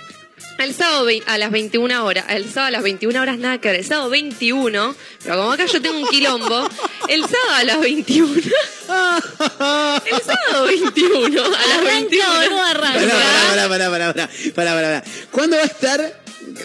[0.60, 3.80] El sábado a las 21 horas, el sábado a las 21 horas nada que ver,
[3.80, 6.70] el sábado 21, pero como acá yo tengo un quilombo,
[7.08, 12.26] el sábado a las 21, el sábado 21 a las 21.
[12.60, 15.04] Pará, pará, pará, pará, pará, pará, pará, pará.
[15.32, 16.22] ¿Cuándo va a estar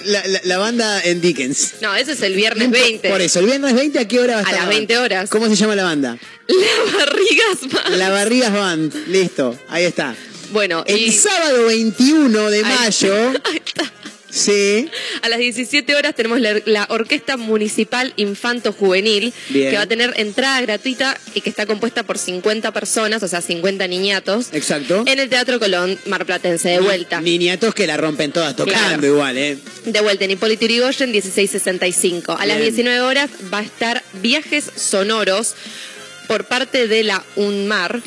[0.06, 1.74] la, la- la banda en Dickens?
[1.80, 3.08] No, ese es el viernes 20.
[3.10, 4.54] Por eso, el viernes 20, ¿a qué hora va a A estar?
[4.54, 4.76] las la banda?
[4.76, 5.30] 20 horas.
[5.30, 6.18] ¿Cómo se llama la banda?
[6.48, 7.90] La barrigas más.
[7.96, 8.94] La Barrigas Band.
[9.08, 10.14] Listo, ahí está.
[10.54, 13.28] Bueno, El y sábado 21 de Ahí- mayo.
[13.44, 13.92] Ahí está.
[14.30, 14.88] Sí.
[15.22, 19.70] A las 17 horas tenemos la, la Orquesta Municipal Infanto Juvenil, Bien.
[19.70, 23.40] que va a tener entrada gratuita y que está compuesta por 50 personas, o sea,
[23.40, 25.04] 50 niñatos, Exacto.
[25.06, 27.20] en el Teatro Colón Marplatense, de vuelta.
[27.20, 29.06] Niñatos que la rompen todas tocando Claro.
[29.06, 29.58] igual, ¿eh?
[29.86, 32.32] De vuelta en Hipólito Yrigoyen, 1665.
[32.32, 32.70] A las Bien.
[32.74, 35.54] 19 horas va a estar Viajes Sonoros
[36.26, 38.00] por parte de la UNMAR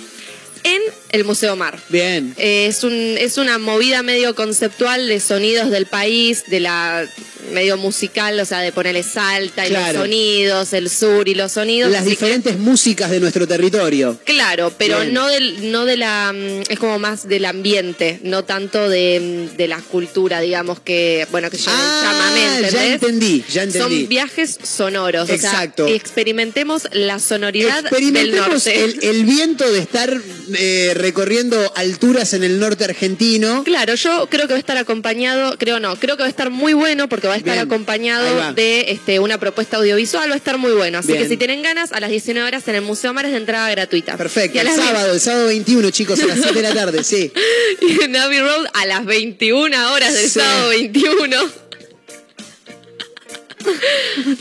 [0.75, 0.81] en
[1.11, 1.79] el Museo Mar.
[1.89, 2.33] Bien.
[2.37, 7.07] Eh, es, un, es una movida medio conceptual de sonidos del país, de la
[7.51, 9.93] medio musical, o sea, de ponerle salta y Claro.
[9.93, 11.91] los sonidos, el sur y los sonidos.
[11.91, 14.17] Las que- diferentes músicas de nuestro territorio.
[14.25, 15.13] Claro, pero Bien.
[15.13, 19.57] no del, no de la, mm, es como más del ambiente, no tanto de, mm,
[19.57, 22.71] de la cultura, digamos que, bueno, que Ah, ¿entendés?
[22.73, 23.99] ya entendí, ya entendí.
[24.01, 25.85] Son viajes sonoros, Exacto.
[25.85, 28.83] o sea, experimentemos la sonoridad del Experimentemos norte.
[28.83, 30.21] el, el viento de estar
[30.57, 33.63] eh, recorriendo alturas en el norte argentino.
[33.63, 36.49] Claro, yo creo que va a estar acompañado, creo no, creo que va a estar
[36.49, 40.37] muy bueno porque va a estar Bien, acompañado de este, una propuesta audiovisual, va a
[40.37, 40.99] estar muy bueno.
[40.99, 41.23] Así Bien.
[41.23, 44.17] que si tienen ganas, a las 19 horas en el Museo Mares de entrada gratuita.
[44.17, 47.31] Perfecto, el sábado, el sábado 21, chicos, a las 7 de la tarde, sí.
[47.81, 50.39] Y en Abbey Road a las 21 horas del Sí.
[50.39, 51.67] sábado 21.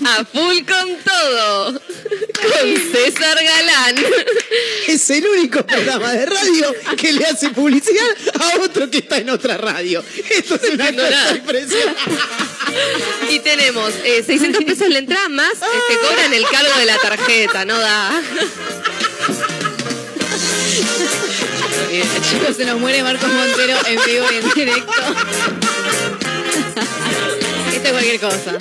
[0.05, 1.73] A full con todo.
[1.73, 3.97] Con César Galán.
[4.87, 8.07] Es el único programa de radio que le hace publicidad
[8.41, 10.05] a otro que está en otra radio.
[10.31, 12.01] Esto es una cosa impresionante.
[13.31, 16.99] Y tenemos eh, 600 pesos la entrada más, eh, te cobran el cargo de la
[16.99, 18.23] tarjeta, no da.
[22.31, 24.93] Chicos, se nos muere Marcos Montero en vivo y en directo.
[27.91, 28.57] Cualquier cosa.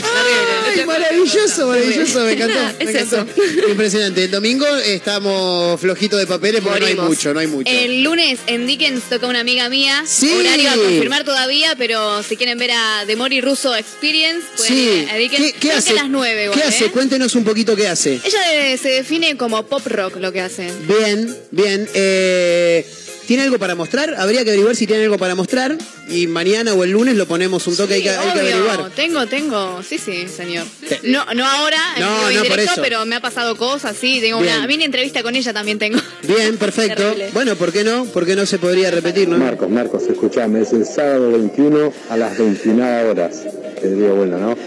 [0.67, 2.59] Ay, maravilloso, maravilloso, me encantó.
[2.79, 3.25] me Es encantó.
[3.69, 4.23] Impresionante.
[4.25, 7.71] El domingo estamos flojitos de papeles porque no hay mucho, no hay mucho.
[7.71, 10.03] El lunes en Dickens toca una amiga mía.
[10.07, 10.31] Sí.
[10.31, 14.89] Horario a confirmar todavía, pero si quieren ver a The Mori Russo Experience, pueden Sí.
[15.03, 15.53] ir a Dickens.
[15.59, 15.91] ¿Qué, hace?
[15.91, 16.85] a las 9 igual, ¿Qué hace?
[16.85, 16.91] ¿eh?
[16.91, 18.19] Cuéntenos un poquito qué hace.
[18.23, 20.71] Ella se define como pop rock lo que hace.
[20.87, 21.87] Bien, bien.
[21.93, 22.85] Eh,
[23.27, 24.13] ¿Tiene algo para mostrar?
[24.17, 25.77] Habría que averiguar si tiene algo para mostrar.
[26.07, 28.91] Y mañana o el lunes lo ponemos un toque, hay, que, hay que Obvio, averiguar.
[28.91, 29.81] Tengo, tengo.
[29.81, 30.65] Sí, sí, señor.
[30.87, 30.95] Sí.
[31.03, 32.81] No, no ahora, en No, y no, por directo, eso.
[32.83, 34.19] pero me ha pasado cosas, sí.
[34.21, 34.57] Tengo Bien.
[34.57, 35.99] una mini entrevista con ella también tengo.
[36.23, 36.95] Bien, perfecto.
[37.01, 37.29] Terrible.
[37.33, 38.05] Bueno, ¿por qué no?
[38.05, 39.37] ¿Por qué no se podría repetir, no?
[39.37, 43.41] Marcos, Marcos, escuchame, es el sábado 21 a las 21 horas.
[43.81, 44.55] Te digo bueno, ¿no?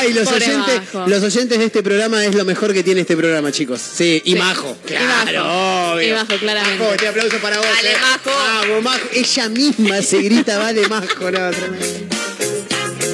[0.00, 1.06] Ay, los Pobre oyentes, Majo.
[1.08, 3.80] los oyentes de este programa es lo mejor que tiene este programa, chicos.
[3.80, 4.38] Sí, y Sí.
[4.38, 4.76] Majo.
[4.84, 6.08] Y Claro, obvio.
[6.08, 6.78] Y Majo, claramente.
[6.78, 7.66] Majo, este aplauso para vos.
[7.76, 7.96] Dale, eh.
[8.00, 8.30] Majo.
[8.30, 9.08] Vamos, Majo.
[9.12, 11.30] Ella misma se grita, vale, Majo.
[11.30, 12.16] No, tremendo.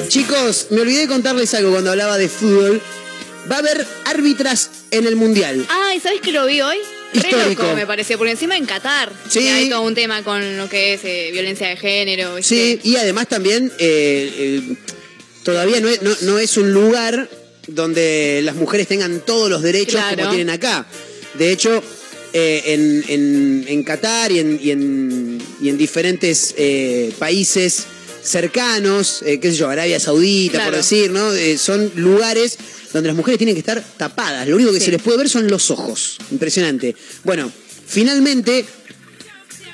[0.07, 2.81] Chicos, me olvidé de contarles algo cuando hablaba de fútbol.
[3.51, 5.65] Va a haber árbitras en el Mundial.
[5.69, 6.77] Ay, ¿sabes que lo vi hoy?
[7.13, 7.63] Re Histórico.
[7.63, 9.47] loco, me pareció, porque encima en Qatar Sí.
[9.47, 12.35] hay todo un tema con lo que es eh, violencia de género.
[12.35, 12.55] ¿viste?
[12.55, 14.75] Sí, y además también eh, eh,
[15.47, 17.29] todavía no es, no- no es un lugar
[17.67, 20.17] donde las mujeres tengan todos los derechos Claro.
[20.17, 20.85] como tienen acá.
[21.35, 21.81] De hecho,
[22.33, 27.85] eh, en, en- en Qatar y en, y en- y en diferentes eh, países
[28.21, 31.31] cercanos, eh, qué sé yo, Arabia Saudita, por decir, ¿no?
[31.57, 32.57] Son lugares
[32.91, 34.45] donde las mujeres tienen que estar tapadas.
[34.49, 34.85] Lo único que Sí.
[34.87, 36.17] se les puede ver son los ojos.
[36.31, 36.93] Impresionante.
[37.23, 37.49] Bueno,
[37.87, 38.65] finalmente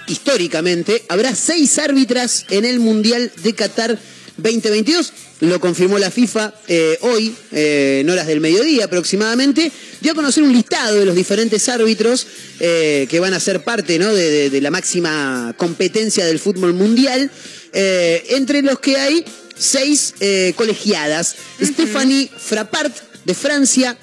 [0.08, 3.98] históricamente, habrá seis árbitras en el Mundial de Qatar
[4.38, 5.14] 2022.
[5.44, 9.70] Lo confirmó la FIFA eh, hoy, eh, en horas del mediodía aproximadamente.
[10.00, 12.26] Dio a conocer un listado de los diferentes árbitros
[12.62, 14.14] eh, que van a ser parte ¿no?
[14.14, 17.30] de, de- de la máxima competencia del fútbol mundial,
[17.74, 19.26] entre los que hay
[19.58, 20.14] seis
[20.56, 21.36] colegiadas.
[21.62, 22.96] Stephanie Frappart
[23.26, 23.98] de Francia,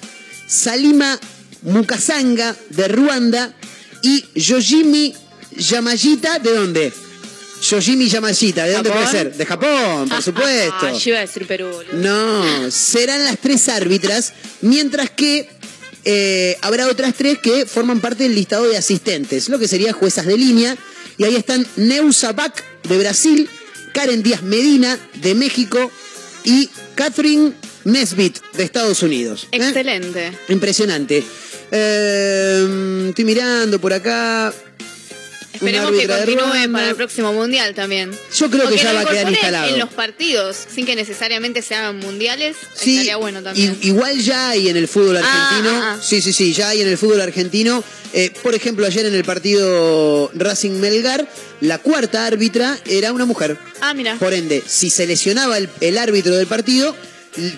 [0.46, 1.18] Salima
[1.62, 3.54] Mukasanga de Ruanda
[4.02, 5.14] y Yojimi
[5.56, 6.92] Yamashita, ¿de dónde?
[7.62, 9.04] Yojimi Yamashita, ¿de dónde ¿Japón?
[9.04, 9.34] puede ser?
[9.36, 10.74] De Japón, por supuesto.
[10.80, 11.66] Ah, yo iba a decir Perú.
[11.68, 11.92] boludo.
[11.94, 14.32] No, serán las tres árbitras,
[14.62, 15.48] mientras que
[16.04, 20.26] eh, habrá otras tres que forman parte del listado de asistentes, lo que sería juezas
[20.26, 20.76] de línea.
[21.18, 22.54] Y ahí están Neusa Bach
[22.88, 23.48] de Brasil,
[23.92, 25.90] Karen Díaz Medina de México
[26.44, 27.52] y Catherine
[27.84, 29.46] Nesbitt de Estados Unidos.
[29.52, 29.58] ¿eh?
[29.58, 30.32] Excelente.
[30.48, 31.22] Impresionante.
[31.70, 34.52] Eh, estoy mirando por acá.
[35.52, 38.10] Esperemos que continúe para el próximo mundial también.
[38.36, 39.68] Yo creo O que ya va a quedar instalado.
[39.72, 43.76] En los partidos, sin que necesariamente sean mundiales, Sí, estaría bueno también.
[43.82, 45.70] igual ya hay en el fútbol Ah, argentino.
[45.76, 46.02] ah, ah.
[46.02, 47.82] Sí, sí, sí, ya hay en el fútbol argentino.
[48.12, 51.28] Eh, por ejemplo, ayer en el partido Racing Melgar,
[51.60, 53.56] la cuarta árbitra era una mujer.
[53.80, 54.16] Ah, mira.
[54.18, 56.96] Por ende, si se lesionaba el, el árbitro del partido,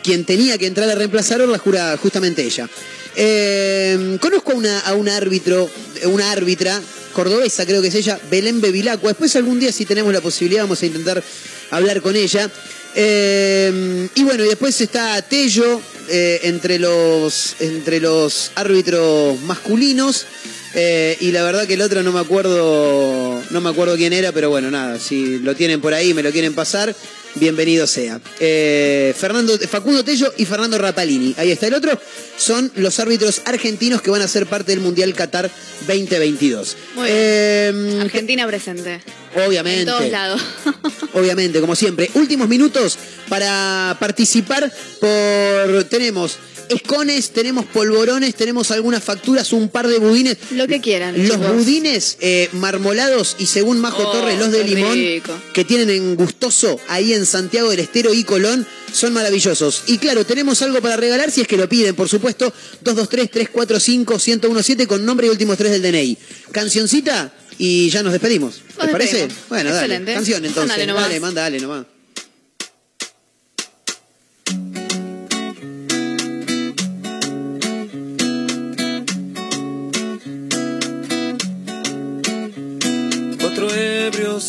[0.02, 2.68] quien tenía que entrar a reemplazarlo la jura justamente ella.
[3.16, 5.70] Eh, conozco a una, a un árbitro,
[6.04, 6.80] una árbitra
[7.12, 9.10] cordobesa, creo que es ella, Belén Bevilacqua.
[9.10, 11.22] Después algún día, si tenemos la posibilidad, vamos a intentar
[11.70, 12.50] hablar con ella.
[12.94, 20.26] Eh, y bueno, y después está Tello eh, entre, los, entre los árbitros masculinos.
[20.74, 24.32] Eh, y la verdad que el otro no me acuerdo, no me acuerdo quién era,
[24.32, 26.96] pero bueno, nada, si lo tienen por ahí me lo quieren pasar,
[27.34, 28.20] bienvenido sea.
[28.40, 31.34] Eh, Fernando, Facundo Tello y Fernando Rapalini.
[31.38, 31.98] Ahí está el otro.
[32.36, 35.50] Son los árbitros argentinos que van a ser parte del Mundial Qatar
[35.86, 36.76] 2022.
[36.94, 37.16] Muy bien.
[37.18, 39.00] Eh, Argentina presente.
[39.46, 39.82] obviamente.
[39.82, 40.42] En todos lados.
[41.14, 42.10] Obviamente, como siempre.
[42.14, 42.96] Últimos minutos
[43.28, 45.84] para participar por...
[45.84, 46.38] Tenemos
[46.68, 50.36] escones, tenemos polvorones, tenemos algunas facturas, un par de budines.
[50.52, 51.16] Lo que quieran.
[51.16, 51.52] Los chicos.
[51.54, 55.32] budines eh, marmolados y según Majo Oh, Torres, los de limón rico.
[55.54, 59.84] que tienen en Gustoso, ahí en Santiago del Estero y Colón, son maravillosos.
[59.86, 62.52] Y claro, tenemos algo para regalar si es que lo piden, por supuesto,
[62.84, 66.18] 223-345-1017 con nombre y últimos tres del DNI.
[66.52, 68.60] Cancioncita y ya nos despedimos.
[68.68, 69.28] ¿Les Nos parece?
[69.48, 69.94] Bueno, dale.
[69.94, 70.14] Excelente.
[70.14, 70.86] Canción entonces.
[70.86, 71.02] Nomás.
[71.04, 71.86] Dale, manda, dale nomás.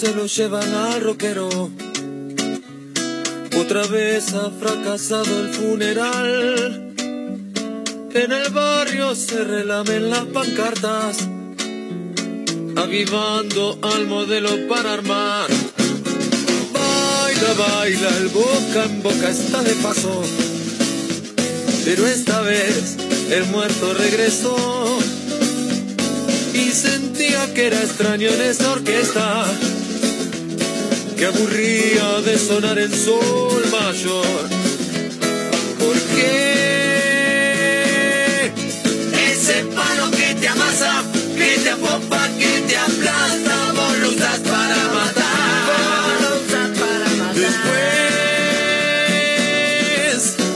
[0.03, 1.47] Se lo llevan al rockero.
[3.57, 6.93] Otra vez ha fracasado el funeral.
[8.13, 11.17] En el barrio se relamen las pancartas,
[12.75, 15.47] avivando al modelo para armar.
[16.73, 20.21] Baila, baila, el boca en boca está de paso.
[21.85, 22.97] Pero esta vez
[23.31, 24.97] el muerto regresó
[26.53, 29.45] y sentía que era extraño en esta orquesta
[31.23, 34.49] que aburría de sonar en sol mayor.
[35.79, 37.21] ¿Por qué?
[39.31, 41.01] Ese palo que te amasa,
[41.37, 46.19] que te apopa, que te aplasta, vos lo usas para matar.
[47.35, 47.93] Después,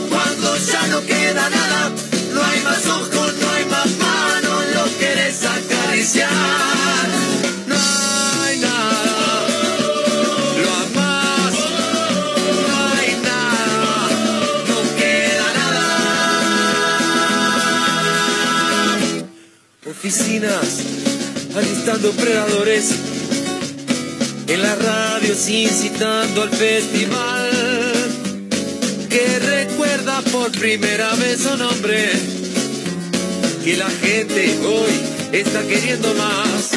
[0.09, 1.91] cuando ya no queda nada,
[2.33, 3.16] no hay más ojos,
[21.97, 22.91] alistando predadores,
[24.47, 27.51] en las radios incitando al festival
[29.09, 32.11] que recuerda por primera vez su nombre,
[33.63, 36.76] que la gente hoy está queriendo más.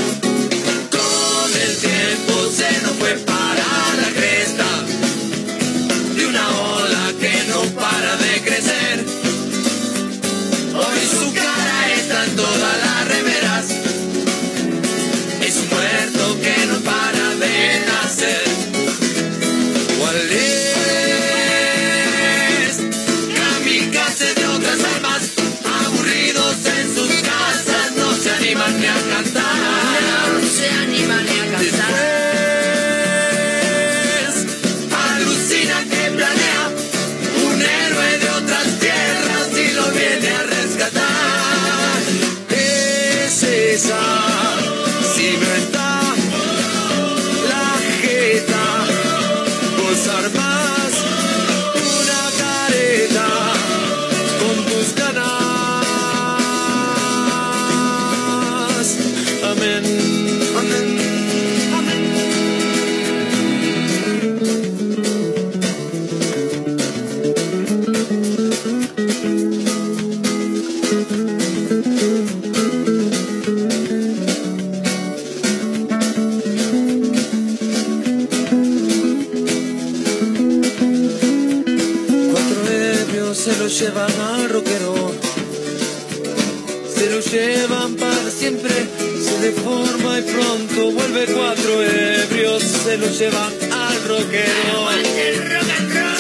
[91.11, 92.63] Vuelve cuatro ebrios.
[92.63, 94.89] Se lo llevan al rockero.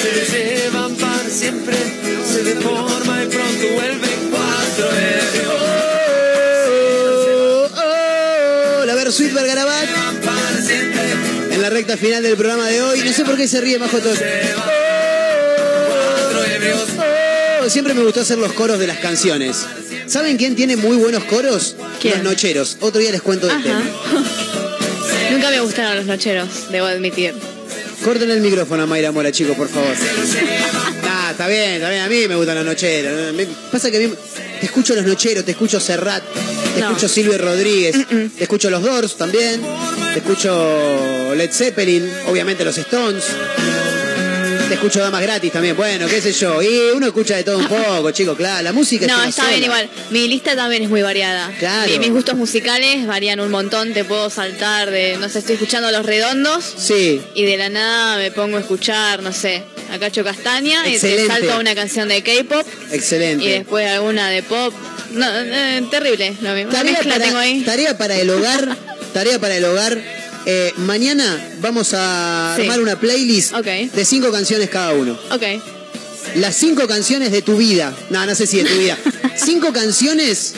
[0.00, 1.76] Se lo llevan para siempre,
[2.26, 5.54] se deforma y pronto vuelve cuatro ebrios.
[7.76, 9.88] Oh, la Versuit Bergarabat
[11.50, 13.00] en la recta final del programa de hoy.
[13.00, 14.22] No sé por qué se ríe Majo Torres.
[17.62, 19.66] Oh, siempre me gustó hacer los coros de las canciones.
[20.06, 21.76] ¿Saben quién tiene muy buenos coros?
[22.02, 22.78] Los nocheros.
[22.80, 23.82] Otro día les cuento del tema.
[25.60, 27.34] Me gustaron los nocheros, debo admitir.
[28.02, 29.94] Corten el micrófono a Mayra Mora, chicos, por favor.
[31.12, 32.02] Ah, está bien, está bien.
[32.02, 33.34] A mí me gustan los nocheros.
[33.34, 34.14] Me- Pasa que a mí
[34.58, 36.22] te escucho los nocheros, te escucho Serrat,
[36.74, 36.88] te No.
[36.88, 37.94] escucho Silvio Rodríguez,
[38.36, 39.60] te escucho los Doors también,
[40.14, 43.24] te escucho Led Zeppelin, obviamente los Stones.
[44.70, 46.62] Te escucho damas gratis también, bueno, qué sé yo.
[46.62, 48.62] Y uno escucha de todo un poco, chicos, claro.
[48.62, 49.50] La música es No, una está sola.
[49.56, 49.90] bien igual.
[50.10, 51.50] Mi lista también es muy variada.
[51.58, 51.90] Claro.
[51.90, 53.92] Mi- mis gustos musicales varían un montón.
[53.92, 56.64] Te puedo saltar de, no sé, estoy escuchando Los Redondos.
[56.78, 57.20] Sí.
[57.34, 60.86] Y de la nada me pongo a escuchar, no sé, a Cacho Castaña.
[60.88, 61.22] Y Excelente.
[61.24, 62.64] te salto a una canción de K-pop.
[62.92, 63.44] Excelente.
[63.44, 64.72] Y después alguna de pop.
[65.10, 66.36] No, eh, terrible.
[66.42, 66.70] Lo mismo.
[66.70, 67.62] Tarea para, tengo ahí.
[67.62, 68.76] tarea para el hogar.
[69.12, 69.98] tarea para el hogar.
[70.46, 72.62] Eh, mañana vamos a Sí.
[72.62, 75.18] armar una playlist de cinco canciones cada uno.
[75.30, 75.42] Ok.
[76.36, 77.94] las cinco canciones de tu vida.
[78.10, 78.96] No, no sé si de tu vida.
[79.36, 80.52] Cinco canciones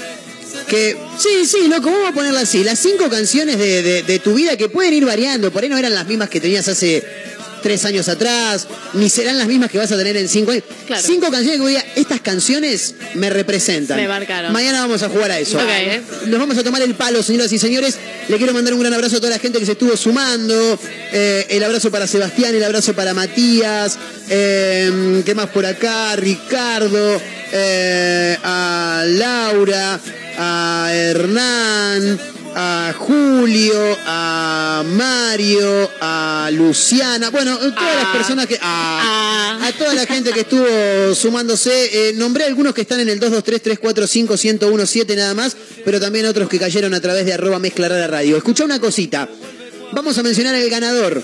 [0.69, 0.97] que.
[1.19, 2.63] Sí, sí, loco, vamos a ponerla así.
[2.65, 5.51] Las cinco canciones de, de- de tu vida que pueden ir variando.
[5.53, 7.03] Por ahí no eran las mismas que tenías hace
[7.63, 10.65] tres años atrás, ni serán las mismas que vas a tener en cinco años.
[10.87, 11.03] Claro.
[11.05, 11.85] Cinco canciones que voy a.
[11.97, 13.97] Estas canciones me representan.
[13.97, 14.53] Me marcaron.
[14.53, 15.59] Mañana vamos a jugar a eso.
[16.27, 17.97] Nos vamos a tomar el palo, señoras y señores.
[18.29, 20.79] Le quiero mandar un gran abrazo a toda la gente que se estuvo sumando.
[21.13, 23.97] Eh, el abrazo para Sebastián, el abrazo para Matías.
[24.29, 26.17] Eh, ¿Qué más por acá?
[26.17, 27.21] Ricardo.
[27.53, 30.01] eh, a Laura.
[30.39, 32.32] A Hernán.
[32.55, 33.97] A Julio.
[34.07, 35.91] A Mario.
[36.01, 37.31] A Luciana.
[37.31, 38.59] Bueno, todas las personas que.
[38.61, 42.09] A, a toda la gente que estuvo sumándose.
[42.11, 46.95] Eh, nombré algunos que están en el 223-345-1017 nada más, pero también otros que cayeron
[46.95, 48.37] a través de arroba mezcla rara radio.
[48.37, 49.29] Escucha una cosita.
[49.93, 51.23] Vamos a mencionar al ganador,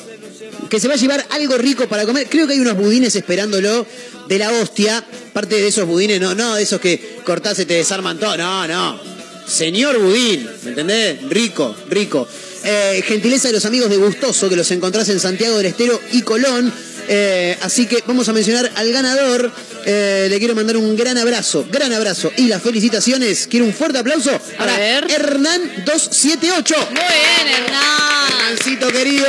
[0.69, 2.29] que se va a llevar algo rico para comer.
[2.29, 3.87] Creo que hay unos budines esperándolo
[4.29, 5.05] de la hostia.
[5.33, 8.37] Parte de esos budines, no, no, de esos que cortás y te desarman todo.
[8.37, 9.18] No, no.
[9.49, 11.23] Señor budín, ¿me entendés?
[11.29, 12.29] Rico, rico.
[12.65, 16.23] Eh, gentileza de los amigos de Gustoso, que los encontrás en Santiago del Estero y
[16.23, 16.73] Colón.
[17.11, 19.51] Eh, así que vamos a mencionar al ganador.
[19.87, 23.47] Eh, le quiero mandar un gran abrazo, gran abrazo y las felicitaciones.
[23.49, 26.75] Quiero un fuerte aplauso para Hernán 278.
[26.91, 28.33] Muy bien, Hernán.
[28.51, 29.27] Hernancito querido.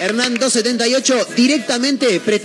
[0.00, 2.20] Hernán 278, directamente.
[2.20, 2.40] pre-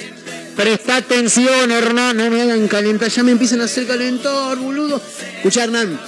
[0.57, 2.18] presta atención, Hernán.
[2.18, 5.01] No me hagan calentar, ya me empiezan a hacer calentar, boludo.
[5.38, 5.99] Escucha, Hernán.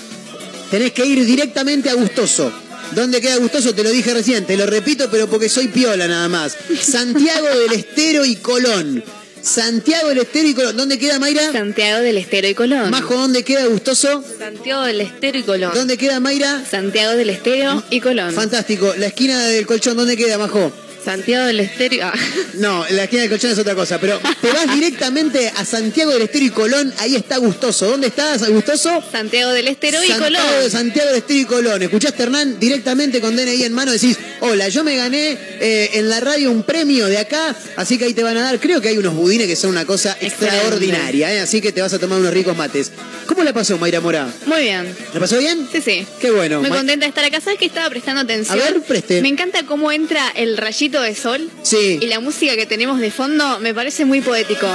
[0.74, 2.52] Tenés que ir directamente a Gustoso.
[2.96, 3.76] ¿Dónde queda Gustoso?
[3.76, 6.58] Te lo dije recién, te lo repito, pero porque soy piola nada más.
[6.82, 9.04] Santiago del Estero y Colón.
[9.40, 10.76] Santiago del Estero y Colón.
[10.76, 11.52] ¿Dónde queda Mayra?
[11.52, 12.90] Santiago del Estero y Colón.
[12.90, 14.24] Majo, ¿dónde queda Gustoso?
[14.40, 15.74] Santiago del Estero y Colón.
[15.76, 16.66] ¿Dónde queda Mayra?
[16.66, 18.34] Santiago del Estero y Colón.
[18.34, 18.96] Fantástico.
[18.98, 20.74] La esquina del colchón, ¿dónde queda, Majo?
[21.04, 22.14] Santiago del Estero ah.
[22.56, 26.24] No, la esquina del colchón es otra cosa, pero te vas directamente a Santiago del
[26.24, 27.88] Estero y Colón, ahí está Gustoso.
[27.88, 29.04] ¿Dónde estás, Gustoso?
[29.12, 30.72] Santiago del Estero y Santiago, Colón.
[30.72, 31.82] Santiago del Estero y Colón.
[31.84, 32.60] ¿Escuchaste, Hernán?
[32.60, 36.64] Directamente con DNI en mano decís, hola, yo me gané eh, en la radio un
[36.64, 39.48] premio de acá, así que ahí te van a dar, creo que hay unos budines
[39.48, 41.40] que son una cosa extraordinaria, ¿eh?
[41.40, 42.92] así que te vas a tomar unos ricos mates.
[43.28, 44.28] ¿Cómo la pasó Mayra Mora?
[44.46, 44.96] Muy bien.
[45.14, 45.68] ¿La pasó bien?
[45.72, 46.06] Sí, sí.
[46.20, 46.60] Qué bueno.
[46.62, 47.40] Muy Ma- contenta de estar acá.
[47.42, 48.60] ¿Sabes que estaba prestando atención?
[48.60, 49.22] A ver, preste.
[49.22, 51.50] Me encanta cómo entra el rayito de sol.
[51.64, 52.00] Sí.
[52.02, 54.68] Y la música que tenemos de fondo me parece muy poético.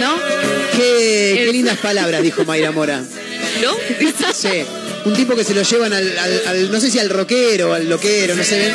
[0.00, 0.14] ¿No?
[0.76, 3.02] Qué, qué lindas palabras, dijo Mayra Mora.
[3.62, 3.72] ¿No?
[4.34, 4.64] Sí.
[5.04, 7.88] Un tipo que se lo llevan al, al- al- no sé si al rockero, al
[7.88, 8.72] loquero, no sé bien.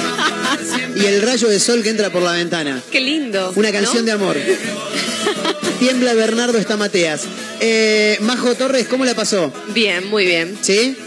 [0.95, 2.82] Y el rayo de sol que entra por la ventana.
[2.91, 3.54] Qué lindo.
[3.56, 4.36] Una canción de amor.
[5.80, 7.22] Tiembla Bernardo está Mateas.
[7.60, 9.54] Eh, Majo Torres, ¿cómo la pasó?
[9.70, 10.58] Bien, muy bien.
[10.62, 10.98] ¿Sí?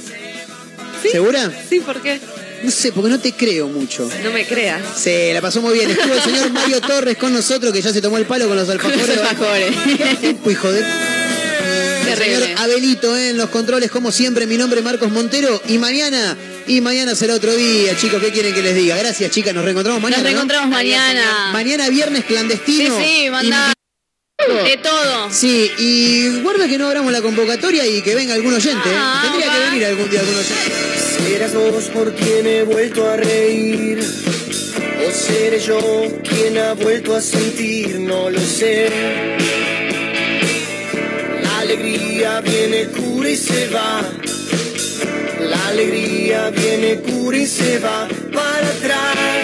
[1.10, 1.50] ¿Segura?
[1.68, 2.20] Sí, ¿por qué?
[2.62, 4.08] No sé, porque no te creo mucho.
[4.22, 4.82] No me creas.
[4.96, 5.90] Sí, la pasó muy bien.
[5.90, 8.68] Estuvo el señor Mario Torres con nosotros, que ya se tomó el palo con los
[8.68, 9.08] alfajores.
[9.08, 9.74] Los alfajores.
[10.20, 10.84] ¿Qué tipo, hijo de...
[12.24, 12.46] Terrible.
[12.46, 14.46] señor Abelito eh, en los controles, como siempre.
[14.46, 15.60] Mi nombre es Marcos Montero.
[15.68, 16.36] Y mañana,
[16.66, 18.20] y mañana será otro día, chicos.
[18.22, 18.96] ¿Qué quieren que les diga?
[18.96, 19.54] Gracias, chicas.
[19.54, 20.22] Nos reencontramos mañana.
[20.22, 20.28] Nos ¿no?
[20.38, 21.50] reencontramos mañana.
[21.52, 22.98] Mañana viernes Sí, clandestino.
[23.00, 23.72] sí, manda.
[24.64, 25.30] De todo.
[25.30, 28.88] Sí, y guarda que no abramos la convocatoria y que venga algún oyente.
[28.88, 28.92] ¿eh?
[28.96, 31.28] Ah, Tendría que venir algún día algún oyente.
[31.28, 34.00] Serás vos por quien he vuelto a reír.
[34.00, 35.78] O seré yo
[36.26, 38.88] quien ha vuelto a sentir, no lo sé.
[41.42, 41.99] La alegría
[42.44, 44.02] viene, cura y se va.
[45.40, 48.06] La alegría viene, cura y se va.
[48.32, 49.39] Para atrás,